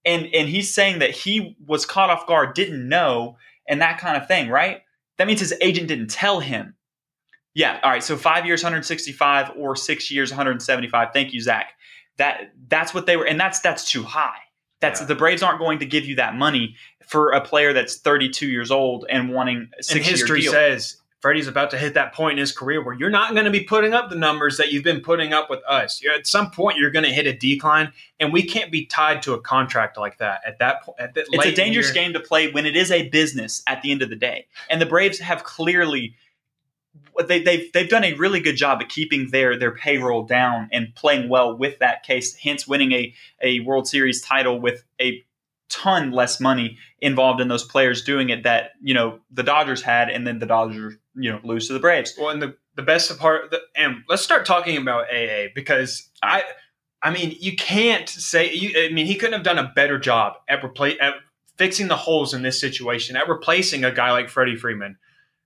and 0.04 0.26
and 0.34 0.48
he's 0.48 0.72
saying 0.74 0.98
that 1.00 1.10
he 1.10 1.56
was 1.66 1.86
caught 1.86 2.10
off 2.10 2.26
guard 2.26 2.54
didn't 2.54 2.88
know 2.88 3.36
and 3.68 3.80
that 3.80 3.98
kind 3.98 4.16
of 4.16 4.26
thing 4.28 4.48
right? 4.48 4.82
That 5.18 5.26
means 5.26 5.40
his 5.40 5.54
agent 5.60 5.88
didn't 5.88 6.10
tell 6.10 6.40
him 6.40 6.74
yeah 7.54 7.80
all 7.82 7.90
right 7.90 8.02
so 8.02 8.16
five 8.16 8.46
years 8.46 8.62
165 8.62 9.52
or 9.56 9.76
six 9.76 10.10
years 10.10 10.30
175 10.30 11.08
thank 11.12 11.32
you 11.32 11.40
zach 11.40 11.72
that 12.18 12.52
that's 12.68 12.92
what 12.94 13.06
they 13.06 13.16
were 13.16 13.26
and 13.26 13.38
that's 13.40 13.60
that's 13.60 13.90
too 13.90 14.02
high 14.02 14.38
that's 14.80 15.00
Yeah. 15.00 15.06
the 15.06 15.14
braves 15.14 15.42
aren't 15.42 15.58
going 15.58 15.78
to 15.80 15.86
give 15.86 16.04
you 16.04 16.16
that 16.16 16.34
money 16.34 16.76
for 17.06 17.30
a 17.30 17.40
player 17.40 17.72
that's 17.72 17.96
32 17.98 18.46
years 18.46 18.70
old 18.70 19.04
and 19.10 19.32
wanting 19.32 19.68
a 19.74 19.94
and 19.94 20.04
history 20.04 20.42
deal 20.42 20.52
says 20.52 20.96
Freddie's 21.20 21.48
about 21.48 21.70
to 21.72 21.78
hit 21.78 21.94
that 21.94 22.14
point 22.14 22.32
in 22.32 22.38
his 22.38 22.50
career 22.50 22.82
where 22.82 22.94
you're 22.94 23.10
not 23.10 23.32
going 23.32 23.44
to 23.44 23.50
be 23.50 23.60
putting 23.60 23.92
up 23.92 24.08
the 24.08 24.16
numbers 24.16 24.56
that 24.56 24.72
you've 24.72 24.84
been 24.84 25.00
putting 25.02 25.34
up 25.34 25.50
with 25.50 25.60
us. 25.68 26.00
You're, 26.02 26.14
at 26.14 26.26
some 26.26 26.50
point, 26.50 26.78
you're 26.78 26.90
going 26.90 27.04
to 27.04 27.12
hit 27.12 27.26
a 27.26 27.34
decline, 27.34 27.92
and 28.18 28.32
we 28.32 28.42
can't 28.42 28.72
be 28.72 28.86
tied 28.86 29.20
to 29.24 29.34
a 29.34 29.40
contract 29.40 29.98
like 29.98 30.16
that. 30.16 30.40
At 30.46 30.58
that 30.60 30.82
point, 30.82 30.98
at 30.98 31.12
that 31.14 31.26
it's 31.30 31.44
a 31.44 31.52
dangerous 31.52 31.90
game 31.90 32.14
to 32.14 32.20
play 32.20 32.50
when 32.50 32.64
it 32.64 32.74
is 32.74 32.90
a 32.90 33.08
business 33.10 33.62
at 33.66 33.82
the 33.82 33.92
end 33.92 34.00
of 34.00 34.08
the 34.08 34.16
day. 34.16 34.46
And 34.70 34.80
the 34.80 34.86
Braves 34.86 35.18
have 35.18 35.44
clearly 35.44 36.14
they, 37.28 37.42
they've 37.42 37.72
they've 37.72 37.88
done 37.88 38.04
a 38.04 38.14
really 38.14 38.40
good 38.40 38.56
job 38.56 38.80
at 38.80 38.88
keeping 38.88 39.30
their 39.30 39.58
their 39.58 39.74
payroll 39.74 40.24
down 40.24 40.68
and 40.72 40.94
playing 40.94 41.28
well 41.28 41.56
with 41.56 41.78
that 41.78 42.02
case. 42.02 42.36
Hence, 42.36 42.66
winning 42.66 42.92
a 42.92 43.14
a 43.42 43.60
World 43.60 43.88
Series 43.88 44.22
title 44.22 44.60
with 44.60 44.84
a 45.00 45.22
ton 45.68 46.10
less 46.10 46.40
money 46.40 46.76
involved 47.00 47.40
in 47.40 47.48
those 47.48 47.64
players 47.64 48.02
doing 48.02 48.28
it 48.30 48.42
that 48.42 48.72
you 48.82 48.94
know 48.94 49.20
the 49.30 49.42
Dodgers 49.42 49.82
had, 49.82 50.10
and 50.10 50.26
then 50.26 50.38
the 50.38 50.46
Dodgers 50.46 50.94
you 51.14 51.30
know 51.30 51.40
lose 51.44 51.66
to 51.68 51.72
the 51.72 51.80
Braves. 51.80 52.14
Well, 52.18 52.30
and 52.30 52.42
the 52.42 52.56
the 52.76 52.82
best 52.82 53.16
part, 53.18 53.50
the, 53.50 53.60
and 53.76 54.02
let's 54.08 54.22
start 54.22 54.46
talking 54.46 54.76
about 54.76 55.06
AA 55.12 55.46
because 55.54 56.08
I, 56.22 56.44
I 57.02 57.10
mean, 57.10 57.36
you 57.38 57.56
can't 57.56 58.08
say. 58.08 58.52
You, 58.52 58.86
I 58.86 58.92
mean, 58.92 59.06
he 59.06 59.16
couldn't 59.16 59.34
have 59.34 59.42
done 59.42 59.58
a 59.58 59.72
better 59.74 59.98
job 59.98 60.34
at 60.48 60.64
replace 60.64 60.96
at 61.00 61.14
fixing 61.56 61.88
the 61.88 61.96
holes 61.96 62.32
in 62.32 62.42
this 62.42 62.60
situation, 62.60 63.16
at 63.16 63.28
replacing 63.28 63.84
a 63.84 63.92
guy 63.92 64.12
like 64.12 64.28
Freddie 64.28 64.56
Freeman. 64.56 64.98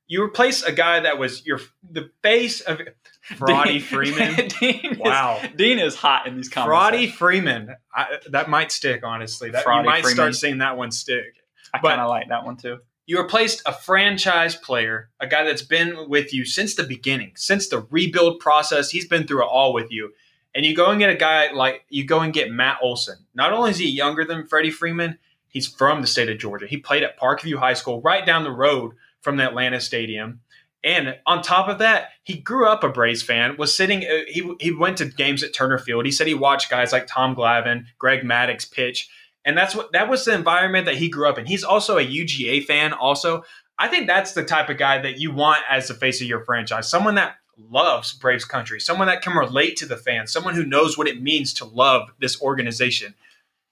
You 0.07 0.23
replace 0.23 0.63
a 0.63 0.73
guy 0.73 1.01
that 1.01 1.19
was 1.19 1.45
your 1.47 1.61
the 1.89 2.11
face 2.23 2.61
of 2.61 2.81
Freddie 3.23 3.81
Freeman. 3.81 4.49
Dean 4.61 4.99
Wow. 4.99 5.41
is, 5.43 5.51
Dean 5.57 5.79
is 5.79 5.95
hot 5.97 6.27
in 6.27 6.37
these 6.37 6.49
Freddie 6.53 6.71
conversations. 6.71 7.15
Freeman. 7.19 7.77
I, 7.95 8.19
that 8.31 8.49
might 8.51 8.71
stick, 8.71 9.03
honestly. 9.05 9.51
That 9.51 9.65
you 9.65 9.83
might 9.83 10.03
Freeman. 10.03 10.15
start 10.15 10.35
seeing 10.35 10.59
that 10.59 10.77
one 10.77 10.91
stick. 10.91 11.35
I 11.73 11.79
kind 11.79 12.01
of 12.01 12.09
like 12.09 12.29
that 12.29 12.45
one 12.45 12.57
too. 12.57 12.79
You 13.07 13.21
replaced 13.21 13.63
a 13.67 13.73
franchise 13.73 14.57
player, 14.57 15.11
a 15.21 15.27
guy 15.27 15.45
that's 15.45 15.63
been 15.63 16.09
with 16.09 16.33
you 16.33 16.45
since 16.45 16.75
the 16.75 16.85
beginning, 16.85 17.33
since 17.37 17.69
the 17.69 17.81
rebuild 17.91 18.41
process. 18.41 18.91
He's 18.91 19.07
been 19.09 19.27
through 19.27 19.43
it 19.43 19.49
all 19.51 19.73
with 19.73 19.91
you. 19.91 20.13
And 20.55 20.65
you 20.65 20.75
go 20.77 20.87
and 20.91 20.99
get 21.01 21.11
a 21.11 21.15
guy 21.17 21.51
like 21.53 21.85
you 21.89 22.05
go 22.07 22.21
and 22.21 22.33
get 22.33 22.51
Matt 22.51 22.79
Olson. 22.81 23.17
Not 23.35 23.53
only 23.53 23.71
is 23.73 23.79
he 23.79 23.91
younger 23.91 24.25
than 24.25 24.47
Freddie 24.47 24.71
Freeman, 24.71 25.19
he's 25.49 25.67
from 25.67 26.01
the 26.01 26.07
state 26.07 26.29
of 26.29 26.39
Georgia. 26.39 26.67
He 26.67 26.77
played 26.77 27.03
at 27.03 27.19
Parkview 27.19 27.57
High 27.57 27.75
School, 27.75 28.01
right 28.03 28.25
down 28.25 28.45
the 28.45 28.51
road 28.53 28.93
from 29.25 29.39
the 29.39 29.45
Atlanta 29.45 29.81
Stadium. 29.81 30.41
And 30.85 31.17
on 31.27 31.41
top 31.41 31.69
of 31.69 31.79
that, 31.79 32.11
he 32.25 32.35
grew 32.35 32.69
up 32.69 32.85
a 32.85 32.91
Braves 32.91 33.23
fan. 33.23 33.57
Was 33.57 33.75
sitting. 33.75 34.05
Uh, 34.05 34.25
he 34.29 34.55
he 34.61 34.71
went 34.71 34.99
to 34.99 35.07
games 35.07 35.43
at 35.43 35.55
Turner 35.55 35.79
Field. 35.79 36.05
He 36.05 36.13
said 36.13 36.27
he 36.27 36.35
watched 36.35 36.71
guys 36.71 36.93
like 36.93 37.07
Tom 37.07 37.35
Glavine, 37.35 37.87
Greg 37.99 38.21
Maddux 38.21 38.71
pitch, 38.71 39.09
and 39.47 39.57
that's 39.57 39.75
what 39.75 39.93
that 39.93 40.11
was 40.11 40.27
the 40.27 40.35
environment 40.35 40.85
that 40.85 40.97
he 40.97 41.09
grew 41.09 41.27
up 41.27 41.39
in. 41.39 41.47
He's 41.47 41.65
also 41.65 41.97
a 41.97 42.07
UGA 42.07 42.65
fan. 42.67 42.93
Also, 42.93 43.45
I 43.79 43.89
think 43.89 44.07
that's 44.07 44.33
the 44.33 44.45
type 44.45 44.69
of 44.69 44.77
guy 44.77 45.01
that 45.01 45.19
you 45.19 45.33
want 45.33 45.63
as 45.71 45.89
the 45.89 45.95
face 45.95 46.21
of 46.21 46.29
your 46.29 46.45
franchise. 46.45 46.91
Someone 46.91 47.15
that 47.15 47.37
loves 47.57 48.13
Braves 48.13 48.45
country, 48.45 48.79
someone 48.79 49.07
that 49.07 49.23
can 49.23 49.35
relate 49.35 49.77
to 49.79 49.87
the 49.87 49.97
fans, 49.97 50.33
someone 50.33 50.55
who 50.55 50.67
knows 50.67 50.99
what 50.99 51.09
it 51.09 51.23
means 51.23 51.55
to 51.55 51.65
love 51.65 52.11
this 52.19 52.41
organization. 52.43 53.15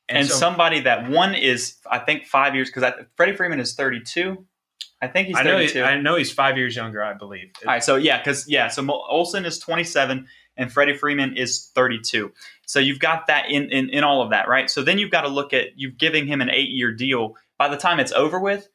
And, 0.08 0.18
and 0.18 0.28
so, 0.28 0.34
somebody 0.34 0.80
that 0.80 1.10
one 1.10 1.34
is, 1.34 1.76
I 1.90 1.98
think, 1.98 2.26
five 2.26 2.54
years 2.54 2.70
because 2.70 2.92
Freddie 3.16 3.36
Freeman 3.36 3.60
is 3.60 3.74
32. 3.74 4.44
I 5.02 5.08
think 5.08 5.26
he's. 5.26 5.36
32. 5.36 5.44
I 5.44 5.52
know. 5.52 5.66
He, 5.66 5.82
I 5.82 6.00
know 6.00 6.16
he's 6.16 6.32
five 6.32 6.56
years 6.56 6.74
younger. 6.74 7.02
I 7.02 7.12
believe. 7.12 7.50
All 7.66 7.72
right. 7.72 7.84
So 7.84 7.96
yeah, 7.96 8.18
because 8.18 8.48
yeah, 8.48 8.68
so 8.68 8.88
Olson 8.90 9.44
is 9.44 9.58
27 9.58 10.26
and 10.56 10.72
Freddie 10.72 10.96
Freeman 10.96 11.36
is 11.36 11.70
32. 11.74 12.32
So 12.66 12.78
you've 12.78 13.00
got 13.00 13.26
that 13.26 13.50
in, 13.50 13.70
in 13.70 13.90
in 13.90 14.04
all 14.04 14.22
of 14.22 14.30
that, 14.30 14.48
right? 14.48 14.70
So 14.70 14.82
then 14.82 14.98
you've 14.98 15.10
got 15.10 15.22
to 15.22 15.28
look 15.28 15.52
at 15.52 15.76
you've 15.76 15.98
giving 15.98 16.26
him 16.26 16.40
an 16.40 16.50
eight 16.50 16.70
year 16.70 16.92
deal. 16.94 17.36
By 17.58 17.68
the 17.68 17.76
time 17.76 18.00
it's 18.00 18.12
over 18.12 18.40
with, 18.40 18.68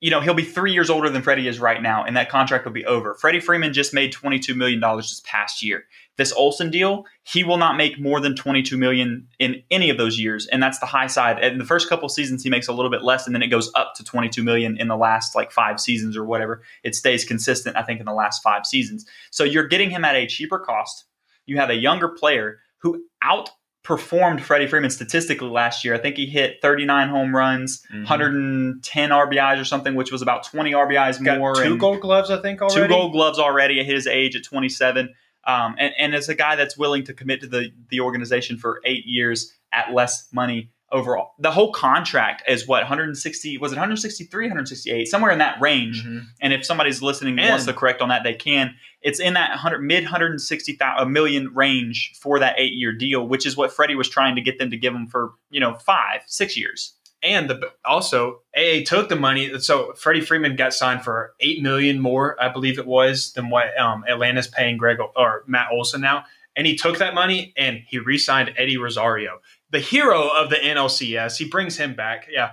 you 0.00 0.10
know, 0.10 0.20
he'll 0.20 0.34
be 0.34 0.44
three 0.44 0.72
years 0.72 0.90
older 0.90 1.10
than 1.10 1.22
Freddie 1.22 1.48
is 1.48 1.58
right 1.58 1.82
now, 1.82 2.04
and 2.04 2.16
that 2.16 2.30
contract 2.30 2.64
will 2.64 2.72
be 2.72 2.86
over. 2.86 3.14
Freddie 3.14 3.40
Freeman 3.40 3.72
just 3.72 3.92
made 3.92 4.12
$22 4.12 4.56
million 4.56 4.80
this 4.96 5.22
past 5.24 5.62
year. 5.62 5.84
This 6.18 6.32
Olson 6.32 6.68
deal, 6.68 7.06
he 7.22 7.44
will 7.44 7.58
not 7.58 7.76
make 7.76 8.00
more 8.00 8.20
than 8.20 8.34
22 8.34 8.76
million 8.76 9.28
in 9.38 9.62
any 9.70 9.88
of 9.88 9.98
those 9.98 10.18
years, 10.18 10.48
and 10.48 10.60
that's 10.60 10.80
the 10.80 10.86
high 10.86 11.06
side. 11.06 11.42
In 11.44 11.58
the 11.58 11.64
first 11.64 11.88
couple 11.88 12.08
seasons, 12.08 12.42
he 12.42 12.50
makes 12.50 12.66
a 12.66 12.72
little 12.72 12.90
bit 12.90 13.04
less, 13.04 13.24
and 13.24 13.34
then 13.36 13.42
it 13.42 13.46
goes 13.46 13.70
up 13.76 13.94
to 13.94 14.04
22 14.04 14.42
million 14.42 14.76
in 14.76 14.88
the 14.88 14.96
last 14.96 15.36
like 15.36 15.52
five 15.52 15.78
seasons 15.78 16.16
or 16.16 16.24
whatever. 16.24 16.62
It 16.82 16.96
stays 16.96 17.24
consistent, 17.24 17.76
I 17.76 17.84
think, 17.84 18.00
in 18.00 18.06
the 18.06 18.12
last 18.12 18.42
five 18.42 18.66
seasons. 18.66 19.06
So 19.30 19.44
you're 19.44 19.68
getting 19.68 19.90
him 19.90 20.04
at 20.04 20.16
a 20.16 20.26
cheaper 20.26 20.58
cost. 20.58 21.04
You 21.46 21.58
have 21.58 21.70
a 21.70 21.76
younger 21.76 22.08
player 22.08 22.58
who 22.78 23.04
outperformed 23.22 24.40
Freddie 24.40 24.66
Freeman 24.66 24.90
statistically 24.90 25.50
last 25.50 25.84
year. 25.84 25.94
I 25.94 25.98
think 25.98 26.16
he 26.16 26.26
hit 26.26 26.60
39 26.60 27.10
home 27.10 27.32
runs, 27.32 27.82
mm-hmm. 27.92 27.98
110 27.98 29.10
RBIs 29.10 29.60
or 29.60 29.64
something, 29.64 29.94
which 29.94 30.10
was 30.10 30.22
about 30.22 30.42
20 30.42 30.72
RBIs 30.72 31.22
Got 31.22 31.38
more. 31.38 31.54
Two 31.54 31.78
gold 31.78 32.00
gloves, 32.00 32.28
I 32.28 32.42
think, 32.42 32.60
already. 32.60 32.74
Two 32.74 32.88
gold 32.88 33.12
gloves 33.12 33.38
already 33.38 33.78
at 33.78 33.86
his 33.86 34.08
age 34.08 34.34
at 34.34 34.42
27. 34.42 35.14
Um, 35.48 35.74
and, 35.78 35.94
and 35.98 36.14
as 36.14 36.28
a 36.28 36.34
guy 36.34 36.56
that's 36.56 36.76
willing 36.76 37.04
to 37.04 37.14
commit 37.14 37.40
to 37.40 37.46
the, 37.46 37.70
the 37.88 38.00
organization 38.00 38.58
for 38.58 38.80
eight 38.84 39.06
years 39.06 39.52
at 39.72 39.92
less 39.92 40.28
money 40.32 40.70
overall. 40.90 41.32
The 41.38 41.50
whole 41.50 41.72
contract 41.72 42.42
is 42.48 42.66
what 42.66 42.82
160 42.82 43.58
was 43.58 43.72
it 43.72 43.76
163 43.76 44.44
168 44.44 45.06
somewhere 45.06 45.30
in 45.30 45.38
that 45.38 45.60
range. 45.60 46.04
Mm-hmm. 46.04 46.18
And 46.40 46.52
if 46.52 46.64
somebody's 46.64 47.02
listening 47.02 47.38
and 47.38 47.50
wants 47.50 47.66
to 47.66 47.72
correct 47.72 48.00
on 48.00 48.08
that 48.08 48.24
they 48.24 48.34
can. 48.34 48.74
It's 49.00 49.20
in 49.20 49.34
that 49.34 49.50
100 49.50 49.80
mid 49.80 50.04
160 50.04 50.78
a 50.98 51.06
million 51.06 51.54
range 51.54 52.12
for 52.20 52.38
that 52.38 52.54
8 52.58 52.72
year 52.72 52.92
deal, 52.92 53.26
which 53.26 53.46
is 53.46 53.56
what 53.56 53.72
Freddie 53.72 53.94
was 53.94 54.08
trying 54.08 54.34
to 54.36 54.40
get 54.40 54.58
them 54.58 54.70
to 54.70 54.76
give 54.76 54.94
him 54.94 55.06
for, 55.06 55.32
you 55.50 55.60
know, 55.60 55.74
5, 55.74 56.22
6 56.26 56.56
years. 56.56 56.94
And 57.22 57.50
the 57.50 57.72
also 57.84 58.42
AA 58.56 58.84
took 58.86 59.08
the 59.08 59.16
money. 59.16 59.58
So 59.58 59.92
Freddie 59.94 60.20
Freeman 60.20 60.54
got 60.54 60.72
signed 60.72 61.02
for 61.02 61.34
eight 61.40 61.62
million 61.62 62.00
more, 62.00 62.40
I 62.40 62.48
believe 62.48 62.78
it 62.78 62.86
was, 62.86 63.32
than 63.32 63.50
what 63.50 63.76
um, 63.78 64.04
Atlanta's 64.08 64.46
paying 64.46 64.76
Greg 64.76 64.98
or 65.16 65.42
Matt 65.46 65.68
Olson 65.72 66.00
now. 66.00 66.24
And 66.54 66.66
he 66.66 66.76
took 66.76 66.98
that 66.98 67.14
money 67.14 67.52
and 67.56 67.82
he 67.86 67.98
re-signed 67.98 68.54
Eddie 68.56 68.78
Rosario 68.78 69.40
the 69.70 69.80
hero 69.80 70.28
of 70.28 70.50
the 70.50 70.56
NLCS. 70.56 71.36
He 71.36 71.46
brings 71.46 71.76
him 71.76 71.94
back. 71.94 72.28
Yeah. 72.30 72.52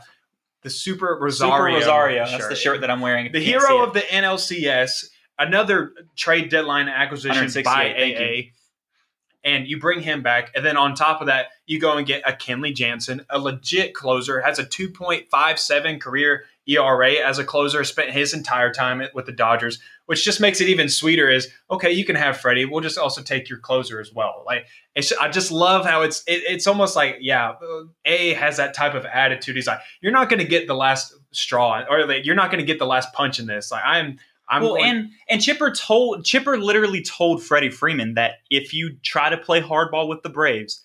The 0.63 0.69
Super 0.69 1.17
Rosario. 1.19 1.55
Super 1.55 1.79
Rosario. 1.79 2.25
Shirt. 2.25 2.31
That's 2.31 2.47
the 2.49 2.55
shirt 2.55 2.81
that 2.81 2.91
I'm 2.91 3.01
wearing. 3.01 3.31
The 3.31 3.39
hero 3.39 3.83
of 3.83 3.93
the 3.93 4.01
NLCS. 4.01 5.05
Another 5.37 5.91
trade 6.15 6.49
deadline 6.49 6.87
acquisition 6.87 7.63
by 7.63 7.93
AA. 7.93 8.51
And 9.45 9.67
you 9.67 9.79
bring 9.79 10.01
him 10.01 10.23
back. 10.23 10.51
And 10.55 10.65
then 10.65 10.75
on 10.75 10.95
top 10.95 11.21
of 11.21 11.27
that, 11.27 11.47
you 11.67 11.79
go 11.79 11.97
and 11.97 12.05
get 12.05 12.27
a 12.27 12.33
Kenley 12.33 12.73
Jansen, 12.73 13.25
a 13.29 13.39
legit 13.39 13.93
closer, 13.93 14.41
has 14.41 14.59
a 14.59 14.65
2.57 14.65 16.01
career 16.01 16.45
ERA 16.67 17.13
as 17.13 17.37
a 17.37 17.43
closer, 17.43 17.83
spent 17.83 18.09
his 18.09 18.33
entire 18.33 18.73
time 18.73 19.01
with 19.13 19.25
the 19.25 19.31
Dodgers, 19.31 19.79
which 20.07 20.23
just 20.23 20.41
makes 20.41 20.61
it 20.61 20.67
even 20.67 20.89
sweeter. 20.89 21.29
Is 21.29 21.49
okay, 21.69 21.91
you 21.91 22.05
can 22.05 22.15
have 22.15 22.37
Freddie. 22.37 22.65
We'll 22.65 22.81
just 22.81 22.97
also 22.97 23.21
take 23.21 23.49
your 23.49 23.59
closer 23.59 23.99
as 23.99 24.11
well. 24.13 24.43
Like 24.45 24.65
I 25.19 25.29
just 25.29 25.51
love 25.51 25.85
how 25.85 26.01
it's 26.01 26.23
it, 26.27 26.43
it's 26.47 26.67
almost 26.67 26.95
like 26.95 27.17
yeah, 27.21 27.51
uh, 27.51 27.83
A 28.05 28.33
has 28.33 28.57
that 28.57 28.73
type 28.73 28.95
of 28.95 29.05
attitude. 29.05 29.55
He's 29.55 29.67
like, 29.67 29.79
you're 30.01 30.11
not 30.11 30.29
going 30.29 30.39
to 30.39 30.45
get 30.45 30.67
the 30.67 30.75
last 30.75 31.13
straw, 31.31 31.83
or 31.89 32.05
like, 32.07 32.25
you're 32.25 32.35
not 32.35 32.49
going 32.49 32.59
to 32.59 32.65
get 32.65 32.79
the 32.79 32.85
last 32.87 33.13
punch 33.13 33.39
in 33.39 33.45
this. 33.45 33.71
Like 33.71 33.83
I'm. 33.85 34.17
I'm 34.49 34.63
well, 34.63 34.75
going- 34.75 34.85
and 34.85 35.09
and 35.29 35.41
Chipper 35.41 35.71
told 35.71 36.25
Chipper 36.25 36.57
literally 36.57 37.01
told 37.01 37.43
Freddie 37.43 37.69
Freeman 37.69 38.15
that 38.15 38.33
if 38.49 38.73
you 38.73 38.97
try 39.03 39.29
to 39.29 39.37
play 39.37 39.61
hardball 39.61 40.07
with 40.07 40.23
the 40.23 40.29
Braves, 40.29 40.83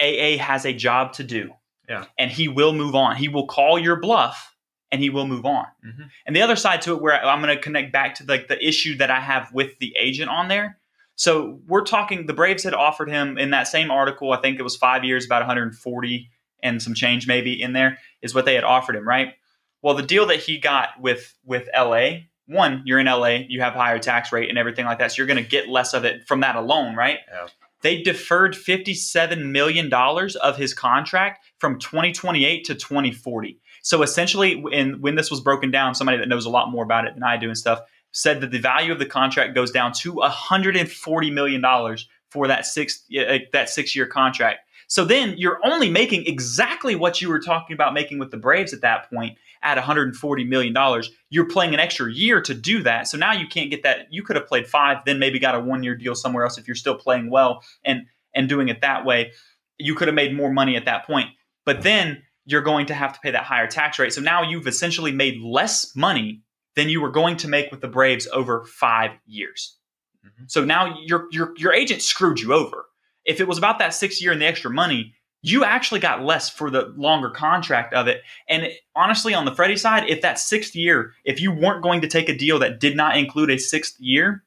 AA 0.00 0.36
has 0.38 0.64
a 0.64 0.72
job 0.72 1.12
to 1.14 1.24
do. 1.24 1.52
Yeah, 1.88 2.06
and 2.18 2.30
he 2.30 2.48
will 2.48 2.72
move 2.72 2.94
on. 2.94 3.16
He 3.16 3.28
will 3.28 3.46
call 3.46 3.78
your 3.78 3.96
bluff 3.96 4.54
and 4.90 5.00
he 5.00 5.10
will 5.10 5.26
move 5.26 5.44
on. 5.44 5.66
Mm-hmm. 5.84 6.02
And 6.26 6.36
the 6.36 6.42
other 6.42 6.56
side 6.56 6.82
to 6.82 6.94
it, 6.94 7.02
where 7.02 7.24
I'm 7.24 7.42
going 7.42 7.54
to 7.54 7.62
connect 7.62 7.92
back 7.92 8.16
to 8.16 8.24
like 8.24 8.48
the, 8.48 8.56
the 8.56 8.66
issue 8.66 8.96
that 8.98 9.10
I 9.10 9.20
have 9.20 9.52
with 9.52 9.78
the 9.78 9.94
agent 9.98 10.30
on 10.30 10.48
there. 10.48 10.78
So 11.14 11.60
we're 11.66 11.84
talking. 11.84 12.26
The 12.26 12.34
Braves 12.34 12.64
had 12.64 12.74
offered 12.74 13.08
him 13.08 13.38
in 13.38 13.50
that 13.50 13.68
same 13.68 13.90
article. 13.90 14.32
I 14.32 14.40
think 14.40 14.58
it 14.58 14.62
was 14.62 14.76
five 14.76 15.04
years, 15.04 15.24
about 15.24 15.42
140 15.42 16.30
and 16.62 16.82
some 16.82 16.94
change 16.94 17.26
maybe 17.26 17.60
in 17.60 17.72
there 17.72 17.98
is 18.22 18.34
what 18.34 18.44
they 18.44 18.54
had 18.54 18.64
offered 18.64 18.96
him, 18.96 19.06
right? 19.06 19.34
Well, 19.82 19.94
the 19.94 20.02
deal 20.02 20.26
that 20.26 20.40
he 20.40 20.58
got 20.58 21.00
with 21.00 21.34
with 21.44 21.68
LA, 21.76 22.22
one, 22.46 22.82
you're 22.84 22.98
in 22.98 23.06
LA, 23.06 23.38
you 23.48 23.60
have 23.60 23.74
higher 23.74 23.98
tax 23.98 24.32
rate 24.32 24.48
and 24.48 24.58
everything 24.58 24.86
like 24.86 24.98
that, 24.98 25.12
so 25.12 25.16
you're 25.18 25.26
going 25.26 25.42
to 25.42 25.48
get 25.48 25.68
less 25.68 25.94
of 25.94 26.04
it 26.04 26.26
from 26.26 26.40
that 26.40 26.56
alone, 26.56 26.94
right? 26.94 27.18
Yeah. 27.32 27.46
They 27.82 28.02
deferred 28.02 28.54
$57 28.54 29.50
million 29.50 29.92
of 29.92 30.56
his 30.56 30.74
contract 30.74 31.44
from 31.58 31.78
2028 31.78 32.64
to 32.64 32.74
2040. 32.74 33.60
So 33.82 34.02
essentially, 34.02 34.64
in, 34.72 35.00
when 35.00 35.14
this 35.14 35.30
was 35.30 35.40
broken 35.40 35.70
down, 35.70 35.94
somebody 35.94 36.18
that 36.18 36.28
knows 36.28 36.46
a 36.46 36.50
lot 36.50 36.70
more 36.70 36.82
about 36.82 37.06
it 37.06 37.14
than 37.14 37.22
I 37.22 37.36
do 37.36 37.46
and 37.48 37.56
stuff 37.56 37.80
said 38.12 38.40
that 38.40 38.50
the 38.50 38.58
value 38.58 38.92
of 38.92 38.98
the 38.98 39.06
contract 39.06 39.54
goes 39.54 39.70
down 39.70 39.92
to 39.92 40.14
140 40.14 41.30
million 41.30 41.60
dollars 41.60 42.08
for 42.30 42.48
that 42.48 42.66
six 42.66 43.04
uh, 43.16 43.38
that 43.52 43.68
six 43.68 43.94
year 43.94 44.06
contract. 44.06 44.60
So 44.88 45.04
then 45.04 45.34
you're 45.36 45.60
only 45.64 45.90
making 45.90 46.26
exactly 46.26 46.94
what 46.94 47.20
you 47.20 47.28
were 47.28 47.40
talking 47.40 47.74
about 47.74 47.92
making 47.92 48.18
with 48.18 48.30
the 48.30 48.36
Braves 48.36 48.72
at 48.72 48.80
that 48.80 49.10
point 49.10 49.36
at 49.66 49.76
140 49.76 50.44
million 50.44 50.72
dollars. 50.72 51.10
You're 51.28 51.48
playing 51.48 51.74
an 51.74 51.80
extra 51.80 52.10
year 52.10 52.40
to 52.40 52.54
do 52.54 52.82
that. 52.84 53.08
So 53.08 53.18
now 53.18 53.32
you 53.32 53.48
can't 53.48 53.68
get 53.68 53.82
that. 53.82 54.06
You 54.10 54.22
could 54.22 54.36
have 54.36 54.46
played 54.46 54.68
five, 54.68 54.98
then 55.04 55.18
maybe 55.18 55.40
got 55.40 55.56
a 55.56 55.60
one 55.60 55.82
year 55.82 55.96
deal 55.96 56.14
somewhere 56.14 56.44
else 56.44 56.56
if 56.56 56.68
you're 56.68 56.76
still 56.76 56.94
playing 56.94 57.30
well 57.30 57.62
and 57.84 58.06
and 58.34 58.48
doing 58.48 58.68
it 58.68 58.80
that 58.80 59.04
way. 59.04 59.32
You 59.78 59.94
could 59.94 60.08
have 60.08 60.14
made 60.14 60.34
more 60.34 60.52
money 60.52 60.76
at 60.76 60.84
that 60.84 61.04
point. 61.04 61.30
But 61.64 61.82
then 61.82 62.22
you're 62.44 62.62
going 62.62 62.86
to 62.86 62.94
have 62.94 63.12
to 63.12 63.20
pay 63.20 63.32
that 63.32 63.42
higher 63.42 63.66
tax 63.66 63.98
rate. 63.98 64.12
So 64.12 64.20
now 64.20 64.42
you've 64.42 64.68
essentially 64.68 65.10
made 65.10 65.40
less 65.40 65.94
money 65.96 66.42
than 66.76 66.88
you 66.88 67.00
were 67.00 67.10
going 67.10 67.36
to 67.38 67.48
make 67.48 67.72
with 67.72 67.80
the 67.80 67.88
Braves 67.88 68.28
over 68.32 68.64
five 68.66 69.10
years. 69.26 69.76
Mm-hmm. 70.24 70.44
So 70.46 70.64
now 70.64 70.96
your 71.04 71.26
your 71.32 71.54
your 71.56 71.72
agent 71.72 72.02
screwed 72.02 72.38
you 72.38 72.54
over. 72.54 72.86
If 73.24 73.40
it 73.40 73.48
was 73.48 73.58
about 73.58 73.80
that 73.80 73.94
six 73.94 74.22
year 74.22 74.30
and 74.30 74.40
the 74.40 74.46
extra 74.46 74.70
money, 74.70 75.14
you 75.46 75.64
actually 75.64 76.00
got 76.00 76.24
less 76.24 76.50
for 76.50 76.70
the 76.70 76.92
longer 76.96 77.30
contract 77.30 77.94
of 77.94 78.08
it. 78.08 78.22
And 78.48 78.64
it, 78.64 78.80
honestly, 78.94 79.32
on 79.32 79.44
the 79.44 79.54
Freddie 79.54 79.76
side, 79.76 80.08
if 80.08 80.20
that 80.22 80.38
sixth 80.38 80.74
year, 80.74 81.12
if 81.24 81.40
you 81.40 81.52
weren't 81.52 81.82
going 81.82 82.00
to 82.00 82.08
take 82.08 82.28
a 82.28 82.36
deal 82.36 82.58
that 82.58 82.80
did 82.80 82.96
not 82.96 83.16
include 83.16 83.50
a 83.50 83.58
sixth 83.58 83.94
year, 84.00 84.42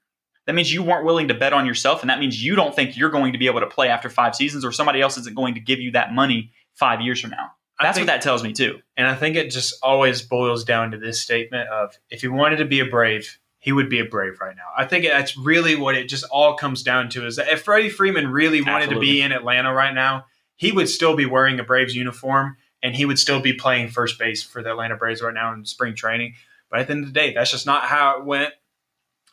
that 0.46 0.56
means 0.56 0.74
you 0.74 0.84
weren't 0.84 1.06
willing 1.06 1.28
to 1.30 1.34
bet 1.34 1.54
on 1.54 1.66
yourself, 1.66 2.02
and 2.02 2.10
that 2.10 2.20
means 2.20 2.44
you 2.44 2.56
don't 2.56 2.76
think 2.76 2.98
you're 2.98 3.10
going 3.10 3.34
to 3.34 3.40
be 3.40 3.46
able 3.46 3.60
to 3.60 3.68
play 3.68 3.88
after 3.88 4.10
five 4.10 4.36
seasons, 4.36 4.66
or 4.66 4.72
somebody 4.72 5.00
else 5.00 5.18
isn't 5.18 5.36
going 5.36 5.54
to 5.54 5.60
give 5.60 5.80
you 5.80 5.92
that 5.92 6.14
money 6.14 6.52
five 6.74 7.02
years 7.02 7.22
from 7.22 7.30
now. 7.30 7.52
That's 7.80 7.98
think, 7.98 8.08
what 8.08 8.14
that 8.14 8.22
tells 8.22 8.44
me 8.44 8.52
too. 8.52 8.80
And 8.98 9.08
I 9.08 9.16
think 9.16 9.36
it 9.36 9.52
just 9.52 9.76
always 9.82 10.22
boils 10.22 10.66
down 10.66 10.92
to 10.92 10.98
this 10.98 11.22
statement 11.22 11.70
of 11.70 11.98
if 12.10 12.22
he 12.22 12.28
wanted 12.28 12.58
to 12.58 12.66
be 12.66 12.82
a 12.82 12.86
Brave, 12.86 13.40
he 13.60 13.72
would 13.72 13.90
be 13.90 14.00
a 14.00 14.06
Brave 14.06 14.40
right 14.42 14.56
now. 14.56 14.68
I 14.78 14.86
think 14.86 15.06
that's 15.06 15.38
really 15.38 15.76
what 15.76 15.96
it 15.96 16.10
just 16.10 16.26
all 16.26 16.56
comes 16.56 16.84
down 16.84 17.10
to 17.10 17.26
is 17.26 17.38
that 17.38 17.48
if 17.48 17.62
Freddie 17.62 17.90
Freeman 17.90 18.32
really 18.32 18.62
wanted 18.62 18.86
Absolutely. 18.86 19.08
to 19.08 19.14
be 19.14 19.22
in 19.22 19.32
Atlanta 19.32 19.74
right 19.74 19.94
now, 19.94 20.26
he 20.60 20.72
would 20.72 20.88
still 20.88 21.16
be 21.16 21.26
wearing 21.26 21.60
a 21.60 21.64
Braves 21.64 21.96
uniform 21.96 22.58
and 22.84 22.96
he 22.96 23.06
would 23.06 23.18
still 23.18 23.40
be 23.40 23.54
playing 23.54 23.88
first 23.88 24.20
base 24.20 24.44
for 24.44 24.62
the 24.62 24.70
Atlanta 24.70 24.96
Braves 24.96 25.22
right 25.22 25.34
now 25.34 25.52
in 25.54 25.66
spring 25.66 25.96
training. 25.96 26.36
But 26.70 26.82
at 26.82 26.88
the 26.88 26.94
end 26.94 27.06
of 27.06 27.14
the 27.14 27.20
day, 27.20 27.34
that's 27.34 27.50
just 27.50 27.66
not 27.66 27.86
how 27.86 28.20
it 28.20 28.26
went. 28.26 28.54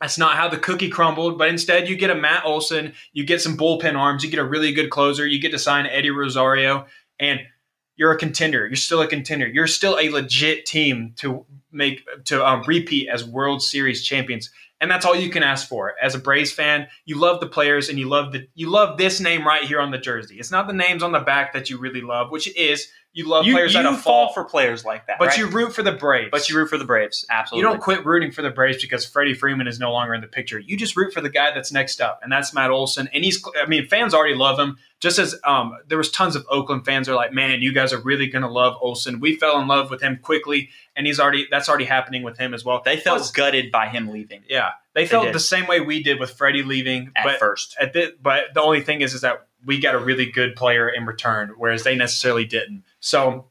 That's 0.00 0.18
not 0.18 0.36
how 0.36 0.48
the 0.48 0.58
cookie 0.58 0.88
crumbled, 0.88 1.36
but 1.36 1.48
instead 1.48 1.88
you 1.88 1.96
get 1.96 2.10
a 2.10 2.14
Matt 2.14 2.44
Olson, 2.46 2.94
you 3.12 3.24
get 3.24 3.42
some 3.42 3.58
bullpen 3.58 3.96
arms, 3.96 4.24
you 4.24 4.30
get 4.30 4.38
a 4.38 4.44
really 4.44 4.72
good 4.72 4.88
closer, 4.88 5.26
you 5.26 5.38
get 5.38 5.52
to 5.52 5.58
sign 5.58 5.86
Eddie 5.86 6.10
Rosario, 6.10 6.86
and– 7.18 7.40
you're 7.96 8.12
a 8.12 8.18
contender. 8.18 8.66
You're 8.66 8.76
still 8.76 9.00
a 9.00 9.06
contender. 9.06 9.46
You're 9.46 9.66
still 9.66 9.98
a 9.98 10.10
legit 10.10 10.66
team 10.66 11.14
to 11.16 11.44
make 11.72 12.06
to 12.26 12.46
um, 12.46 12.62
repeat 12.66 13.08
as 13.08 13.24
World 13.24 13.62
Series 13.62 14.04
champions 14.04 14.50
and 14.80 14.90
that's 14.90 15.06
all 15.06 15.16
you 15.16 15.30
can 15.30 15.42
ask 15.42 15.68
for 15.68 15.94
as 16.02 16.14
a 16.14 16.18
Braves 16.18 16.52
fan. 16.52 16.88
You 17.04 17.18
love 17.18 17.40
the 17.40 17.46
players, 17.46 17.88
and 17.88 17.98
you 17.98 18.08
love 18.08 18.32
the 18.32 18.48
you 18.54 18.70
love 18.70 18.98
this 18.98 19.20
name 19.20 19.46
right 19.46 19.64
here 19.64 19.80
on 19.80 19.90
the 19.90 19.98
jersey. 19.98 20.36
It's 20.38 20.50
not 20.50 20.66
the 20.66 20.72
names 20.72 21.02
on 21.02 21.12
the 21.12 21.20
back 21.20 21.52
that 21.52 21.70
you 21.70 21.78
really 21.78 22.02
love, 22.02 22.30
which 22.30 22.46
it 22.46 22.56
is. 22.56 22.88
You 23.16 23.26
love 23.26 23.46
you, 23.46 23.54
players 23.54 23.72
you 23.72 23.82
that 23.82 23.92
fall 23.94 24.26
fall 24.26 24.32
for 24.34 24.44
players 24.44 24.84
like 24.84 25.06
that, 25.06 25.18
but 25.18 25.28
right? 25.28 25.38
you 25.38 25.46
root 25.46 25.72
for 25.72 25.82
the 25.82 25.92
Braves. 25.92 26.28
but 26.30 26.50
you 26.50 26.56
root 26.56 26.68
for 26.68 26.76
the 26.76 26.84
Braves. 26.84 27.24
Absolutely. 27.30 27.66
You 27.66 27.72
don't 27.72 27.82
quit 27.82 28.04
rooting 28.04 28.30
for 28.30 28.42
the 28.42 28.50
Braves 28.50 28.82
because 28.82 29.06
Freddie 29.06 29.32
Freeman 29.32 29.66
is 29.66 29.80
no 29.80 29.90
longer 29.90 30.12
in 30.12 30.20
the 30.20 30.26
picture. 30.26 30.58
You 30.58 30.76
just 30.76 30.98
root 30.98 31.14
for 31.14 31.22
the 31.22 31.30
guy 31.30 31.50
that's 31.54 31.72
next 31.72 32.02
up, 32.02 32.20
and 32.22 32.30
that's 32.30 32.52
Matt 32.52 32.70
Olson. 32.70 33.08
And 33.14 33.24
he's, 33.24 33.42
I 33.58 33.64
mean, 33.64 33.86
fans 33.86 34.12
already 34.12 34.34
love 34.34 34.58
him. 34.58 34.76
Just 35.00 35.18
as 35.18 35.34
um, 35.44 35.72
there 35.88 35.96
was 35.96 36.10
tons 36.10 36.36
of 36.36 36.44
Oakland 36.50 36.84
fans 36.84 37.08
are 37.08 37.14
like, 37.14 37.32
man, 37.32 37.62
you 37.62 37.72
guys 37.72 37.94
are 37.94 38.00
really 38.00 38.26
gonna 38.26 38.50
love 38.50 38.76
Olson. 38.82 39.18
We 39.18 39.36
fell 39.36 39.58
in 39.62 39.66
love 39.66 39.90
with 39.90 40.02
him 40.02 40.18
quickly, 40.20 40.68
and 40.94 41.06
he's 41.06 41.18
already 41.18 41.48
that's 41.50 41.70
already 41.70 41.86
happening 41.86 42.22
with 42.22 42.36
him 42.36 42.52
as 42.52 42.66
well. 42.66 42.82
They 42.84 42.98
felt 42.98 43.18
Plus- 43.18 43.30
gutted 43.30 43.72
by 43.72 43.88
him 43.88 44.08
leaving 44.08 44.42
yeah, 44.48 44.72
they 44.94 45.06
felt 45.06 45.26
did. 45.26 45.34
the 45.34 45.40
same 45.40 45.66
way 45.66 45.80
we 45.80 46.02
did 46.02 46.20
with 46.20 46.32
Freddie 46.32 46.62
leaving. 46.62 47.12
at 47.16 47.24
but 47.24 47.38
first. 47.38 47.76
at 47.80 47.92
the, 47.92 48.14
but 48.20 48.44
the 48.54 48.62
only 48.62 48.82
thing 48.82 49.00
is, 49.00 49.14
is 49.14 49.22
that 49.22 49.45
we 49.64 49.80
got 49.80 49.94
a 49.94 49.98
really 49.98 50.30
good 50.30 50.56
player 50.56 50.88
in 50.88 51.06
return, 51.06 51.54
whereas 51.56 51.84
they 51.84 51.96
necessarily 51.96 52.44
didn't. 52.44 52.84
So, 53.00 53.46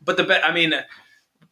but 0.00 0.16
the 0.16 0.24
bet, 0.24 0.44
I 0.44 0.52
mean, 0.52 0.74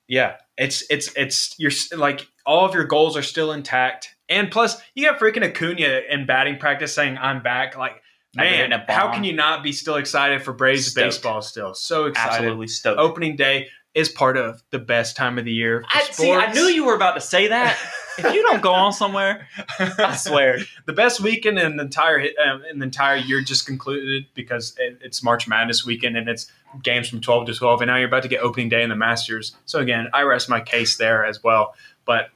yeah, 0.08 0.36
it's 0.56 0.84
it's 0.90 1.14
it's 1.16 1.54
you're 1.58 1.72
like 1.96 2.26
all 2.46 2.66
of 2.66 2.74
your 2.74 2.84
goals 2.84 3.16
are 3.16 3.22
still 3.22 3.52
intact, 3.52 4.14
and 4.28 4.50
plus 4.50 4.80
you 4.94 5.06
got 5.06 5.18
freaking 5.18 5.44
Acuna 5.44 6.02
in 6.08 6.26
batting 6.26 6.58
practice 6.58 6.94
saying 6.94 7.18
I'm 7.18 7.42
back. 7.42 7.76
Like, 7.76 8.02
man, 8.34 8.72
how 8.88 9.12
can 9.12 9.24
you 9.24 9.32
not 9.32 9.62
be 9.62 9.72
still 9.72 9.96
excited 9.96 10.42
for 10.42 10.52
Braves 10.52 10.90
Stoked. 10.90 11.06
baseball? 11.06 11.42
Still 11.42 11.74
so 11.74 12.06
excited. 12.06 12.34
Absolutely 12.34 12.66
stoked. 12.68 12.98
Opening 12.98 13.36
day 13.36 13.68
is 13.94 14.08
part 14.08 14.36
of 14.36 14.62
the 14.70 14.78
best 14.78 15.16
time 15.16 15.38
of 15.38 15.44
the 15.44 15.52
year. 15.52 15.82
For 15.82 15.96
I, 15.96 16.02
see, 16.10 16.32
I 16.32 16.52
knew 16.52 16.62
you 16.62 16.84
were 16.84 16.94
about 16.94 17.14
to 17.14 17.20
say 17.20 17.48
that. 17.48 17.78
if 18.18 18.34
you 18.34 18.42
don't 18.42 18.62
go 18.62 18.72
on 18.72 18.92
somewhere, 18.92 19.48
I 19.78 20.16
swear. 20.16 20.58
the 20.86 20.92
best 20.92 21.20
weekend 21.20 21.58
in 21.58 21.76
the 21.76 21.84
entire 21.84 22.20
um, 22.44 22.64
in 22.70 22.78
the 22.78 22.84
entire 22.84 23.16
year 23.16 23.40
just 23.40 23.66
concluded 23.66 24.26
because 24.34 24.74
it, 24.78 24.98
it's 25.02 25.22
March 25.22 25.48
Madness 25.48 25.84
weekend 25.84 26.16
and 26.16 26.28
it's 26.28 26.50
games 26.82 27.08
from 27.08 27.20
twelve 27.20 27.46
to 27.46 27.54
twelve, 27.54 27.80
and 27.80 27.88
now 27.88 27.96
you're 27.96 28.08
about 28.08 28.22
to 28.22 28.28
get 28.28 28.40
opening 28.40 28.68
day 28.68 28.82
in 28.82 28.88
the 28.88 28.96
Masters. 28.96 29.56
So 29.66 29.80
again, 29.80 30.08
I 30.12 30.22
rest 30.22 30.48
my 30.48 30.60
case 30.60 30.96
there 30.96 31.24
as 31.24 31.42
well. 31.42 31.74
But 32.04 32.30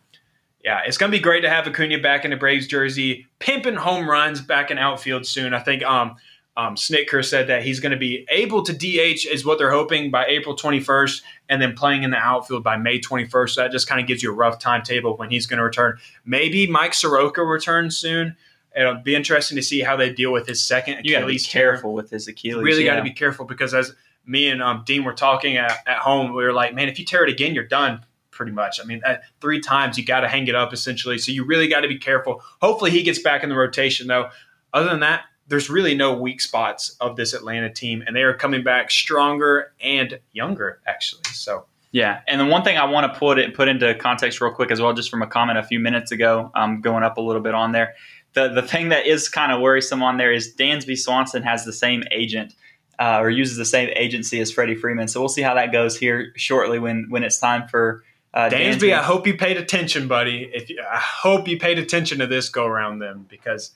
yeah, 0.65 0.81
it's 0.87 0.99
gonna 0.99 1.13
be 1.13 1.21
great 1.21 1.43
to 1.43 1.51
have 1.51 1.67
Acuna 1.67 1.99
back 2.01 2.25
in 2.25 2.31
the 2.31 2.37
Braves 2.37 2.67
jersey, 2.67 3.27
pimping 3.39 3.77
home 3.77 4.09
runs 4.09 4.41
back 4.41 4.71
in 4.71 4.79
outfield 4.79 5.27
soon. 5.27 5.55
I 5.55 5.61
think 5.61 5.83
um, 5.83 6.17
um, 6.57 6.77
Snitker 6.77 7.25
said 7.25 7.49
that 7.49 7.65
he's 7.65 7.81
going 7.81 7.93
to 7.93 7.99
be 7.99 8.27
able 8.31 8.63
to 8.63 8.73
DH 8.73 9.27
is 9.27 9.45
what 9.45 9.59
they're 9.59 9.73
hoping 9.73 10.11
by 10.11 10.25
April 10.27 10.55
21st, 10.55 11.23
and 11.49 11.61
then 11.61 11.75
playing 11.75 12.05
in 12.05 12.11
the 12.11 12.17
outfield 12.17 12.63
by 12.63 12.77
May 12.77 13.01
21st. 13.01 13.51
So 13.51 13.63
that 13.63 13.73
just 13.73 13.89
kind 13.89 14.01
of 14.01 14.07
gives 14.07 14.23
you 14.23 14.31
a 14.31 14.35
rough 14.35 14.59
timetable 14.61 15.17
when 15.17 15.31
he's 15.31 15.47
going 15.47 15.59
to 15.59 15.65
return. 15.65 15.99
Maybe 16.25 16.67
Mike 16.69 16.95
Soroka 16.95 17.43
returns 17.43 17.99
soon. 17.99 18.37
It'll 18.77 18.95
be 18.97 19.15
interesting 19.15 19.57
to 19.57 19.63
see 19.63 19.81
how 19.81 19.97
they 19.97 20.13
deal 20.13 20.33
with 20.33 20.47
his 20.47 20.63
second 20.63 21.05
You 21.05 21.13
got 21.13 21.21
to 21.21 21.27
be 21.27 21.33
Achilles 21.33 21.49
tear. 21.49 21.73
careful 21.73 21.93
with 21.93 22.11
his 22.11 22.29
Achilles. 22.29 22.63
Really 22.63 22.85
got 22.85 22.97
to 22.97 23.03
be 23.03 23.13
careful 23.13 23.45
because 23.45 23.75
as 23.75 23.93
me 24.27 24.49
and 24.49 24.63
um, 24.63 24.83
Dean 24.87 25.05
were 25.05 25.13
talking 25.13 25.57
at, 25.57 25.73
at 25.87 25.99
home, 25.99 26.35
we 26.35 26.43
were 26.43 26.53
like, 26.53 26.75
man, 26.75 26.89
if 26.89 26.99
you 26.99 27.05
tear 27.05 27.25
it 27.25 27.31
again, 27.31 27.55
you're 27.55 27.65
done. 27.67 28.05
Pretty 28.31 28.51
much. 28.51 28.81
I 28.81 28.85
mean, 28.85 29.01
uh, 29.07 29.19
three 29.41 29.61
times 29.61 29.97
you 29.97 30.05
got 30.05 30.21
to 30.21 30.29
hang 30.29 30.49
it 30.49 30.57
up 30.57 30.73
essentially. 30.73 31.19
So 31.19 31.31
you 31.31 31.45
really 31.45 31.69
got 31.69 31.83
to 31.83 31.89
be 31.89 31.99
careful. 31.99 32.43
Hopefully, 32.61 32.91
he 32.91 33.05
gets 33.05 33.21
back 33.21 33.45
in 33.45 33.49
the 33.49 33.55
rotation 33.55 34.09
though. 34.09 34.29
Other 34.73 34.91
than 34.91 35.01
that, 35.01 35.27
there's 35.49 35.69
really 35.69 35.95
no 35.95 36.17
weak 36.17 36.41
spots 36.41 36.97
of 37.01 37.17
this 37.17 37.35
Atlanta 37.35 37.71
team, 37.71 38.03
and 38.07 38.15
they 38.17 38.23
are 38.23 38.35
coming 38.35 38.63
back 38.63 38.91
stronger 38.91 39.73
and 39.81 40.19
younger 40.33 40.81
actually. 40.87 41.23
So 41.33 41.67
Yeah, 41.93 42.21
and 42.27 42.41
the 42.41 42.47
one 42.47 42.63
thing 42.63 42.79
I 42.79 42.85
want 42.85 43.13
to 43.13 43.19
put 43.19 43.39
it 43.39 43.55
put 43.55 43.69
into 43.69 43.95
context 43.95 44.41
real 44.41 44.53
quick 44.53 44.71
as 44.71 44.81
well, 44.81 44.93
just 44.93 45.11
from 45.11 45.23
a 45.23 45.27
comment 45.27 45.59
a 45.59 45.63
few 45.63 45.79
minutes 45.79 46.13
ago, 46.13 46.51
um, 46.55 46.81
going 46.81 47.05
up 47.05 47.19
a 47.19 47.21
little 47.21 47.43
bit 47.43 47.55
on 47.55 47.73
there. 47.73 47.95
The 48.33 48.49
the 48.49 48.63
thing 48.63 48.89
that 48.89 49.07
is 49.07 49.29
kind 49.29 49.53
of 49.53 49.61
worrisome 49.61 50.03
on 50.03 50.17
there 50.17 50.33
is 50.33 50.55
Dansby 50.55 50.99
Swanson 50.99 51.43
has 51.43 51.65
the 51.65 51.73
same 51.73 52.03
agent 52.11 52.55
uh, 52.99 53.19
or 53.21 53.31
uses 53.31 53.57
the 53.57 53.65
same 53.65 53.91
agency 53.95 54.41
as 54.41 54.51
Freddie 54.51 54.75
Freeman. 54.75 55.09
So 55.09 55.21
we'll 55.21 55.29
see 55.29 55.43
how 55.43 55.55
that 55.55 55.73
goes 55.73 55.97
here 55.97 56.33
shortly 56.37 56.79
when 56.79 57.07
when 57.11 57.23
it's 57.23 57.39
time 57.39 57.69
for 57.69 58.03
uh, 58.35 58.51
Dansby, 58.51 58.93
I 58.93 59.03
hope 59.03 59.29
you 59.29 59.37
paid 59.37 59.57
attention, 59.57 60.09
buddy. 60.09 60.51
If 60.53 60.69
you, 60.69 60.83
I 60.83 60.99
hope 60.99 61.47
you 61.47 61.57
paid 61.57 61.79
attention 61.79 62.19
to 62.19 62.27
this 62.27 62.49
go 62.49 62.67
around 62.67 62.99
then 62.99 63.27
because 63.29 63.71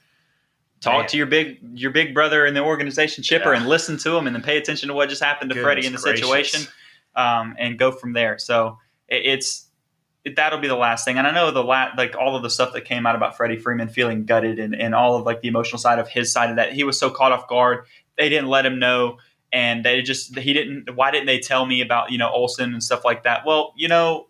talk 0.81 0.99
Man. 1.01 1.09
to 1.09 1.17
your 1.17 1.27
big 1.27 1.59
your 1.75 1.91
big 1.91 2.15
brother 2.15 2.47
in 2.47 2.55
the 2.55 2.63
organization, 2.63 3.23
Chipper, 3.25 3.53
Yeah. 3.53 3.61
and 3.61 3.69
listen 3.69 3.97
to 3.99 4.17
him, 4.17 4.27
and 4.27 4.35
then 4.35 4.43
pay 4.43 4.57
attention 4.59 4.89
to 4.89 4.95
what 4.95 5.09
just 5.09 5.23
happened 5.23 5.51
to 5.51 5.55
Goodness 5.55 5.67
Freddie 5.67 5.87
in 5.87 5.93
the 5.93 5.99
gracious. 5.99 6.21
situation, 6.21 6.73
um, 7.17 7.55
and 7.59 7.79
go 7.79 7.91
from 7.93 8.13
there. 8.13 8.39
So 8.39 8.79
it, 9.09 9.23
it's 9.25 9.67
it, 10.25 10.37
that'll 10.37 10.59
be 10.61 10.69
the 10.69 10.77
last 10.77 11.05
thing. 11.05 11.17
And 11.19 11.27
I 11.27 11.31
know 11.33 11.51
the 11.51 11.63
la- 11.63 11.91
like 11.97 12.17
all 12.17 12.37
of 12.37 12.43
the 12.43 12.51
stuff 12.51 12.73
that 12.75 12.85
came 12.85 13.07
out 13.07 13.15
about 13.17 13.37
Freddie 13.37 13.57
Freeman 13.57 13.89
feeling 13.89 14.25
gutted 14.27 14.59
and, 14.59 14.75
and 14.75 14.95
all 14.95 15.17
of 15.17 15.25
like 15.25 15.41
the 15.41 15.49
emotional 15.49 15.79
side 15.79 15.99
of 15.99 16.09
his 16.09 16.33
side 16.33 16.51
of 16.51 16.57
that 16.57 16.73
he 16.73 16.85
was 16.85 16.99
so 16.99 17.09
caught 17.11 17.33
off 17.33 17.49
guard. 17.49 17.85
They 18.17 18.29
didn't 18.29 18.49
let 18.49 18.67
him 18.67 18.79
know. 18.79 19.19
And 19.51 19.83
they 19.83 20.03
just 20.03 20.37
he 20.39 20.53
didn't. 20.53 20.95
Why 20.95 21.11
didn't 21.11 21.25
they 21.25 21.39
tell 21.39 21.65
me 21.65 21.81
about 21.81 22.11
you 22.13 22.19
know 22.19 22.29
Olson 22.31 22.75
and 22.75 22.85
stuff 22.85 23.03
like 23.03 23.23
that? 23.23 23.47
Well, 23.47 23.73
you 23.79 23.89
know, 23.89 24.27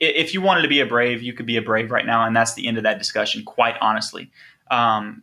if 0.00 0.32
you 0.32 0.40
wanted 0.40 0.62
to 0.62 0.68
be 0.68 0.80
a 0.80 0.86
brave, 0.86 1.22
you 1.22 1.32
could 1.32 1.44
be 1.46 1.56
a 1.56 1.62
brave 1.62 1.90
right 1.90 2.06
now, 2.06 2.24
and 2.24 2.34
that's 2.34 2.54
the 2.54 2.66
end 2.66 2.76
of 2.78 2.84
that 2.84 2.98
discussion. 2.98 3.44
Quite 3.44 3.74
honestly, 3.80 4.30
um, 4.70 5.22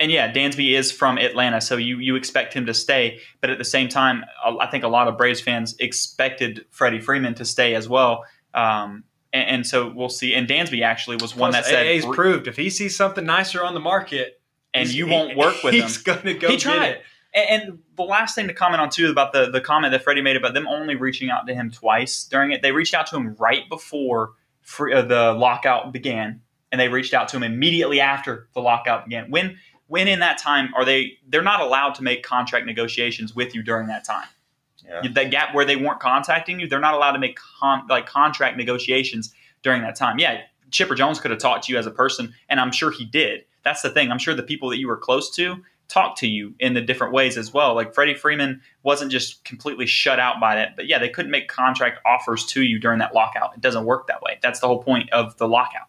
and 0.00 0.12
yeah, 0.12 0.32
Dansby 0.32 0.76
is 0.78 0.92
from 0.92 1.18
Atlanta, 1.18 1.60
so 1.60 1.76
you 1.76 1.98
you 1.98 2.14
expect 2.16 2.54
him 2.54 2.66
to 2.66 2.74
stay. 2.74 3.20
But 3.40 3.50
at 3.50 3.58
the 3.58 3.64
same 3.64 3.88
time, 3.88 4.24
I 4.44 4.56
I 4.60 4.66
think 4.70 4.84
a 4.84 4.88
lot 4.88 5.08
of 5.08 5.16
Braves 5.18 5.40
fans 5.40 5.74
expected 5.80 6.64
Freddie 6.70 7.00
Freeman 7.00 7.34
to 7.34 7.44
stay 7.44 7.74
as 7.74 7.88
well. 7.88 8.24
Um, 8.54 9.04
and, 9.32 9.48
and 9.48 9.66
so 9.66 9.92
we'll 9.94 10.08
see. 10.08 10.34
And 10.34 10.48
Dansby 10.48 10.82
actually 10.82 11.16
was 11.16 11.34
one 11.36 11.50
that 11.52 11.64
Plus, 11.64 11.72
said, 11.72 11.86
AA's 11.86 12.06
proved 12.14 12.46
if 12.46 12.56
he 12.56 12.70
sees 12.70 12.96
something 12.96 13.24
nicer 13.26 13.62
on 13.64 13.74
the 13.74 13.80
market, 13.80 14.40
and 14.72 14.88
you 14.88 15.06
won't 15.06 15.36
work 15.36 15.62
with 15.64 15.74
him. 15.74 15.82
he's 15.82 15.98
gonna 15.98 16.34
go 16.34 16.48
He 16.48 16.54
get 16.56 16.60
tried. 16.60 16.88
it. 16.90 17.02
And, 17.34 17.62
and 17.62 17.78
the 17.96 18.04
last 18.04 18.34
thing 18.34 18.46
to 18.48 18.54
comment 18.54 18.80
on 18.80 18.90
too 18.90 19.10
about 19.10 19.32
the 19.32 19.50
the 19.50 19.60
comment 19.60 19.92
that 19.92 20.02
Freddie 20.04 20.22
made 20.22 20.36
about 20.36 20.54
them 20.54 20.66
only 20.68 20.94
reaching 20.94 21.28
out 21.28 21.46
to 21.48 21.54
him 21.54 21.70
twice 21.70 22.24
during 22.24 22.52
it. 22.52 22.62
They 22.62 22.72
reached 22.72 22.94
out 22.94 23.06
to 23.08 23.16
him 23.16 23.34
right 23.38 23.68
before 23.68 24.32
free, 24.62 24.94
uh, 24.94 25.02
the 25.02 25.32
lockout 25.32 25.92
began, 25.92 26.40
and 26.70 26.80
they 26.80 26.88
reached 26.88 27.14
out 27.14 27.28
to 27.28 27.36
him 27.36 27.42
immediately 27.42 28.00
after 28.00 28.48
the 28.54 28.60
lockout 28.60 29.04
began. 29.04 29.30
When 29.30 29.58
when 29.86 30.06
in 30.06 30.20
that 30.20 30.38
time 30.38 30.72
are 30.76 30.84
they? 30.84 31.18
They're 31.26 31.42
not 31.42 31.60
allowed 31.60 31.94
to 31.96 32.02
make 32.02 32.22
contract 32.22 32.66
negotiations 32.66 33.34
with 33.34 33.54
you 33.54 33.62
during 33.62 33.88
that 33.88 34.04
time. 34.04 34.26
Yeah. 34.84 35.10
That 35.12 35.30
gap 35.30 35.54
where 35.54 35.64
they 35.64 35.76
weren't 35.76 36.00
contacting 36.00 36.60
you, 36.60 36.66
they're 36.66 36.80
not 36.80 36.94
allowed 36.94 37.12
to 37.12 37.18
make 37.18 37.38
con, 37.60 37.86
like 37.88 38.06
contract 38.06 38.56
negotiations 38.56 39.34
during 39.62 39.82
that 39.82 39.96
time. 39.96 40.18
Yeah, 40.18 40.42
Chipper 40.70 40.94
Jones 40.94 41.20
could 41.20 41.30
have 41.30 41.40
talked 41.40 41.64
to 41.64 41.72
you 41.72 41.78
as 41.78 41.86
a 41.86 41.90
person, 41.90 42.34
and 42.48 42.60
I'm 42.60 42.72
sure 42.72 42.90
he 42.90 43.04
did. 43.04 43.44
That's 43.64 43.82
the 43.82 43.90
thing. 43.90 44.10
I'm 44.10 44.18
sure 44.18 44.34
the 44.34 44.42
people 44.42 44.70
that 44.70 44.78
you 44.78 44.88
were 44.88 44.96
close 44.96 45.34
to 45.36 45.62
talked 45.88 46.18
to 46.18 46.28
you 46.28 46.54
in 46.58 46.74
the 46.74 46.80
different 46.80 47.12
ways 47.12 47.36
as 47.36 47.52
well. 47.52 47.74
Like 47.74 47.94
Freddie 47.94 48.14
Freeman 48.14 48.60
wasn't 48.82 49.10
just 49.10 49.44
completely 49.44 49.86
shut 49.86 50.20
out 50.20 50.38
by 50.40 50.54
that, 50.54 50.76
but 50.76 50.86
yeah, 50.86 50.98
they 50.98 51.08
couldn't 51.08 51.30
make 51.30 51.48
contract 51.48 52.00
offers 52.04 52.44
to 52.46 52.62
you 52.62 52.78
during 52.78 52.98
that 52.98 53.14
lockout. 53.14 53.54
It 53.54 53.60
doesn't 53.60 53.84
work 53.84 54.06
that 54.06 54.22
way. 54.22 54.38
That's 54.42 54.60
the 54.60 54.66
whole 54.66 54.82
point 54.82 55.10
of 55.12 55.36
the 55.38 55.48
lockout. 55.48 55.88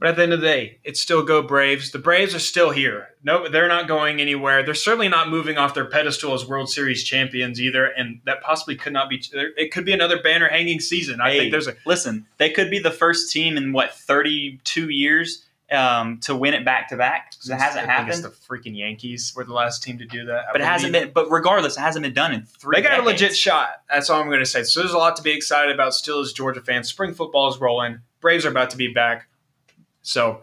But 0.00 0.08
at 0.08 0.16
the 0.16 0.22
end 0.22 0.32
of 0.32 0.40
the 0.40 0.46
day, 0.46 0.78
it's 0.82 0.98
still 0.98 1.22
go 1.22 1.42
Braves. 1.42 1.90
The 1.90 1.98
Braves 1.98 2.34
are 2.34 2.38
still 2.40 2.70
here. 2.70 3.08
No, 3.22 3.48
they're 3.48 3.68
not 3.68 3.86
going 3.86 4.18
anywhere. 4.18 4.62
They're 4.62 4.72
certainly 4.74 5.08
not 5.10 5.28
moving 5.28 5.58
off 5.58 5.74
their 5.74 5.84
pedestal 5.84 6.32
as 6.32 6.46
World 6.46 6.70
Series 6.70 7.04
champions 7.04 7.60
either, 7.60 7.84
and 7.84 8.20
that 8.24 8.40
possibly 8.40 8.76
could 8.76 8.94
not 8.94 9.10
be. 9.10 9.22
It 9.32 9.70
could 9.72 9.84
be 9.84 9.92
another 9.92 10.20
banner 10.22 10.48
hanging 10.48 10.80
season. 10.80 11.20
I 11.20 11.32
Hey, 11.32 11.38
think 11.40 11.52
there's 11.52 11.68
a 11.68 11.76
listen. 11.84 12.26
They 12.38 12.48
could 12.50 12.70
be 12.70 12.78
the 12.78 12.90
first 12.90 13.30
team 13.30 13.58
in 13.58 13.72
what 13.74 13.94
32 13.94 14.88
years 14.88 15.44
um, 15.70 16.18
to 16.20 16.34
win 16.34 16.54
it 16.54 16.64
back 16.64 16.88
to 16.88 16.96
back. 16.96 17.34
It 17.44 17.52
hasn't 17.52 17.88
I 17.88 17.96
think 17.98 18.08
It's 18.08 18.18
happened, 18.18 18.24
the 18.24 18.28
freaking 18.70 18.76
Yankees 18.76 19.32
were 19.36 19.44
the 19.44 19.52
last 19.52 19.82
team 19.82 19.98
to 19.98 20.06
do 20.06 20.24
that. 20.24 20.46
I 20.48 20.52
but 20.52 20.60
it 20.62 20.64
hasn't 20.64 20.92
believe. 20.92 21.08
been. 21.08 21.24
But 21.24 21.30
regardless, 21.30 21.76
it 21.76 21.80
hasn't 21.80 22.02
been 22.02 22.14
done 22.14 22.32
in 22.32 22.44
three. 22.46 22.76
They 22.80 22.82
got 22.88 22.98
a 22.98 23.02
legit 23.02 23.36
shot. 23.36 23.82
That's 23.90 24.08
all 24.10 24.20
I'm 24.20 24.28
going 24.28 24.40
to 24.40 24.46
say. 24.46 24.62
So 24.62 24.80
there's 24.80 24.92
a 24.94 24.98
lot 24.98 25.16
to 25.16 25.22
be 25.22 25.30
excited 25.32 25.74
about 25.74 25.92
still 25.94 26.20
as 26.20 26.32
Georgia 26.32 26.62
fans. 26.62 26.88
Spring 26.88 27.12
football 27.12 27.48
is 27.50 27.60
rolling. 27.60 28.00
Braves 28.20 28.44
are 28.46 28.50
about 28.50 28.70
to 28.70 28.76
be 28.76 28.88
back. 28.92 29.26
So 30.02 30.42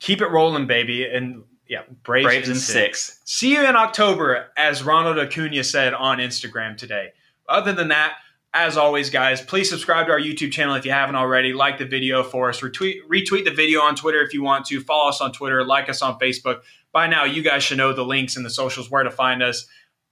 keep 0.00 0.20
it 0.20 0.28
rolling, 0.28 0.66
baby. 0.66 1.06
And 1.06 1.44
yeah, 1.68 1.82
Braves, 2.02 2.26
Braves 2.26 2.48
in 2.48 2.56
six. 2.56 3.20
See 3.24 3.52
you 3.52 3.64
in 3.64 3.76
October, 3.76 4.50
as 4.56 4.82
Ronald 4.82 5.18
Acuna 5.18 5.64
said 5.64 5.94
on 5.94 6.18
Instagram 6.18 6.76
today. 6.76 7.12
Other 7.48 7.72
than 7.72 7.88
that, 7.88 8.14
as 8.54 8.76
always, 8.76 9.08
guys, 9.08 9.40
please 9.40 9.70
subscribe 9.70 10.06
to 10.06 10.12
our 10.12 10.20
YouTube 10.20 10.52
channel 10.52 10.74
if 10.74 10.84
you 10.84 10.90
haven't 10.90 11.16
already. 11.16 11.54
Like 11.54 11.78
the 11.78 11.86
video 11.86 12.22
for 12.22 12.50
us. 12.50 12.60
Retweet, 12.60 12.98
retweet 13.10 13.46
the 13.46 13.50
video 13.50 13.80
on 13.80 13.94
Twitter 13.94 14.20
if 14.20 14.34
you 14.34 14.42
want 14.42 14.66
to. 14.66 14.80
Follow 14.80 15.08
us 15.08 15.22
on 15.22 15.32
Twitter. 15.32 15.64
Like 15.64 15.88
us 15.88 16.02
on 16.02 16.18
Facebook. 16.18 16.60
By 16.92 17.06
now, 17.06 17.24
you 17.24 17.42
guys 17.42 17.62
should 17.62 17.78
know 17.78 17.94
the 17.94 18.04
links 18.04 18.36
and 18.36 18.44
the 18.44 18.50
socials 18.50 18.90
where 18.90 19.02
to 19.02 19.10
find 19.10 19.42
us. 19.42 19.66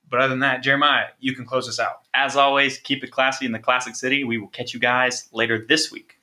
But 0.09 0.21
other 0.21 0.31
than 0.31 0.39
that, 0.41 0.63
Jeremiah, 0.63 1.09
you 1.21 1.35
can 1.37 1.45
close 1.45 1.69
us 1.69 1.79
out. 1.79 2.01
As 2.15 2.35
always, 2.35 2.79
keep 2.79 3.05
it 3.05 3.11
classy 3.11 3.45
in 3.45 3.53
the 3.53 3.59
Classic 3.59 3.95
City. 3.95 4.25
We 4.25 4.39
will 4.39 4.49
catch 4.49 4.73
you 4.73 4.81
guys 4.81 5.29
later 5.33 5.65
this 5.69 5.93
week. 5.93 6.20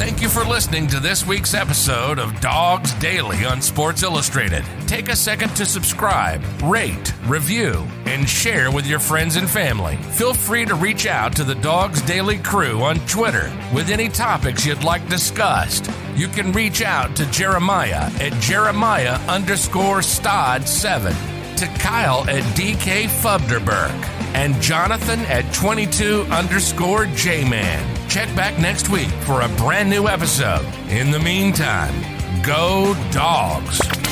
Thank 0.00 0.22
you 0.22 0.30
for 0.30 0.46
listening 0.46 0.86
to 0.86 0.98
this 0.98 1.26
week's 1.26 1.52
episode 1.52 2.18
of 2.18 2.40
Dogs 2.40 2.94
Daily 2.94 3.44
on 3.44 3.60
Sports 3.60 4.02
Illustrated. 4.02 4.64
Take 4.86 5.10
a 5.10 5.14
second 5.14 5.54
to 5.56 5.66
subscribe, 5.66 6.42
rate, 6.62 7.12
review, 7.26 7.86
and 8.06 8.26
share 8.26 8.70
with 8.70 8.86
your 8.86 8.98
friends 8.98 9.36
and 9.36 9.48
family. 9.48 9.96
Feel 9.96 10.32
free 10.32 10.64
to 10.64 10.74
reach 10.74 11.06
out 11.06 11.36
to 11.36 11.44
the 11.44 11.54
Dogs 11.54 12.00
Daily 12.00 12.38
crew 12.38 12.80
on 12.80 12.96
Twitter 13.00 13.52
with 13.74 13.90
any 13.90 14.08
topics 14.08 14.64
you'd 14.64 14.84
like 14.84 15.06
discussed. 15.10 15.90
You 16.14 16.28
can 16.28 16.50
reach 16.52 16.80
out 16.80 17.14
to 17.16 17.30
Jeremiah 17.30 18.10
at 18.20 18.32
Jeremiah 18.40 19.18
underscore 19.28 20.00
Stod 20.00 20.66
7 20.66 21.12
to 21.56 21.66
Kyle 21.78 22.22
at 22.22 22.42
DK 22.56 23.04
Fubderberg 23.04 24.19
and 24.34 24.60
Jonathan 24.60 25.20
at 25.20 25.52
22 25.54 26.22
underscore 26.30 27.06
J-Man. 27.06 28.08
Check 28.08 28.34
back 28.34 28.58
next 28.58 28.88
week 28.88 29.10
for 29.24 29.42
a 29.42 29.48
brand 29.56 29.90
new 29.90 30.08
episode. 30.08 30.66
In 30.88 31.10
the 31.10 31.20
meantime, 31.20 31.94
go 32.42 32.94
dogs. 33.12 34.09